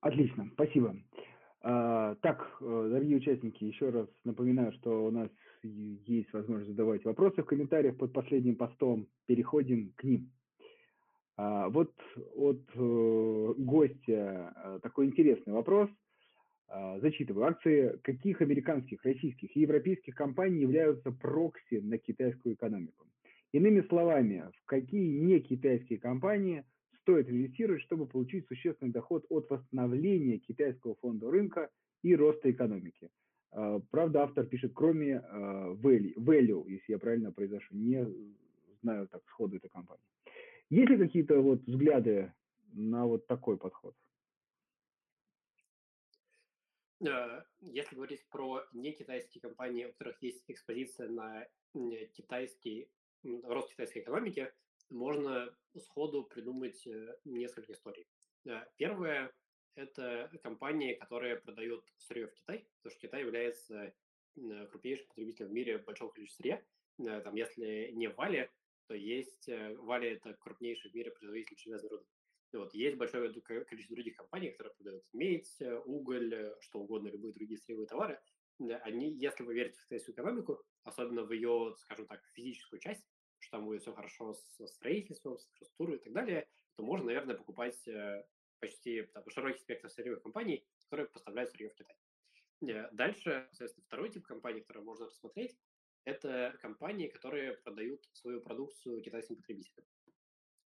Отлично, 0.00 0.50
спасибо. 0.52 0.96
А, 1.60 2.16
так, 2.16 2.56
э, 2.60 2.88
дорогие 2.90 3.18
участники, 3.18 3.64
еще 3.64 3.90
раз 3.90 4.08
напоминаю, 4.24 4.72
что 4.72 5.06
у 5.06 5.10
нас 5.12 5.30
есть 5.62 6.32
возможность 6.32 6.70
задавать 6.70 7.04
вопросы 7.04 7.42
в 7.42 7.46
комментариях 7.46 7.96
под 7.96 8.12
последним 8.12 8.56
постом. 8.56 9.08
Переходим 9.26 9.92
к 9.92 10.02
ним. 10.02 10.32
А, 11.36 11.68
вот 11.68 11.92
от 12.34 12.62
э, 12.74 13.54
гостя 13.58 14.54
э, 14.54 14.78
такой 14.82 15.06
интересный 15.06 15.52
вопрос– 15.52 15.88
а, 16.74 16.98
зачитываю. 17.00 17.48
Акции 17.48 17.98
каких 18.02 18.40
американских, 18.40 19.04
российских 19.04 19.54
и 19.54 19.60
европейских 19.60 20.14
компаний 20.14 20.62
являются 20.62 21.12
прокси 21.12 21.80
на 21.80 21.98
китайскую 21.98 22.54
экономику? 22.54 23.06
Иными 23.52 23.82
словами, 23.88 24.50
в 24.56 24.64
какие 24.64 25.18
не 25.18 25.40
китайские 25.40 25.98
компании 25.98 26.64
стоит 27.02 27.28
инвестировать, 27.28 27.82
чтобы 27.82 28.06
получить 28.06 28.46
существенный 28.46 28.90
доход 28.90 29.26
от 29.28 29.50
восстановления 29.50 30.38
китайского 30.38 30.94
фонда 31.02 31.30
рынка 31.30 31.68
и 32.02 32.16
роста 32.16 32.50
экономики? 32.50 33.10
А, 33.50 33.78
правда, 33.90 34.22
автор 34.22 34.46
пишет, 34.46 34.72
кроме 34.74 35.18
а, 35.18 35.74
value, 35.74 36.70
если 36.70 36.92
я 36.92 36.98
правильно 36.98 37.32
произношу, 37.32 37.74
не 37.74 38.02
знаю 38.80 39.08
так 39.08 39.20
сходу 39.28 39.56
этой 39.56 39.68
компании. 39.68 40.11
Есть 40.72 40.88
ли 40.88 40.96
какие-то 40.96 41.38
вот 41.38 41.60
взгляды 41.66 42.32
на 42.72 43.04
вот 43.04 43.26
такой 43.26 43.58
подход? 43.58 43.94
Э, 47.06 47.42
если 47.60 47.94
говорить 47.94 48.26
про 48.30 48.62
некитайские 48.72 49.42
компании, 49.42 49.84
у 49.84 49.92
которых 49.92 50.22
есть 50.22 50.42
экспозиция 50.48 51.10
на 51.10 51.46
китайский, 52.14 52.88
рост 53.22 53.68
китайской 53.68 53.98
экономики, 53.98 54.50
можно 54.88 55.54
сходу 55.76 56.24
придумать 56.24 56.86
э, 56.86 57.18
несколько 57.26 57.74
историй. 57.74 58.08
Э, 58.46 58.64
первое– 58.78 59.30
это 59.74 60.30
компании, 60.42 60.94
которые 60.94 61.36
продают 61.36 61.84
сырье 61.98 62.28
в 62.28 62.32
Китай, 62.32 62.66
потому 62.78 62.92
что 62.92 63.08
Китай 63.08 63.20
является 63.20 63.92
крупнейшим 64.70 65.06
потребителем 65.08 65.50
в 65.50 65.52
мире 65.52 65.76
большого 65.76 66.12
количества 66.12 66.42
сырья. 66.42 66.62
Там, 67.20 67.34
если 67.34 67.90
не 67.92 68.08
Вали, 68.08 68.50
то 68.92 68.96
есть 68.96 69.48
Вали– 69.78 70.08
это 70.10 70.34
крупнейший 70.34 70.90
в 70.90 70.94
мире 70.94 71.12
производитель 71.12 71.56
железной 71.56 71.88
руды. 71.88 72.04
Вот. 72.52 72.74
Есть 72.74 72.98
большое 72.98 73.32
количество 73.32 73.96
других 73.96 74.16
компаний, 74.16 74.50
которые 74.50 74.74
продают 74.74 75.02
медь, 75.14 75.56
э, 75.60 75.78
уголь, 75.86 76.34
э, 76.34 76.54
что 76.60 76.80
угодно, 76.80 77.08
любые 77.08 77.32
другие 77.32 77.58
сырьевые 77.58 77.86
товары. 77.86 78.20
Они, 78.82 79.10
если 79.14 79.44
вы 79.44 79.54
верите 79.54 79.80
в 79.80 79.84
китайскую 79.84 80.14
экономику, 80.14 80.62
особенно 80.84 81.22
в 81.22 81.32
ее, 81.32 81.74
скажем 81.78 82.06
так, 82.06 82.22
физическую 82.34 82.80
часть, 82.80 83.02
что 83.38 83.56
там 83.56 83.64
будет 83.64 83.80
все 83.80 83.94
хорошо 83.94 84.34
со 84.34 84.66
строительством, 84.66 85.38
с 85.38 85.48
инфраструктурой 85.48 85.96
и 85.96 86.00
так 86.00 86.12
далее, 86.12 86.46
то 86.76 86.82
можно, 86.82 87.06
наверное, 87.06 87.34
покупать 87.34 87.88
э, 87.88 88.26
почти 88.60 89.04
там, 89.14 89.24
широкий 89.30 89.60
спектр 89.60 89.88
сырьевых 89.88 90.22
компаний, 90.22 90.66
которые 90.84 91.06
поставляют 91.06 91.50
сырье 91.50 91.70
в 91.70 91.74
Китай. 91.74 91.96
Дальше, 92.92 93.48
соответственно, 93.52 93.86
второй 93.86 94.10
тип 94.10 94.26
компаний, 94.26 94.60
который 94.60 94.82
можно 94.82 95.06
рассмотреть, 95.06 95.56
это 96.04 96.56
компании, 96.60 97.08
которые 97.08 97.54
продают 97.54 98.04
свою 98.12 98.40
продукцию 98.40 99.02
китайским 99.02 99.36
потребителям. 99.36 99.86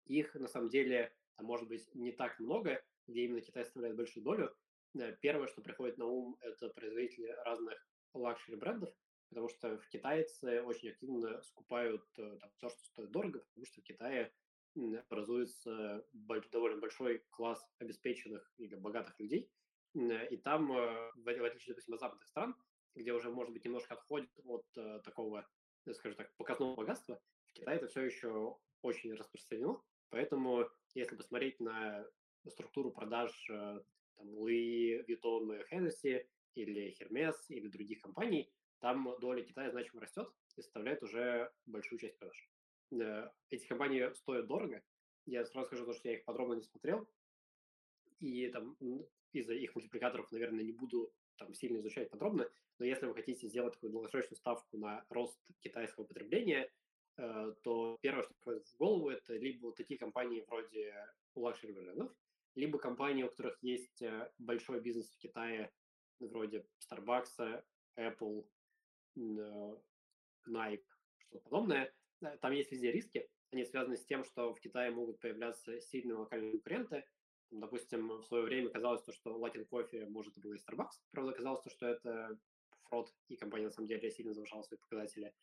Их, 0.05 0.35
на 0.35 0.47
самом 0.47 0.69
деле, 0.69 1.13
там 1.35 1.45
может 1.45 1.67
быть 1.67 1.93
не 1.95 2.11
так 2.11 2.39
много, 2.39 2.83
где 3.07 3.25
именно 3.25 3.41
Китай 3.41 3.63
составляет 3.63 3.95
большую 3.95 4.23
долю. 4.23 4.55
Э, 4.99 5.15
первое, 5.21 5.47
что 5.47 5.61
приходит 5.61 5.97
на 5.97 6.05
ум, 6.05 6.37
это 6.41 6.69
производители 6.69 7.27
разных 7.45 7.75
luxury 8.13 8.57
брендов, 8.57 8.93
потому 9.29 9.49
что 9.49 9.77
в 9.77 9.87
китайцы 9.87 10.61
очень 10.61 10.89
активно 10.89 11.41
скупают 11.41 12.05
э, 12.17 12.37
там, 12.39 12.51
все, 12.57 12.69
что 12.69 12.85
стоит 12.85 13.11
дорого, 13.11 13.39
потому 13.39 13.65
что 13.65 13.81
в 13.81 13.83
Китае 13.83 14.33
образуется 15.09 16.03
довольно 16.51 16.79
большой 16.79 17.19
класс 17.29 17.63
обеспеченных 17.77 18.51
или 18.57 18.73
богатых 18.73 19.19
людей, 19.19 19.51
и 19.95 20.37
там, 20.37 20.71
э, 20.71 21.11
в 21.15 21.27
отличие, 21.27 21.73
допустим, 21.73 21.93
от 21.93 21.99
западных 21.99 22.27
стран, 22.27 22.55
где 22.95 23.13
уже, 23.13 23.29
может 23.29 23.53
быть, 23.53 23.65
немножко 23.65 23.95
отходит 23.95 24.29
от 24.45 24.65
такого, 25.03 25.47
скажем 25.91 26.17
так, 26.17 26.35
показного 26.37 26.75
богатства, 26.75 27.19
в 27.49 27.53
Китае 27.53 27.77
это 27.77 27.87
все 27.87 28.01
еще 28.01 28.57
очень 28.81 29.13
распространено, 29.13 29.81
поэтому 30.09 30.67
если 30.95 31.15
посмотреть 31.15 31.59
на 31.59 32.05
структуру 32.49 32.91
продаж 32.91 33.31
э, 33.49 33.79
там, 34.15 34.29
Louis 34.29 35.05
Vuitton 35.07 35.63
Hennessy 35.71 36.27
или 36.55 36.95
Hermes 36.99 37.35
или 37.49 37.67
других 37.67 38.01
компаний, 38.01 38.51
там 38.79 39.15
доля 39.19 39.43
Китая 39.43 39.71
значимо 39.71 40.01
растет 40.01 40.27
и 40.57 40.61
составляет 40.61 41.01
уже 41.03 41.51
большую 41.65 41.99
часть 41.99 42.17
продаж. 42.17 42.49
Э, 42.91 43.29
эти 43.49 43.65
компании 43.67 44.11
стоят 44.13 44.47
дорого. 44.47 44.81
Я 45.25 45.45
сразу 45.45 45.67
скажу 45.67 45.85
то, 45.85 45.93
что 45.93 46.09
я 46.09 46.15
их 46.15 46.25
подробно 46.25 46.55
не 46.55 46.63
смотрел. 46.63 47.07
И 48.19 48.47
там 48.49 48.75
из-за 49.31 49.53
их 49.53 49.73
мультипликаторов, 49.75 50.31
наверное, 50.31 50.63
не 50.63 50.73
буду 50.73 51.13
там 51.37 51.53
сильно 51.53 51.79
изучать 51.79 52.09
подробно. 52.09 52.49
Но 52.79 52.85
если 52.85 53.05
вы 53.05 53.13
хотите 53.13 53.47
сделать 53.47 53.73
такую 53.73 53.91
долгосрочную 53.91 54.37
ставку 54.37 54.77
на 54.77 55.05
рост 55.09 55.39
китайского 55.61 56.05
потребления– 56.05 56.69
Э, 57.17 57.53
то 57.61 57.97
первое, 58.01 58.23
что 58.23 58.33
приходит 58.33 58.67
в 58.67 58.77
голову, 58.77 59.09
это 59.09 59.35
либо 59.35 59.67
вот 59.67 59.75
такие 59.75 59.99
компании 59.99 60.43
вроде 60.47 60.93
luxury 61.35 61.73
брендов, 61.73 62.11
либо 62.55 62.79
компании, 62.79 63.23
у 63.23 63.29
которых 63.29 63.57
есть 63.61 64.01
э, 64.01 64.31
большой 64.39 64.81
бизнес 64.81 65.11
в 65.11 65.17
Китае, 65.19 65.71
вроде 66.19 66.65
Starbucks, 66.89 67.63
Apple, 67.97 68.47
э, 69.15 69.75
Nike, 70.47 70.85
что-то 71.17 71.39
подобное. 71.43 71.93
Там 72.41 72.53
есть 72.53 72.71
везде 72.71 72.91
риски. 72.91 73.29
Они 73.51 73.65
связаны 73.65 73.97
с 73.97 74.05
тем, 74.05 74.23
что 74.23 74.53
в 74.53 74.59
Китае 74.59 74.89
могут 74.89 75.19
появляться 75.19 75.79
сильные 75.81 76.15
локальные 76.15 76.51
конкуренты. 76.53 77.05
Допустим, 77.59 78.07
в 78.07 78.23
свое 78.23 78.43
время 78.43 78.69
казалось, 78.69 79.03
что 79.11 79.37
Luckin 79.37 79.67
Coffee 79.69 80.07
может 80.09 80.37
убить 80.39 80.63
Starbucks. 80.63 81.01
Правда, 81.11 81.33
казалось, 81.33 81.71
что 81.71 81.87
это 81.87 82.39
наоборот, 82.93 83.13
и 83.27 83.35
компания 83.35 83.65
на 83.65 83.71
самом 83.71 83.87
деле 83.87 84.09
сильно 84.09 84.33
завышала 84.33 84.63
свои 84.63 84.79
показатели. 84.79 85.33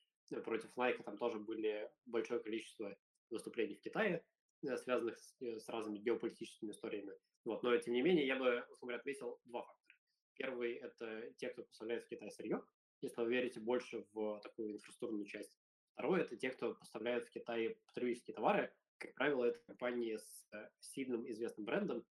Против 0.45 0.77
Nike 0.77 1.03
там 1.03 1.19
тоже 1.19 1.39
были 1.39 1.91
большое 2.07 2.41
количество 2.41 2.97
выступлений 3.31 3.75
в 3.75 3.81
Китае, 3.81 4.25
связанных 4.61 5.19
с, 5.19 5.37
с 5.41 5.69
разными 5.69 5.99
геополитическими 5.99 6.71
историями. 6.71 7.13
Вот. 7.45 7.63
Но, 7.63 7.77
тем 7.79 7.95
не 7.95 8.03
менее, 8.03 8.27
я 8.27 8.37
бы, 8.37 8.65
условно 8.71 8.97
отметил 8.97 9.41
два 9.45 9.63
фактора. 9.63 9.97
Первый– 10.35 10.75
это 10.75 11.33
те, 11.39 11.49
кто 11.49 11.65
поставляет 11.65 12.05
в 12.05 12.09
Китай 12.09 12.31
сырье, 12.31 12.63
если 13.01 13.21
вы 13.23 13.31
верите 13.31 13.61
больше 13.61 14.07
в 14.13 14.41
такую 14.41 14.75
инфраструктурную 14.75 15.27
часть. 15.27 15.59
Второе– 15.93 16.21
это 16.23 16.37
те, 16.37 16.51
кто 16.51 16.75
поставляет 16.75 17.27
в 17.27 17.31
Китай 17.31 17.77
потребительские 17.87 18.35
товары. 18.35 18.73
Как 19.01 19.15
правило, 19.15 19.47
это 19.47 19.59
компании 19.67 20.17
с 20.17 20.47
э, 20.53 20.69
сильным 20.79 21.27
известным 21.31 21.65
брендом, 21.65 22.05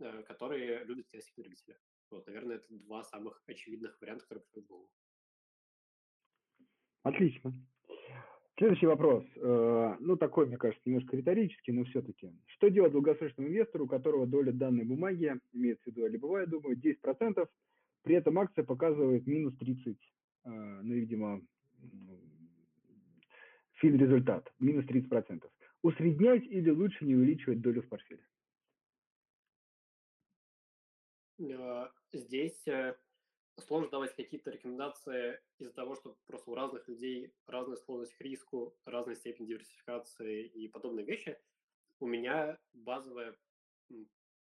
э, 0.00 0.22
которые 0.22 0.82
любят 0.84 1.06
китайских 1.06 1.34
потребителей. 1.34 1.76
Вот, 2.10 2.26
наверное, 2.26 2.56
это 2.56 2.66
два 2.70 3.02
самых 3.04 3.42
очевидных 3.46 4.00
варианта, 4.00 4.24
которые 4.24 4.44
приходят 4.44 4.66
в 4.66 4.70
голову. 4.70 4.90
Отлично. 7.02 7.52
Следующий 8.56 8.86
вопрос. 8.86 9.24
Э, 9.36 9.96
ну, 10.00 10.16
такой, 10.16 10.46
мне 10.46 10.56
кажется, 10.56 10.88
немножко 10.88 11.18
риторический, 11.18 11.72
но 11.72 11.84
все-таки. 11.84 12.32
Что 12.46 12.70
делать 12.70 12.92
долгосрочному 12.92 13.50
инвестору, 13.50 13.84
у 13.84 13.88
которого 13.88 14.26
доля 14.26 14.52
данной 14.52 14.84
бумаги, 14.84 15.38
имеется 15.52 15.84
в 15.84 15.86
виду 15.88 16.06
либовая, 16.06 16.46
думаю, 16.46 16.78
10%, 16.78 17.46
при 18.04 18.14
этом 18.14 18.38
акция 18.38 18.64
показывает 18.64 19.26
минус 19.26 19.54
30, 19.58 19.98
ну, 20.44 20.94
видимо, 20.94 21.42
фин 23.74 23.96
результат, 23.96 24.50
минус 24.58 24.86
30%. 24.86 25.44
Усреднять 25.82 26.44
или 26.44 26.70
лучше 26.70 27.04
не 27.04 27.14
увеличивать 27.14 27.60
долю 27.60 27.82
в 27.82 27.88
портфеле? 27.88 28.26
Э, 31.38 31.88
здесь 32.12 32.66
э, 32.66 32.96
сложно 33.58 33.90
давать 33.90 34.14
какие-то 34.14 34.50
рекомендации 34.50 35.40
из-за 35.58 35.72
того, 35.72 35.94
что 35.94 36.16
просто 36.26 36.50
у 36.50 36.54
разных 36.54 36.86
людей 36.88 37.32
разная 37.46 37.76
склонность 37.76 38.14
к 38.14 38.20
риску, 38.20 38.76
разная 38.84 39.14
степень 39.14 39.46
диверсификации 39.46 40.46
и 40.46 40.68
подобные 40.68 41.04
вещи. 41.04 41.38
У 42.00 42.06
меня 42.06 42.58
базовая 42.72 43.36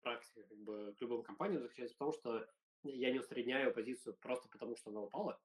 практика 0.02 0.44
как 0.44 0.58
бы 0.58 0.94
к 0.98 1.02
любому 1.02 1.24
компании 1.24 1.58
заключается 1.58 1.96
в 1.96 2.00
том, 2.00 2.14
что 2.14 2.48
я 2.84 3.12
не 3.12 3.20
усредняю 3.20 3.74
позицию 3.74 4.16
просто 4.20 4.50
потому, 4.50 4.76
что 4.76 4.90
она 4.90 5.02
упала. 5.02 5.40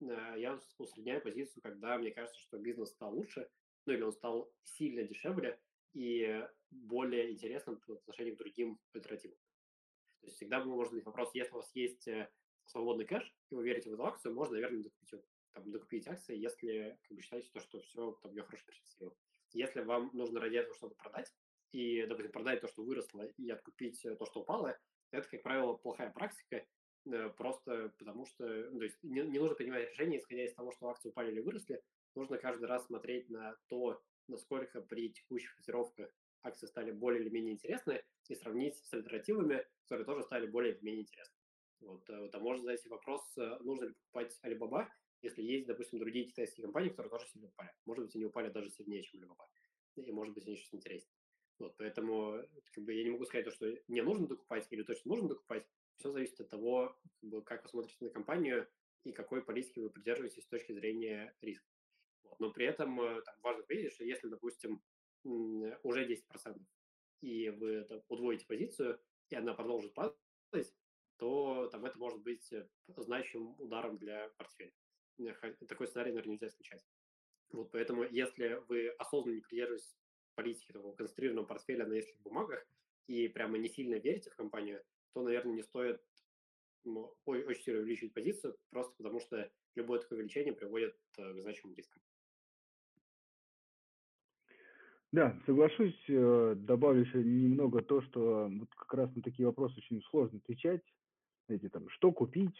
Э, 0.00 0.34
я 0.36 0.58
усредняю 0.78 1.22
позицию, 1.22 1.62
когда 1.62 1.96
мне 1.98 2.10
кажется, 2.10 2.40
что 2.40 2.58
бизнес 2.58 2.90
стал 2.90 3.14
лучше, 3.14 3.48
или 3.92 4.02
он 4.02 4.12
стал 4.12 4.52
сильно 4.62 5.02
дешевле 5.02 5.60
и 5.92 6.44
более 6.70 7.32
интересным 7.32 7.80
по 7.80 7.94
отношению 7.94 8.34
к 8.34 8.38
другим 8.38 8.78
альтернативам. 8.92 9.36
То 10.20 10.26
есть 10.26 10.36
всегда 10.36 10.64
может 10.64 10.92
быть 10.92 11.04
вопрос, 11.04 11.34
если 11.34 11.52
у 11.52 11.56
вас 11.56 11.70
есть 11.74 12.08
э, 12.08 12.30
свободный 12.66 13.04
кэш, 13.04 13.34
и 13.50 13.54
вы 13.54 13.64
верите 13.64 13.90
в 13.90 13.94
эту 13.94 14.04
акцию, 14.04 14.34
можно, 14.34 14.54
наверное, 14.54 14.82
докупить, 14.82 15.24
там, 15.52 15.70
докупить 15.70 16.08
акции, 16.08 16.36
если 16.36 16.98
как 17.02 17.16
бы, 17.16 17.22
считаете, 17.22 17.50
то, 17.52 17.60
что 17.60 17.80
все, 17.80 18.12
там, 18.22 18.32
ее 18.32 18.42
хорошо 18.42 18.64
перспектива. 18.66 19.14
Если 19.52 19.82
вам 19.82 20.10
нужно 20.14 20.40
ради 20.40 20.56
этого 20.56 20.74
что-то 20.74 20.94
продать, 20.96 21.32
и, 21.72 22.06
допустим, 22.06 22.32
продать 22.32 22.60
то, 22.60 22.68
что 22.68 22.82
выросло, 22.82 23.22
и 23.36 23.50
откупить 23.50 24.04
э, 24.04 24.16
то, 24.16 24.26
что 24.26 24.40
упало, 24.40 24.78
это, 25.10 25.28
как 25.28 25.42
правило, 25.42 25.74
плохая 25.74 26.10
практика, 26.10 26.64
э, 27.04 27.28
просто 27.36 27.92
потому 27.98 28.26
что, 28.26 28.46
ну, 28.46 28.78
то 28.78 28.84
есть 28.84 29.02
не, 29.02 29.20
не 29.22 29.38
нужно 29.38 29.56
принимать 29.56 29.90
решение, 29.90 30.18
исходя 30.18 30.44
из 30.44 30.54
того, 30.54 30.72
что 30.72 30.88
акции 30.88 31.10
упали 31.10 31.32
или 31.32 31.40
выросли, 31.40 31.82
нужно 32.14 32.38
каждый 32.38 32.66
раз 32.66 32.86
смотреть 32.86 33.28
на 33.30 33.56
то, 33.68 34.02
насколько 34.28 34.80
при 34.80 35.10
текущих 35.12 35.54
котировках 35.56 36.10
акции 36.42 36.66
стали 36.66 36.92
более 36.92 37.22
или 37.22 37.30
менее 37.30 37.54
интересны, 37.54 38.02
и 38.28 38.34
сравнить 38.34 38.76
с 38.76 38.92
альтернативами, 38.92 39.66
которые 39.82 40.06
тоже 40.06 40.22
стали 40.22 40.46
более 40.46 40.74
или 40.74 40.84
менее 40.84 41.02
интересны. 41.02 41.36
Вот, 41.80 42.08
э, 42.08 42.18
вот, 42.18 42.34
а 42.34 42.40
можно 42.40 42.62
задать 42.62 42.86
вопрос, 42.86 43.22
э, 43.36 43.58
нужно 43.60 43.86
ли 43.86 43.94
покупать 43.94 44.38
Alibaba, 44.42 44.86
если 45.22 45.42
есть, 45.42 45.66
допустим, 45.66 45.98
другие 45.98 46.26
китайские 46.26 46.64
компании, 46.64 46.90
которые 46.90 47.10
тоже 47.10 47.26
сильно 47.26 47.48
упали. 47.48 47.70
Может 47.84 48.04
быть, 48.04 48.16
они 48.16 48.24
упали 48.24 48.50
даже 48.50 48.70
сильнее, 48.70 49.02
чем 49.02 49.20
Alibaba. 49.20 49.46
И, 49.96 50.12
может 50.12 50.34
быть, 50.34 50.46
они 50.46 50.56
сейчас 50.56 50.74
интереснее. 50.74 51.14
Вот, 51.58 51.76
поэтому 51.76 52.42
как 52.72 52.84
бы, 52.84 52.92
я 52.92 53.04
не 53.04 53.10
могу 53.10 53.24
сказать 53.24 53.44
то, 53.44 53.52
что 53.52 53.72
не 53.88 54.02
нужно 54.02 54.26
докупать 54.26 54.66
или 54.70 54.82
точно 54.82 55.10
нужно 55.10 55.28
докупать. 55.28 55.66
Все 55.96 56.10
зависит 56.10 56.40
от 56.40 56.48
того, 56.48 56.98
как 57.46 57.62
вы 57.62 57.68
смотрите 57.68 58.04
на 58.04 58.10
компанию 58.10 58.68
и 59.04 59.12
какой 59.12 59.44
политики 59.44 59.78
вы 59.78 59.90
придерживаетесь 59.90 60.42
с 60.42 60.48
точки 60.48 60.72
зрения 60.72 61.34
риска. 61.40 61.73
Вот. 62.24 62.40
Но 62.40 62.50
при 62.52 62.66
этом 62.66 63.00
э, 63.00 63.22
там, 63.22 63.34
важно 63.42 63.64
видеть, 63.68 63.92
что 63.92 64.04
если, 64.04 64.28
допустим, 64.28 64.82
уже 65.22 66.06
10%, 66.06 66.60
и 67.22 67.48
вы 67.50 67.72
это, 67.76 68.02
удвоите 68.08 68.46
позицию, 68.46 69.00
и 69.30 69.36
она 69.36 69.54
продолжит 69.54 69.94
падать, 69.94 70.74
то 71.16 71.68
там 71.68 71.84
это 71.84 71.98
может 71.98 72.20
быть 72.22 72.52
э, 72.52 72.68
значимым 72.96 73.58
ударом 73.60 73.96
для 73.98 74.28
портфеля. 74.36 74.72
Такой 75.68 75.86
сценарий, 75.86 76.10
наверное, 76.10 76.32
нельзя 76.32 76.48
исключать. 76.48 76.84
Вот 77.50 77.70
поэтому, 77.70 78.04
если 78.04 78.62
вы 78.68 78.88
осознанно 78.88 79.36
не 79.36 79.40
придерживаетесь 79.40 79.96
политики 80.34 80.72
такого 80.72 80.94
концентрированного 80.94 81.46
портфеля 81.46 81.86
на 81.86 81.94
нескольких 81.94 82.20
бумагах 82.22 82.66
и 83.06 83.28
прямо 83.28 83.58
не 83.58 83.68
сильно 83.68 83.94
верите 83.94 84.30
в 84.30 84.36
компанию, 84.36 84.82
то, 85.12 85.22
наверное, 85.22 85.54
не 85.54 85.62
стоит 85.62 86.02
ну, 86.84 87.16
очень 87.24 87.62
сильно 87.62 87.80
увеличивать 87.80 88.12
позицию, 88.12 88.58
просто 88.70 88.94
потому 88.96 89.20
что 89.20 89.50
любое 89.74 90.00
такое 90.00 90.18
увеличение 90.18 90.52
приводит 90.52 90.98
э, 91.16 91.32
к 91.32 91.40
значимым 91.40 91.74
рискам. 91.74 92.02
Да, 95.14 95.32
соглашусь, 95.46 95.94
э, 96.08 96.56
добавлю 96.56 97.02
еще 97.02 97.22
немного 97.22 97.82
то, 97.82 98.02
что 98.02 98.50
вот 98.52 98.68
как 98.74 98.94
раз 98.94 99.14
на 99.14 99.22
такие 99.22 99.46
вопросы 99.46 99.76
очень 99.78 100.02
сложно 100.10 100.38
отвечать. 100.38 100.82
Эти 101.48 101.68
там, 101.68 101.88
что 101.90 102.10
купить, 102.10 102.58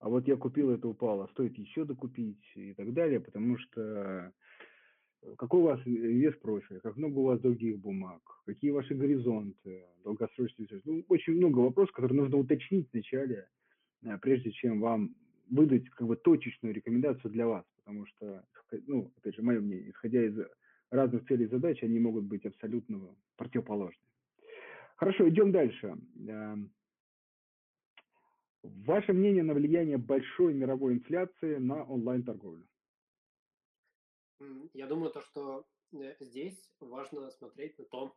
а 0.00 0.08
вот 0.08 0.26
я 0.26 0.34
купил, 0.34 0.72
это 0.72 0.88
упало, 0.88 1.28
стоит 1.28 1.56
еще 1.56 1.84
докупить 1.84 2.42
и 2.56 2.74
так 2.74 2.92
далее, 2.94 3.20
потому 3.20 3.58
что 3.58 4.32
э, 5.22 5.34
какой 5.36 5.60
у 5.60 5.64
вас 5.66 5.80
вес 5.86 6.34
профиля, 6.42 6.80
как 6.80 6.96
много 6.96 7.18
у 7.18 7.26
вас 7.26 7.40
других 7.40 7.78
бумаг, 7.78 8.22
какие 8.44 8.72
ваши 8.72 8.94
горизонты, 8.94 9.84
долгосрочные 10.02 10.66
Ну, 10.84 11.04
очень 11.06 11.36
много 11.36 11.60
вопросов, 11.60 11.94
которые 11.94 12.20
нужно 12.20 12.38
уточнить 12.38 12.88
вначале, 12.92 13.46
э, 14.02 14.18
прежде 14.20 14.50
чем 14.50 14.80
вам 14.80 15.14
выдать 15.48 15.88
как 15.90 16.08
бы 16.08 16.16
точечную 16.16 16.74
рекомендацию 16.74 17.30
для 17.30 17.46
вас, 17.46 17.64
потому 17.76 18.04
что, 18.06 18.44
ну, 18.88 19.12
опять 19.16 19.36
же, 19.36 19.42
мое 19.42 19.60
мнение, 19.60 19.90
исходя 19.90 20.24
из 20.24 20.36
разных 20.90 21.26
целей 21.26 21.44
и 21.44 21.48
задач, 21.48 21.82
они 21.82 21.98
могут 21.98 22.24
быть 22.24 22.46
абсолютно 22.46 23.14
противоположны. 23.36 24.02
Хорошо, 24.96 25.28
идем 25.28 25.52
дальше. 25.52 25.96
Эм, 26.26 26.72
ваше 28.62 29.12
мнение 29.12 29.42
на 29.42 29.54
влияние 29.54 29.98
большой 29.98 30.54
мировой 30.54 30.94
инфляции 30.94 31.56
на 31.56 31.84
онлайн-торговлю? 31.84 32.66
Я 34.72 34.86
думаю, 34.86 35.10
то, 35.10 35.20
что 35.20 35.66
э, 35.92 36.16
здесь 36.20 36.70
важно 36.80 37.30
смотреть 37.30 37.78
на 37.78 37.84
то, 37.84 38.16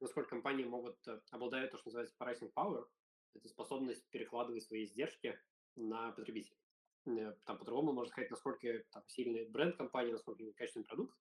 насколько 0.00 0.30
компании 0.30 0.64
могут 0.64 0.96
э, 1.06 1.20
обладать 1.30 1.70
то, 1.70 1.78
что 1.78 1.88
называется 1.88 2.14
pricing 2.18 2.52
power, 2.54 2.86
это 3.34 3.48
способность 3.48 4.08
перекладывать 4.10 4.64
свои 4.64 4.84
издержки 4.84 5.38
на 5.76 6.12
потребителей. 6.12 6.58
Э, 7.06 7.34
там 7.44 7.58
по-другому 7.58 7.92
можно 7.92 8.10
сказать, 8.10 8.30
насколько 8.30 8.84
там, 8.92 9.02
сильный 9.08 9.48
бренд 9.48 9.76
компании, 9.76 10.12
насколько 10.12 10.44
качественный 10.52 10.86
продукт, 10.86 11.16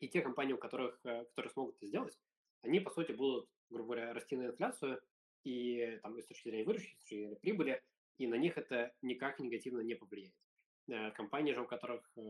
и 0.00 0.08
те 0.08 0.20
компании, 0.20 0.52
у 0.52 0.58
которых, 0.58 1.00
э, 1.04 1.24
которые 1.24 1.50
смогут 1.50 1.76
это 1.76 1.86
сделать, 1.86 2.18
они, 2.62 2.80
по 2.80 2.90
сути, 2.90 3.12
будут, 3.12 3.48
грубо 3.70 3.94
говоря, 3.94 4.12
расти 4.12 4.36
на 4.36 4.46
инфляцию, 4.46 5.00
и 5.44 5.98
там 6.02 6.18
и 6.18 6.22
с 6.22 6.26
точки 6.26 6.48
зрения 6.48 6.64
выручки, 6.64 6.94
с 6.94 6.98
точки 6.98 7.14
зрения 7.14 7.36
прибыли, 7.36 7.82
и 8.18 8.26
на 8.26 8.34
них 8.34 8.58
это 8.58 8.92
никак 9.02 9.38
негативно 9.38 9.80
не 9.80 9.94
повлияет. 9.94 10.34
Э, 10.88 11.10
компании 11.12 11.52
же, 11.52 11.62
у 11.62 11.66
которых 11.66 12.10
э, 12.16 12.20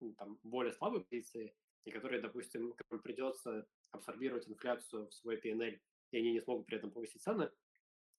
ну, 0.00 0.14
там 0.14 0.38
более 0.42 0.72
слабые 0.72 1.04
позиции, 1.04 1.54
и 1.84 1.90
которые, 1.90 2.22
допустим, 2.22 2.74
придется 3.02 3.66
абсорбировать 3.90 4.48
инфляцию 4.48 5.08
в 5.08 5.14
свой 5.14 5.36
PNL, 5.36 5.80
и 6.12 6.18
они 6.18 6.32
не 6.32 6.40
смогут 6.40 6.66
при 6.66 6.76
этом 6.76 6.92
повысить 6.92 7.22
цены, 7.22 7.50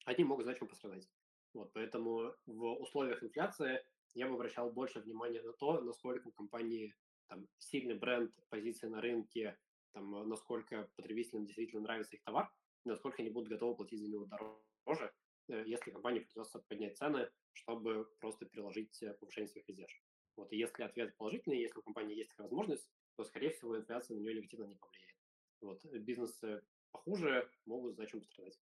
они 0.06 0.24
могут 0.24 0.46
значимо 0.46 0.68
пострадать. 0.68 1.10
Вот, 1.54 1.72
поэтому 1.74 2.36
в 2.46 2.82
условиях 2.82 3.24
инфляции 3.24 3.84
я 4.16 4.28
бы 4.28 4.36
обращал 4.36 4.72
больше 4.72 5.00
внимания 5.00 5.42
на 5.42 5.54
то, 5.54 5.82
насколько 5.82 6.32
компании 6.32 6.96
там, 7.28 7.48
сильный 7.58 7.96
бренд, 7.96 8.34
позиция 8.50 8.90
на 8.90 9.02
рынке, 9.02 9.58
там, 9.94 10.16
э, 10.16 10.24
насколько 10.26 10.90
потребителям 10.96 11.46
действительно 11.46 11.82
нравится 11.82 12.16
их 12.16 12.24
товар, 12.24 12.52
насколько 12.86 13.22
они 13.22 13.30
будут 13.30 13.50
готовы 13.50 13.76
платить 13.76 14.02
за 14.02 14.10
него 14.10 14.26
дороже, 14.26 15.14
э, 15.50 15.64
если 15.66 15.92
компании 15.92 16.20
придется 16.20 16.60
поднять 16.60 16.98
цены, 16.98 17.30
чтобы 17.54 18.10
просто 18.20 18.46
переложить 18.46 19.02
э, 19.04 19.14
повышение 19.14 19.50
своих 19.50 19.70
издержек. 19.70 20.02
Вот, 20.36 20.52
и 20.52 20.58
если 20.58 20.84
ответ 20.84 21.16
положительный, 21.18 21.62
если 21.62 21.80
у 21.80 21.84
компании 21.84 22.18
есть 22.18 22.30
такая 22.30 22.48
возможность, 22.48 22.90
то, 23.16 23.24
скорее 23.24 23.52
всего, 23.52 23.78
инфляция 23.78 24.18
на 24.18 24.22
нее 24.22 24.34
негативно 24.36 24.66
не 24.66 24.76
повлияет. 24.76 25.16
Вот, 25.62 25.86
бизнесы 25.86 26.64
похуже 26.92 27.50
могут 27.66 27.96
зачем 27.96 28.22
пострадать. 28.22 28.60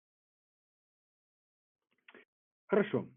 Хорошо. 2.67 3.09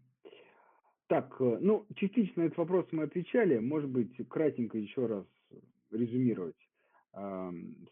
Так, 1.10 1.34
э, 1.40 1.58
ну, 1.60 1.86
частично 1.96 2.44
на 2.44 2.46
этот 2.46 2.58
вопрос 2.58 2.86
мы 2.92 3.02
отвечали. 3.02 3.58
Может 3.58 3.90
быть, 3.90 4.16
кратенько 4.28 4.78
еще 4.78 5.06
раз 5.06 5.26
резюмировать. 5.90 6.54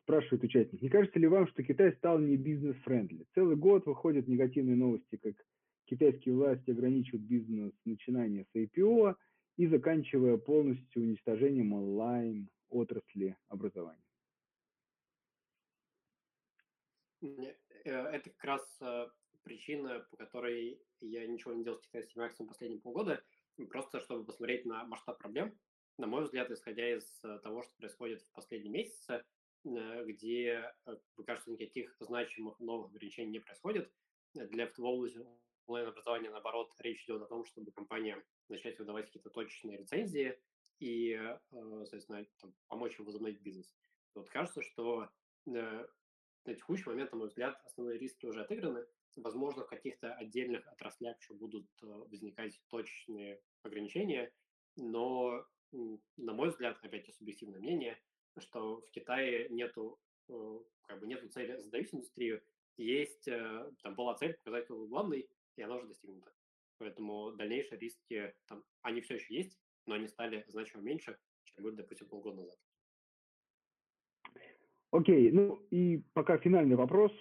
Спрашивает 0.03 0.45
участник, 0.45 0.81
не 0.81 0.89
кажется 0.89 1.19
ли 1.19 1.27
вам, 1.27 1.49
что 1.49 1.65
Китай 1.65 1.93
стал 1.95 2.21
не 2.21 2.37
бизнес-френдли? 2.37 3.27
Целый 3.35 3.57
год 3.57 3.85
выходят 3.87 4.29
негативные 4.29 4.77
новости, 4.77 5.17
как 5.17 5.35
китайские 5.87 6.37
власти 6.37 6.71
ограничивают 6.71 7.25
бизнес 7.25 7.73
начинания 7.85 8.45
с 8.45 8.57
IPO, 8.57 9.17
и 9.57 9.67
заканчивая 9.67 10.37
полностью 10.37 11.03
уничтожением 11.03 11.73
онлайн 11.73 12.49
отрасли 12.69 13.37
образования. 13.49 13.99
Э, 17.21 17.57
это 17.85 18.31
как 18.31 18.45
раз 18.45 18.79
э, 18.81 19.07
причина, 19.43 20.07
по 20.11 20.17
которой 20.17 20.81
я 21.01 21.27
ничего 21.27 21.53
не 21.53 21.65
делал 21.65 21.79
с 21.79 21.83
китайским 21.83 22.23
акциям 22.23 22.49
последние 22.49 22.81
полгода, 22.81 23.23
просто 23.71 24.01
чтобы 24.01 24.25
посмотреть 24.25 24.65
на 24.65 24.85
масштаб 24.85 25.19
проблем. 25.19 25.59
На 25.97 26.07
мой 26.07 26.23
взгляд, 26.25 26.51
исходя 26.51 26.97
из 26.97 27.25
э, 27.25 27.39
того, 27.43 27.63
что 27.63 27.75
происходит 27.77 28.23
в 28.23 28.33
последние 28.33 28.73
месяцы, 28.73 29.25
где, 29.65 30.73
кажется, 31.27 31.51
никаких 31.51 31.95
значимых 31.99 32.59
новых 32.61 32.91
ограничений 32.91 33.33
не 33.33 33.41
происходит, 33.41 33.93
для 34.35 34.71
в 34.77 34.81
онлайн-образования, 35.67 36.31
наоборот, 36.31 36.73
речь 36.79 37.05
идет 37.05 37.23
о 37.23 37.27
том, 37.27 37.45
чтобы 37.45 37.73
компания 37.73 38.25
начать 38.49 38.79
выдавать 38.79 39.07
какие-то 39.07 39.31
точечные 39.31 39.79
рецензии 39.79 40.39
и, 40.81 41.21
соответственно, 41.51 42.25
там, 42.41 42.55
помочь 42.69 42.99
им 42.99 43.05
возобновить 43.05 43.43
бизнес. 43.43 43.75
Вот 44.15 44.31
кажется, 44.31 44.63
что 44.63 45.11
на 45.45 45.87
текущий 46.45 46.89
момент, 46.89 47.13
на 47.13 47.19
мой 47.19 47.29
взгляд, 47.29 47.61
основные 47.67 47.99
риски 47.99 48.27
уже 48.27 48.41
отыграны. 48.41 48.87
Возможно, 49.17 49.65
в 49.65 49.69
каких-то 49.69 50.15
отдельных 50.15 50.67
отраслях 50.69 51.19
еще 51.21 51.35
будут 51.35 51.67
э, 51.83 51.87
возникать 51.87 52.61
точечные 52.69 53.41
ограничения, 53.63 54.33
но, 54.77 55.45
на 55.73 56.33
мой 56.33 56.51
взгляд, 56.51 56.79
опять 56.83 57.07
же, 57.07 57.13
субъективное 57.13 57.59
мнение, 57.59 57.99
что 58.39 58.81
в 58.81 58.91
Китае 58.91 59.49
нету, 59.49 59.99
э, 60.29 60.61
как 60.83 61.01
бы 61.01 61.07
нету 61.07 61.29
цели 61.29 61.57
задавить 61.61 61.93
индустрию, 61.93 62.43
есть, 62.77 63.27
э, 63.27 63.73
там 63.83 63.95
была 63.95 64.15
цель 64.15 64.35
показать, 64.35 64.67
кто 64.67 64.87
главный, 64.87 65.29
и 65.57 65.63
она 65.63 65.77
уже 65.77 65.89
достигнута. 65.89 66.33
Поэтому 66.79 67.33
дальнейшие 67.33 67.79
риски, 67.79 68.35
там, 68.47 68.63
они 68.83 69.01
все 69.01 69.15
еще 69.17 69.35
есть, 69.35 69.59
но 69.87 69.95
они 69.95 70.07
стали 70.07 70.45
значимо 70.49 70.83
меньше, 70.83 71.19
чем 71.45 71.65
были, 71.65 71.75
допустим, 71.75 72.09
полгода 72.09 72.43
назад. 72.43 72.59
Окей, 74.91 75.31
ну 75.33 75.57
и 75.71 75.99
пока 76.15 76.39
финальный 76.39 76.77
вопрос, 76.77 77.13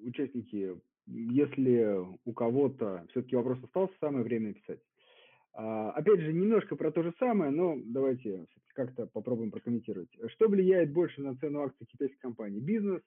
участники, 0.00 0.80
если 1.06 1.96
у 2.24 2.32
кого-то 2.32 3.06
все-таки 3.10 3.36
вопрос 3.36 3.62
остался, 3.62 3.94
самое 4.00 4.24
время 4.24 4.48
написать. 4.48 4.80
А, 5.52 5.90
опять 5.92 6.20
же, 6.20 6.32
немножко 6.32 6.76
про 6.76 6.90
то 6.90 7.02
же 7.02 7.12
самое, 7.18 7.50
но 7.50 7.76
давайте 7.84 8.46
как-то 8.74 9.06
попробуем 9.06 9.50
прокомментировать. 9.50 10.10
Что 10.28 10.48
влияет 10.48 10.92
больше 10.92 11.20
на 11.20 11.36
цену 11.36 11.62
акций 11.62 11.86
китайской 11.86 12.18
компании? 12.18 12.60
Бизнес 12.60 13.02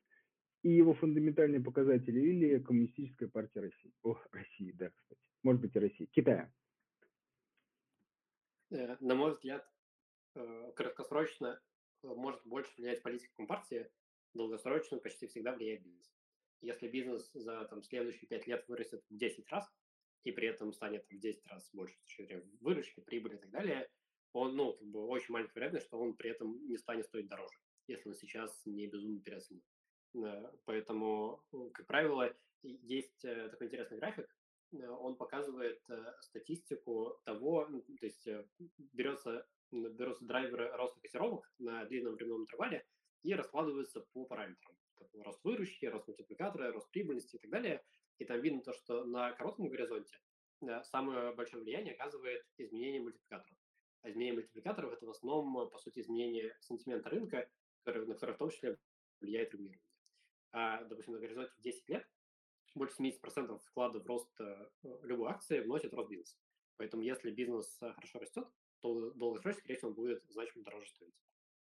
и 0.63 0.69
его 0.69 0.93
фундаментальные 0.93 1.61
показатели 1.61 2.19
или 2.19 2.59
Коммунистическая 2.59 3.27
партия 3.27 3.61
России? 3.61 3.93
О, 4.03 4.17
России, 4.31 4.71
да, 4.71 4.89
кстати. 4.89 5.21
Может 5.43 5.61
быть 5.61 5.75
и 5.75 5.79
России. 5.79 6.05
Китая. 6.05 6.51
Э, 8.71 8.95
на 8.99 9.15
мой 9.15 9.33
взгляд, 9.33 9.67
э, 10.35 10.71
краткосрочно 10.75 11.59
Э, 12.03 12.07
может 12.07 12.41
больше 12.45 12.71
влиять 12.77 13.03
политика 13.03 13.33
Компартии, 13.35 13.89
долгосрочно 14.33 14.97
почти 14.97 15.27
всегда 15.27 15.53
влияет 15.53 15.83
бизнес. 15.83 16.11
Если 16.61 16.87
бизнес 16.87 17.29
за 17.33 17.65
там, 17.65 17.83
следующие 17.83 18.27
5 18.27 18.47
лет 18.47 18.67
вырастет 18.67 19.03
в 19.09 19.17
10 19.17 19.49
раз, 19.49 19.69
и 20.23 20.31
при 20.31 20.47
этом 20.47 20.73
станет 20.73 21.05
в 21.09 21.17
10 21.17 21.45
раз 21.47 21.69
больше 21.73 21.95
выручки, 22.59 22.99
прибыли 23.01 23.35
и 23.35 23.39
так 23.39 23.49
далее, 23.51 23.89
он, 24.33 24.55
ну, 24.55 24.73
как 24.73 24.87
бы 24.87 25.05
очень 25.05 25.33
маленькая 25.33 25.55
вероятность, 25.55 25.87
что 25.87 25.99
он 25.99 26.15
при 26.15 26.31
этом 26.31 26.67
не 26.67 26.77
станет 26.77 27.05
стоить 27.05 27.27
дороже, 27.27 27.57
если 27.87 28.09
он 28.09 28.15
сейчас 28.15 28.65
не 28.65 28.87
безумно 28.87 29.21
переоценен. 29.21 29.63
Э, 30.15 30.51
поэтому, 30.65 31.43
как 31.73 31.87
правило, 31.87 32.35
есть 32.63 33.23
э, 33.23 33.49
такой 33.49 33.67
интересный 33.67 33.99
график, 33.99 34.27
он 34.73 35.15
показывает 35.15 35.81
статистику 36.19 37.21
того, 37.23 37.65
то 37.65 38.05
есть 38.05 38.27
берется 38.91 39.47
берутся 39.71 40.25
драйверы 40.25 40.69
роста 40.75 40.99
котировок 40.99 41.49
на 41.59 41.85
длинном 41.85 42.15
временном 42.15 42.41
интервале 42.41 42.85
и 43.23 43.33
раскладываются 43.33 44.01
по 44.13 44.25
параметрам. 44.25 44.75
Рост 45.23 45.43
выручки, 45.43 45.85
рост 45.85 46.07
мультипликатора, 46.07 46.71
рост 46.71 46.89
прибыльности 46.91 47.35
и 47.35 47.39
так 47.39 47.49
далее. 47.49 47.83
И 48.19 48.25
там 48.25 48.41
видно 48.41 48.61
то, 48.61 48.73
что 48.73 49.05
на 49.05 49.31
коротком 49.33 49.67
горизонте 49.67 50.19
э, 50.61 50.83
самое 50.83 51.33
большое 51.33 51.63
влияние 51.63 51.93
оказывает 51.93 52.45
изменение 52.57 53.01
мультипликаторов. 53.01 53.57
А 54.01 54.09
изменение 54.09 54.33
мультипликаторов– 54.33 54.93
это 54.93 55.05
в 55.05 55.09
основном, 55.09 55.69
по 55.69 55.77
сути, 55.79 55.99
изменение 55.99 56.55
сентимента 56.61 57.09
рынка, 57.09 57.49
который, 57.83 58.05
на 58.07 58.13
который 58.13 58.35
в 58.35 58.37
том 58.37 58.49
числе 58.49 58.77
влияет 59.19 59.51
регулирование. 59.53 59.81
А, 60.51 60.83
допустим, 60.83 61.13
на 61.13 61.19
горизонте 61.19 61.53
в 61.57 61.61
10 61.61 61.89
лет 61.89 62.07
больше 62.75 62.95
70% 63.01 63.59
вклада 63.59 63.99
в 63.99 64.07
рост 64.07 64.29
э, 64.39 64.69
любой 65.03 65.31
акции 65.31 65.59
вносит 65.59 65.93
рост 65.93 66.09
бизнеса. 66.09 66.37
Поэтому 66.77 67.03
если 67.03 67.31
бизнес 67.31 67.77
э, 67.81 67.91
хорошо 67.93 68.19
растет, 68.19 68.47
то 68.81 69.11
долгосрочно, 69.11 69.59
скорее 69.59 69.77
всего, 69.77 69.89
он 69.89 69.95
будет 69.95 70.23
значительно 70.29 70.63
дороже 70.63 70.87
стоить. 70.87 71.15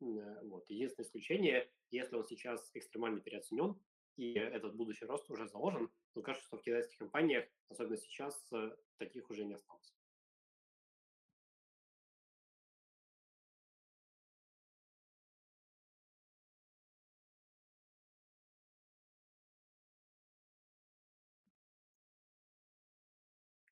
Э, 0.02 0.40
вот. 0.42 0.68
Единственное 0.68 1.06
исключение, 1.06 1.70
если 1.90 2.16
он 2.16 2.24
сейчас 2.24 2.70
экстремально 2.74 3.20
переоценен, 3.20 3.80
и 4.16 4.34
этот 4.34 4.74
будущий 4.76 5.06
рост 5.06 5.30
уже 5.30 5.48
заложен, 5.48 5.90
то 6.12 6.22
кажется, 6.22 6.46
что 6.46 6.58
в 6.58 6.62
китайских 6.62 6.98
компаниях, 6.98 7.46
особенно 7.68 7.96
сейчас, 7.96 8.52
э, 8.52 8.76
таких 8.98 9.30
уже 9.30 9.44
не 9.44 9.54
осталось. 9.54 9.94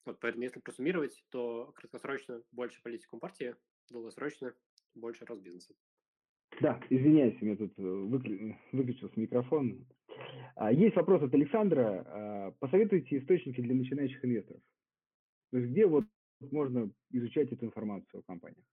Вот, 0.04 0.18
поэтому, 0.20 0.44
если 0.44 0.60
просуммировать, 0.60 1.24
то 1.30 1.72
краткосрочно 1.76 2.42
больше 2.52 2.82
политику 2.82 3.18
партии, 3.18 3.56
долгосрочно 3.90 4.54
больше 4.94 5.24
рост 5.24 5.42
бизнеса. 5.42 5.74
Да, 6.60 6.78
извиняюсь, 6.90 7.40
у 7.40 7.44
меня 7.44 7.56
тут 7.56 7.72
э, 7.78 7.82
выклю... 7.82 8.58
выключился 8.72 9.18
микрофон. 9.18 9.86
А, 10.56 10.70
есть 10.72 10.96
вопрос 10.96 11.22
от 11.22 11.32
Александра. 11.32 12.04
А, 12.06 12.50
посоветуйте 12.58 13.18
источники 13.18 13.60
для 13.60 13.74
начинающих 13.74 14.22
инвесторов. 14.24 14.62
То 15.50 15.58
есть 15.58 15.70
где 15.70 15.86
вот 15.86 16.04
можно 16.50 16.90
изучать 17.10 17.50
эту 17.52 17.66
информацию 17.66 18.20
о 18.20 18.22
компаниях? 18.22 18.64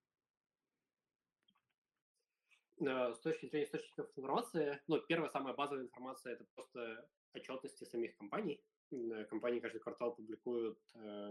Э, 2.81 3.13
с 3.13 3.19
точки 3.19 3.45
зрения 3.45 3.65
источников 3.65 4.09
информации, 4.17 4.81
ну, 4.87 4.99
первая 5.07 5.29
самая 5.29 5.53
базовая 5.53 5.85
информация– 5.85 6.33
это 6.33 6.45
просто 6.55 7.07
отчетности 7.33 7.85
самих 7.85 8.17
компаний. 8.17 8.61
Э, 8.91 9.23
компании 9.25 9.59
каждый 9.59 9.79
квартал 9.79 10.13
публикуют 10.13 10.79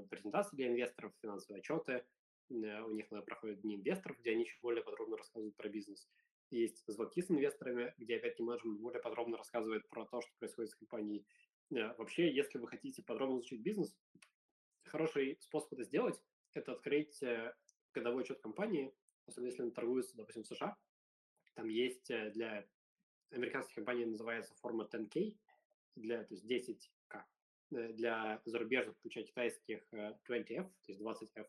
презентации 0.09 0.57
для 0.57 0.69
инвесторов, 0.69 1.13
финансовые 1.21 1.61
отчеты. 1.61 2.05
У 2.49 2.91
них 2.93 3.09
проходят 3.09 3.61
дни 3.61 3.75
инвесторов, 3.75 4.19
где 4.21 4.31
они 4.31 4.45
еще 4.45 4.57
более 4.63 4.85
подробно 4.85 5.17
рассказывают 5.17 5.57
про 5.57 5.69
бизнес. 5.69 6.09
Есть 6.51 6.85
звонки 6.87 7.23
с 7.23 7.31
инвесторами, 7.31 7.95
где 7.99 8.17
опять-таки 8.17 8.43
менеджмент 8.43 8.81
более 8.81 9.01
подробно 9.01 9.37
рассказывает 9.37 9.89
про 9.89 10.07
то, 10.07 10.21
что 10.21 10.33
происходит 10.39 10.71
с 10.71 10.77
компанией. 10.77 11.27
Вообще, 11.71 12.33
если 12.33 12.59
вы 12.59 12.69
хотите 12.69 13.03
подробно 13.03 13.39
изучить 13.39 13.61
бизнес, 13.61 13.97
хороший 14.85 15.37
способ 15.41 15.73
это 15.73 15.83
сделать– 15.83 16.21
это 16.53 16.73
открыть 16.73 17.21
годовой 17.93 18.23
отчет 18.23 18.41
компании, 18.41 18.95
особенно 19.27 19.49
если 19.49 19.63
он 19.63 19.73
торгуется, 19.73 20.17
допустим, 20.17 20.45
в 20.45 20.47
США. 20.47 20.77
Там 21.55 21.69
есть 21.69 22.07
для 22.07 22.65
американских 23.31 23.75
компаний 23.75 24.05
называется 24.05 24.55
форма 24.55 24.89
10K, 24.91 25.37
для, 25.97 26.23
то 26.23 26.35
есть 26.35 26.47
10 26.47 26.93
Э, 27.73 27.93
для 27.93 28.41
зарубежных, 28.45 28.97
включая 28.99 29.25
китайских, 29.25 29.83
20F, 29.93 30.61
э, 30.61 30.63
то 30.63 30.93
есть 30.93 31.01
20F. 31.01 31.47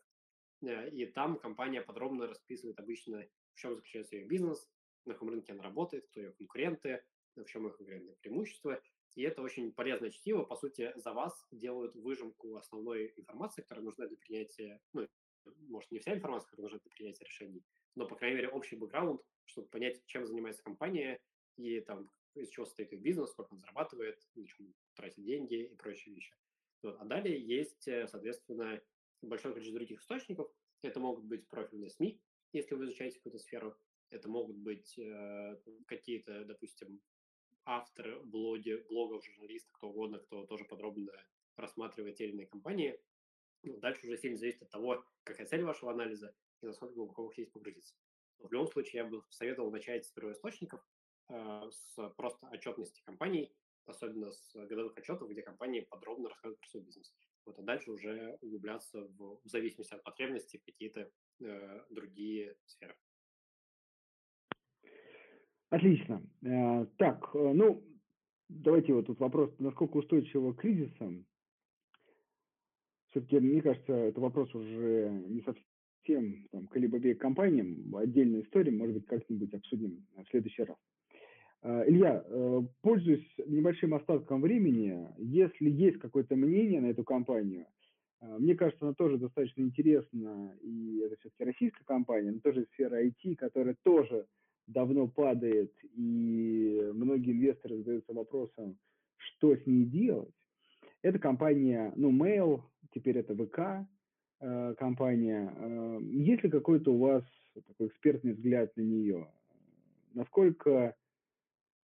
Э, 0.62 0.90
и 0.90 1.06
там 1.06 1.38
компания 1.38 1.80
подробно 1.80 2.26
расписывает 2.26 2.78
обычно, 2.80 3.24
в 3.54 3.60
чем 3.60 3.76
заключается 3.76 4.16
ее 4.16 4.26
бизнес, 4.26 4.68
на 5.08 5.14
каком 5.14 5.30
рынке 5.30 5.52
она 5.52 5.62
работает, 5.62 6.06
кто 6.08 6.20
ее 6.20 6.32
конкуренты, 6.32 7.02
в 7.34 7.44
чем 7.46 7.66
их 7.66 7.76
конкурентные 7.76 8.16
преимущества. 8.16 8.80
И 9.14 9.22
это 9.22 9.42
очень 9.42 9.72
полезное 9.72 10.10
чтиво. 10.10 10.44
По 10.44 10.54
сути, 10.54 10.92
за 10.96 11.12
вас 11.12 11.46
делают 11.50 11.94
выжимку 11.96 12.56
основной 12.56 13.12
информации, 13.16 13.62
которая 13.62 13.84
нужна 13.84 14.06
для 14.06 14.16
принятия, 14.16 14.80
ну, 14.92 15.08
может, 15.68 15.90
не 15.90 15.98
вся 15.98 16.14
информация, 16.14 16.50
которая 16.50 16.70
нужна 16.70 16.80
для 16.84 16.90
принятия 16.90 17.24
решений, 17.24 17.64
но, 17.96 18.06
по 18.06 18.14
крайней 18.14 18.36
мере, 18.36 18.48
общий 18.48 18.76
бэкграунд, 18.76 19.20
чтобы 19.44 19.68
понять, 19.68 20.04
чем 20.06 20.24
занимается 20.26 20.62
компания 20.62 21.20
и 21.56 21.80
там 21.80 22.10
из 22.34 22.48
чего 22.50 22.66
состоит 22.66 22.92
их 22.92 23.00
бизнес, 23.00 23.30
сколько 23.30 23.52
он 23.52 23.58
зарабатывает, 23.58 24.20
на 24.34 24.46
чем 24.46 24.74
тратит 24.94 25.24
деньги 25.24 25.64
и 25.64 25.74
прочие 25.74 26.14
вещи. 26.14 26.32
Вот. 26.82 26.96
А 27.00 27.04
далее 27.04 27.40
есть, 27.40 27.88
э, 27.88 28.06
соответственно, 28.06 28.80
большое 29.22 29.52
количество 29.54 29.78
других 29.78 30.00
источников. 30.00 30.48
Это 30.82 31.00
могут 31.00 31.24
быть 31.24 31.48
профильные 31.48 31.90
СМИ, 31.90 32.20
если 32.52 32.74
вы 32.74 32.84
изучаете 32.84 33.16
какую-то 33.16 33.38
сферу. 33.38 33.76
Это 34.10 34.28
могут 34.28 34.56
быть 34.56 34.98
э, 34.98 35.56
какие-то, 35.86 36.44
допустим, 36.44 37.00
авторы 37.64 38.20
блоги, 38.20 38.82
блогов, 38.88 39.24
журналисты, 39.24 39.70
кто 39.72 39.88
угодно, 39.88 40.18
кто 40.18 40.46
тоже 40.46 40.64
подробно 40.64 41.12
рассматривает 41.56 42.16
те 42.16 42.24
или 42.24 42.32
иные 42.32 42.46
компании. 42.46 42.98
Ну, 43.62 43.78
дальше 43.78 44.06
уже 44.06 44.16
сильно 44.16 44.38
зависит 44.38 44.62
от 44.62 44.70
того, 44.70 45.04
какая 45.24 45.46
цель 45.46 45.64
вашего 45.64 45.92
анализа 45.92 46.34
и 46.62 46.66
насколько 46.66 46.94
глубоко 46.94 47.24
вы 47.24 47.30
хотите 47.30 47.50
погрузиться. 47.50 47.94
Но 48.38 48.48
в 48.48 48.52
любом 48.52 48.68
случае, 48.68 49.02
я 49.02 49.04
бы 49.04 49.22
советовал 49.30 49.70
начать 49.70 50.06
с 50.06 50.12
первоисточников, 50.12 50.80
Э, 51.30 51.68
с 51.70 52.08
просто 52.16 52.46
отчетности 52.48 53.02
компаний, 53.04 53.52
особенно 53.84 54.30
с 54.30 54.54
годовых 54.54 54.96
отчетов, 54.96 55.28
где 55.28 55.42
компании 55.42 55.80
подробно 55.80 56.30
рассказывают 56.30 56.60
про 56.60 56.68
свой 56.68 56.82
бизнес. 56.82 57.14
Вот, 57.44 57.58
а 57.58 57.62
дальше 57.62 57.90
уже 57.90 58.38
углубляться 58.40 59.02
в, 59.02 59.40
в 59.42 59.48
зависимости 59.48 59.94
от 59.94 60.02
потребностей 60.02 60.58
какие-то 60.64 61.10
э, 61.40 61.84
другие 61.90 62.56
сферы. 62.64 62.96
Отлично. 65.70 66.22
Э, 66.42 66.86
так, 66.96 67.30
э, 67.34 67.52
ну, 67.52 67.82
давайте 68.48 68.94
вот 68.94 69.06
тут 69.06 69.20
вопрос, 69.20 69.50
насколько 69.58 69.98
устойчиво 69.98 70.52
к 70.52 70.60
кризисам. 70.60 71.26
Все-таки, 73.10 73.38
мне 73.38 73.60
кажется, 73.60 73.92
это 73.92 74.20
вопрос 74.20 74.54
уже 74.54 75.10
не 75.28 75.42
совсем 75.42 76.46
там, 76.50 76.66
к 76.68 76.76
Alibaba 76.76 77.14
компаниям, 77.14 77.94
отдельная 77.96 78.42
история, 78.42 78.70
может 78.70 78.94
быть, 78.94 79.06
как-нибудь 79.06 79.52
обсудим 79.52 80.06
в 80.16 80.24
следующий 80.30 80.62
раз. 80.62 80.76
Э, 81.62 81.84
Илья, 81.86 82.24
пользуясь 82.80 83.26
небольшим 83.46 83.92
остатком 83.92 84.40
времени, 84.40 85.06
если 85.18 85.68
есть 85.68 85.98
какое-то 85.98 86.34
мнение 86.34 86.80
на 86.80 86.86
эту 86.86 87.04
компанию, 87.04 87.66
мне 88.20 88.56
кажется, 88.56 88.84
она 88.84 88.94
тоже 88.94 89.16
достаточно 89.16 89.62
интересна, 89.62 90.52
и 90.60 90.98
это 91.04 91.14
все-таки 91.20 91.44
российская 91.44 91.84
компания, 91.84 92.32
но 92.32 92.40
тоже 92.40 92.66
сфера 92.72 93.04
IT, 93.04 93.36
которая 93.36 93.76
тоже 93.84 94.26
давно 94.68 95.08
падает, 95.08 95.72
и 95.94 96.90
многие 96.94 97.32
инвесторы 97.32 97.78
задаются 97.78 98.12
вопросом, 98.12 98.78
что 99.16 99.56
с 99.56 99.66
ней 99.66 99.84
делать. 99.84 100.34
Это 101.02 101.18
компания, 101.18 101.92
ну, 101.96 102.12
Mail, 102.12 102.62
теперь 102.92 103.18
это 103.18 103.34
ВК 103.34 103.88
э, 104.40 104.74
компания. 104.74 105.52
Э, 105.56 105.98
есть 106.02 106.44
ли 106.44 106.50
какой-то 106.50 106.92
у 106.92 106.98
вас 106.98 107.24
такой 107.66 107.88
экспертный 107.88 108.34
взгляд 108.34 108.76
на 108.76 108.82
нее? 108.82 109.28
Насколько 110.12 110.94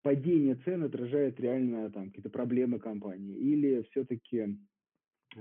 падение 0.03 0.55
цен 0.65 0.83
отражает 0.83 1.39
реально 1.39 1.89
там 1.91 2.07
какие-то 2.07 2.29
проблемы 2.29 2.79
компании? 2.79 3.35
Или 3.35 3.83
все-таки 3.91 4.57
э, 5.35 5.37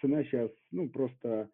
цена 0.00 0.24
сейчас, 0.24 0.50
ну, 0.70 0.90
просто 0.90 1.48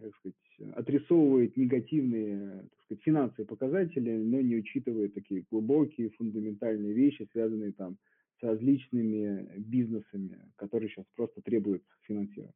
так 0.00 0.14
сказать, 0.16 0.36
отрисовывает 0.76 1.56
негативные 1.56 2.62
так 2.62 2.82
сказать, 2.84 3.02
финансовые 3.02 3.46
показатели, 3.46 4.16
но 4.16 4.40
не 4.40 4.56
учитывает 4.56 5.14
такие 5.14 5.44
глубокие 5.50 6.10
фундаментальные 6.10 6.92
вещи, 6.92 7.28
связанные 7.32 7.72
там 7.72 7.98
с 8.38 8.42
различными 8.42 9.58
бизнесами, 9.58 10.52
которые 10.56 10.88
сейчас 10.88 11.06
просто 11.14 11.40
требуют 11.42 11.84
финансирования. 12.02 12.54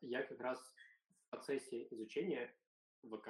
Я 0.00 0.22
как 0.22 0.40
раз 0.40 0.74
в 1.26 1.30
процессе 1.30 1.86
изучения 1.90 2.52
ВК, 3.02 3.28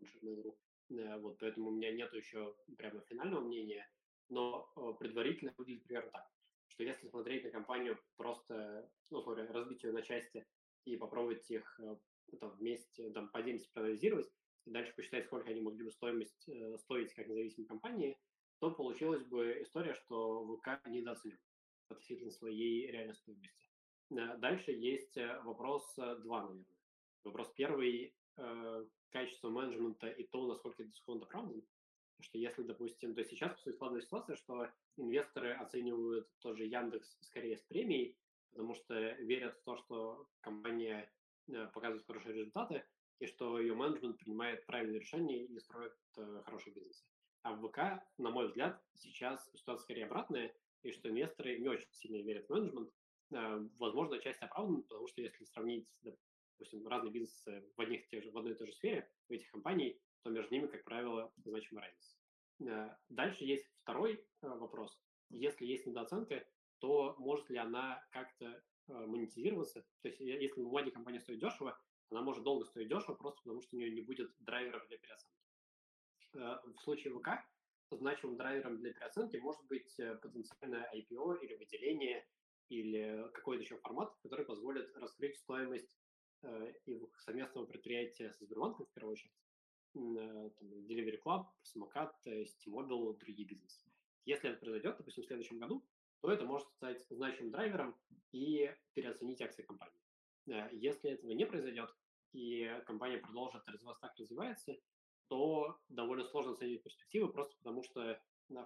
э, 0.00 1.18
вот, 1.18 1.38
поэтому 1.38 1.70
у 1.70 1.72
меня 1.72 1.92
нет 1.92 2.12
еще 2.12 2.54
прямо 2.76 3.00
финального 3.02 3.40
мнения, 3.40 3.88
но 4.28 4.70
э, 4.76 4.92
предварительно 4.98 5.52
выглядит 5.56 5.84
примерно 5.84 6.10
так 6.12 6.37
что 6.78 6.84
если 6.84 7.08
смотреть 7.08 7.42
на 7.42 7.50
компанию 7.50 7.98
просто, 8.16 8.88
ну, 9.10 9.20
говоря, 9.20 9.52
разбить 9.52 9.82
ее 9.82 9.90
на 9.90 10.00
части 10.00 10.46
и 10.84 10.96
попробовать 10.96 11.50
их 11.50 11.80
э, 11.80 11.96
там, 12.38 12.50
вместе, 12.52 13.10
там, 13.10 13.28
по 13.30 13.40
отдельности 13.40 13.68
проанализировать, 13.72 14.30
и 14.64 14.70
дальше 14.70 14.94
посчитать, 14.94 15.26
сколько 15.26 15.50
они 15.50 15.60
могли 15.60 15.82
бы 15.82 15.90
стоимость, 15.90 16.48
э, 16.48 16.78
стоить 16.78 17.12
как 17.14 17.26
независимые 17.26 17.66
компании, 17.66 18.16
то 18.60 18.70
получилась 18.70 19.24
бы 19.24 19.60
история, 19.62 19.94
что 19.94 20.56
ВК 20.56 20.86
недооценен 20.86 21.40
относительно 21.88 22.30
своей 22.30 22.88
реальной 22.92 23.16
стоимости. 23.16 23.68
Э, 24.12 24.36
дальше 24.36 24.70
есть 24.70 25.18
вопрос 25.42 25.92
два, 25.96 26.42
наверное. 26.42 26.64
Вопрос 27.24 27.52
первый– 27.56 28.14
качество 29.10 29.50
менеджмента 29.50 30.06
и 30.06 30.24
то, 30.28 30.46
насколько 30.46 30.84
дисконт 30.84 31.24
оправдан. 31.24 31.60
Потому 32.18 32.30
что 32.30 32.38
если, 32.38 32.62
допустим, 32.64 33.14
то 33.14 33.20
есть 33.20 33.30
сейчас, 33.30 33.52
по 33.52 33.58
сути, 33.58 33.74
складывается 33.76 34.06
ситуация, 34.08 34.36
что 34.36 34.68
инвесторы 34.96 35.52
оценивают 35.52 36.28
тоже 36.40 36.64
Яндекс 36.64 37.16
скорее 37.20 37.56
с 37.56 37.62
премией, 37.62 38.18
потому 38.50 38.74
что 38.74 38.94
верят 39.20 39.56
в 39.56 39.62
то, 39.62 39.76
что 39.76 40.28
компания 40.40 41.12
э, 41.46 41.68
показывает 41.72 42.04
хорошие 42.04 42.34
результаты, 42.34 42.84
и 43.20 43.26
что 43.26 43.60
ее 43.60 43.74
менеджмент 43.74 44.18
принимает 44.18 44.66
правильные 44.66 44.98
решения 44.98 45.44
и 45.44 45.60
строит 45.60 45.92
э, 46.16 46.42
хороший 46.44 46.72
бизнес. 46.72 47.06
А 47.42 47.54
в 47.54 47.68
ВК, 47.68 48.02
на 48.18 48.30
мой 48.30 48.48
взгляд, 48.48 48.82
сейчас 48.94 49.48
ситуация 49.54 49.84
скорее 49.84 50.06
обратная, 50.06 50.52
и 50.82 50.90
что 50.90 51.08
инвесторы 51.08 51.60
не 51.60 51.68
очень 51.68 51.92
сильно 51.92 52.20
верят 52.20 52.46
в 52.46 52.50
менеджмент. 52.50 52.92
Э, 53.30 53.64
возможно, 53.78 54.18
часть 54.18 54.42
оправдана, 54.42 54.82
потому 54.82 55.06
что 55.06 55.20
если 55.22 55.44
сравнить, 55.44 55.86
допустим, 56.58 56.84
разные 56.88 57.12
бизнесы 57.12 57.64
в, 57.76 57.80
одних, 57.80 58.08
тех 58.08 58.24
же, 58.24 58.32
в 58.32 58.38
одной 58.38 58.54
и 58.54 58.56
той 58.56 58.66
же 58.66 58.72
сфере 58.72 59.08
у 59.28 59.34
этих 59.34 59.48
компаний, 59.52 60.00
то 60.22 60.30
между 60.30 60.54
ними, 60.54 60.66
как 60.66 60.84
правило, 60.84 61.32
значимая 61.44 61.86
разница. 61.86 62.16
Э, 62.60 62.90
дальше 63.08 63.44
есть 63.44 63.66
второй 63.82 64.14
э, 64.14 64.48
вопрос. 64.48 64.98
Если 65.30 65.66
есть 65.66 65.86
недооценка, 65.86 66.44
то 66.78 67.14
может 67.18 67.48
ли 67.50 67.58
она 67.58 68.04
как-то 68.10 68.46
э, 68.46 68.92
монетизироваться? 68.92 69.82
То 70.02 70.08
есть 70.08 70.20
если 70.20 70.60
на 70.60 70.66
бумаге 70.66 70.90
компания 70.90 71.20
стоит 71.20 71.40
дешево, 71.40 71.78
она 72.10 72.22
может 72.22 72.42
долго 72.42 72.64
стоить 72.64 72.88
дешево, 72.88 73.14
просто 73.14 73.42
потому 73.42 73.62
что 73.62 73.76
у 73.76 73.78
нее 73.78 73.90
не 73.90 74.00
будет 74.00 74.32
драйверов 74.38 74.86
для 74.88 74.98
переоценки. 74.98 75.36
В 76.32 76.82
случае 76.82 77.14
ВК 77.14 77.28
значимым 77.90 78.36
драйвером 78.36 78.78
для 78.78 78.92
переоценки 78.92 79.36
может 79.36 79.64
быть 79.66 79.94
потенциальное 80.22 80.90
IPO 80.94 81.40
или 81.42 81.54
выделение, 81.54 82.26
или 82.68 83.28
какой-то 83.32 83.62
еще 83.62 83.78
формат, 83.78 84.14
который 84.22 84.44
позволит 84.44 84.94
раскрыть 84.96 85.36
стоимость 85.36 85.98
их 86.86 87.20
совместного 87.20 87.66
предприятия 87.66 88.32
со 88.32 88.44
Сбербанком, 88.44 88.86
в 88.86 88.92
первую 88.92 89.12
очередь, 89.12 89.32
там, 89.92 90.72
Delivery 90.84 91.20
Club, 91.24 91.46
Самокат, 91.62 92.14
Steam 92.26 93.16
другие 93.18 93.48
бизнесы. 93.48 93.86
Если 94.24 94.50
это 94.50 94.60
произойдет, 94.60 94.96
допустим, 94.98 95.22
в 95.22 95.26
следующем 95.26 95.58
году, 95.58 95.82
то 96.20 96.30
это 96.30 96.44
может 96.44 96.68
стать 96.68 97.04
значимым 97.10 97.50
драйвером 97.50 97.96
и 98.32 98.70
переоценить 98.94 99.40
акции 99.40 99.62
компании. 99.62 100.00
Э, 100.48 100.68
если 100.72 101.10
этого 101.10 101.32
не 101.32 101.46
произойдет, 101.46 101.94
и 102.32 102.70
компания 102.86 103.18
продолжит 103.18 103.62
развиваться 103.66 104.02
так, 104.02 104.18
развивается, 104.18 104.76
то 105.28 105.78
довольно 105.88 106.24
сложно 106.24 106.52
оценить 106.52 106.82
перспективы, 106.82 107.32
просто 107.32 107.56
потому 107.58 107.82
что 107.82 108.02
э, 108.02 108.18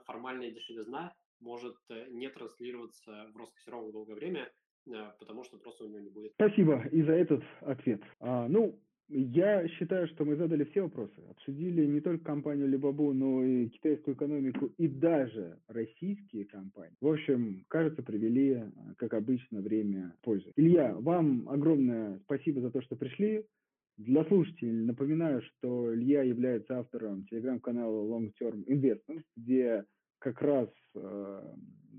формальная 0.04 0.50
дешевизна 0.50 1.14
может 1.40 1.76
не 1.88 2.30
транслироваться 2.30 3.30
в 3.32 3.36
Роскассировку 3.36 3.90
долгое 3.90 4.14
время, 4.14 4.52
потому 5.18 5.42
что 5.42 5.58
просто 5.58 5.82
у 5.82 5.88
него 5.88 5.98
не 5.98 6.08
будет. 6.08 6.32
Спасибо 6.34 6.86
и 6.92 7.02
за 7.02 7.14
этот 7.14 7.42
ответ. 7.62 8.00
А, 8.20 8.46
ну, 8.46 8.80
я 9.12 9.68
считаю, 9.68 10.08
что 10.08 10.24
мы 10.24 10.36
задали 10.36 10.64
все 10.64 10.82
вопросы. 10.82 11.14
Обсудили 11.30 11.84
не 11.84 12.00
только 12.00 12.24
компанию 12.24 12.66
Alibaba, 12.66 13.12
но 13.12 13.44
и 13.44 13.68
китайскую 13.68 14.16
экономику, 14.16 14.72
и 14.78 14.88
даже 14.88 15.58
российские 15.68 16.46
компании. 16.46 16.96
В 17.00 17.08
общем, 17.08 17.64
кажется, 17.68 18.02
привели, 18.02 18.62
как 18.96 19.14
обычно, 19.14 19.60
время 19.60 20.14
пользы. 20.22 20.52
Илья, 20.56 20.94
вам 20.94 21.48
огромное 21.48 22.18
спасибо 22.24 22.60
за 22.60 22.70
то, 22.70 22.80
что 22.80 22.96
пришли. 22.96 23.44
Для 23.98 24.24
слушателей 24.24 24.72
напоминаю, 24.72 25.42
что 25.42 25.94
Илья 25.94 26.22
является 26.22 26.78
автором 26.78 27.26
телеграм-канала 27.26 28.06
Long 28.06 28.32
Term 28.40 28.64
Investments, 28.64 29.24
где 29.36 29.84
как 30.18 30.40
раз 30.40 30.68
э, 30.94 31.54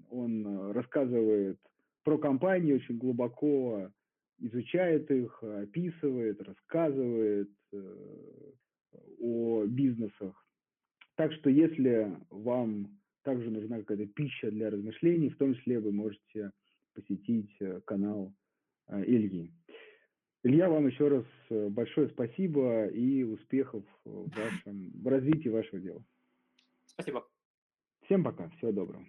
он 0.09 0.71
рассказывает 0.71 1.59
про 2.03 2.17
компании 2.17 2.73
очень 2.73 2.97
глубоко, 2.97 3.89
изучает 4.39 5.09
их, 5.11 5.41
описывает, 5.43 6.41
рассказывает 6.41 7.49
э, 7.71 8.51
о 9.19 9.65
бизнесах. 9.65 10.45
Так 11.15 11.31
что 11.33 11.49
если 11.49 12.17
вам 12.29 12.99
также 13.23 13.49
нужна 13.49 13.79
какая-то 13.79 14.07
пища 14.07 14.51
для 14.51 14.69
размышлений, 14.69 15.29
в 15.29 15.37
том 15.37 15.55
числе 15.55 15.79
вы 15.79 15.91
можете 15.91 16.51
посетить 16.93 17.55
э, 17.59 17.81
канал 17.85 18.33
э, 18.87 19.03
Ильи. 19.05 19.51
Илья, 20.45 20.69
вам 20.69 20.87
еще 20.87 21.07
раз 21.07 21.25
большое 21.71 22.09
спасибо 22.09 22.87
и 22.87 23.23
успехов 23.23 23.85
в, 24.03 24.29
вашем, 24.29 24.91
в 25.01 25.07
развитии 25.07 25.47
вашего 25.47 25.79
дела. 25.79 26.03
Спасибо. 26.85 27.25
Всем 28.01 28.25
пока, 28.25 28.49
всего 28.49 28.73
доброго. 28.73 29.05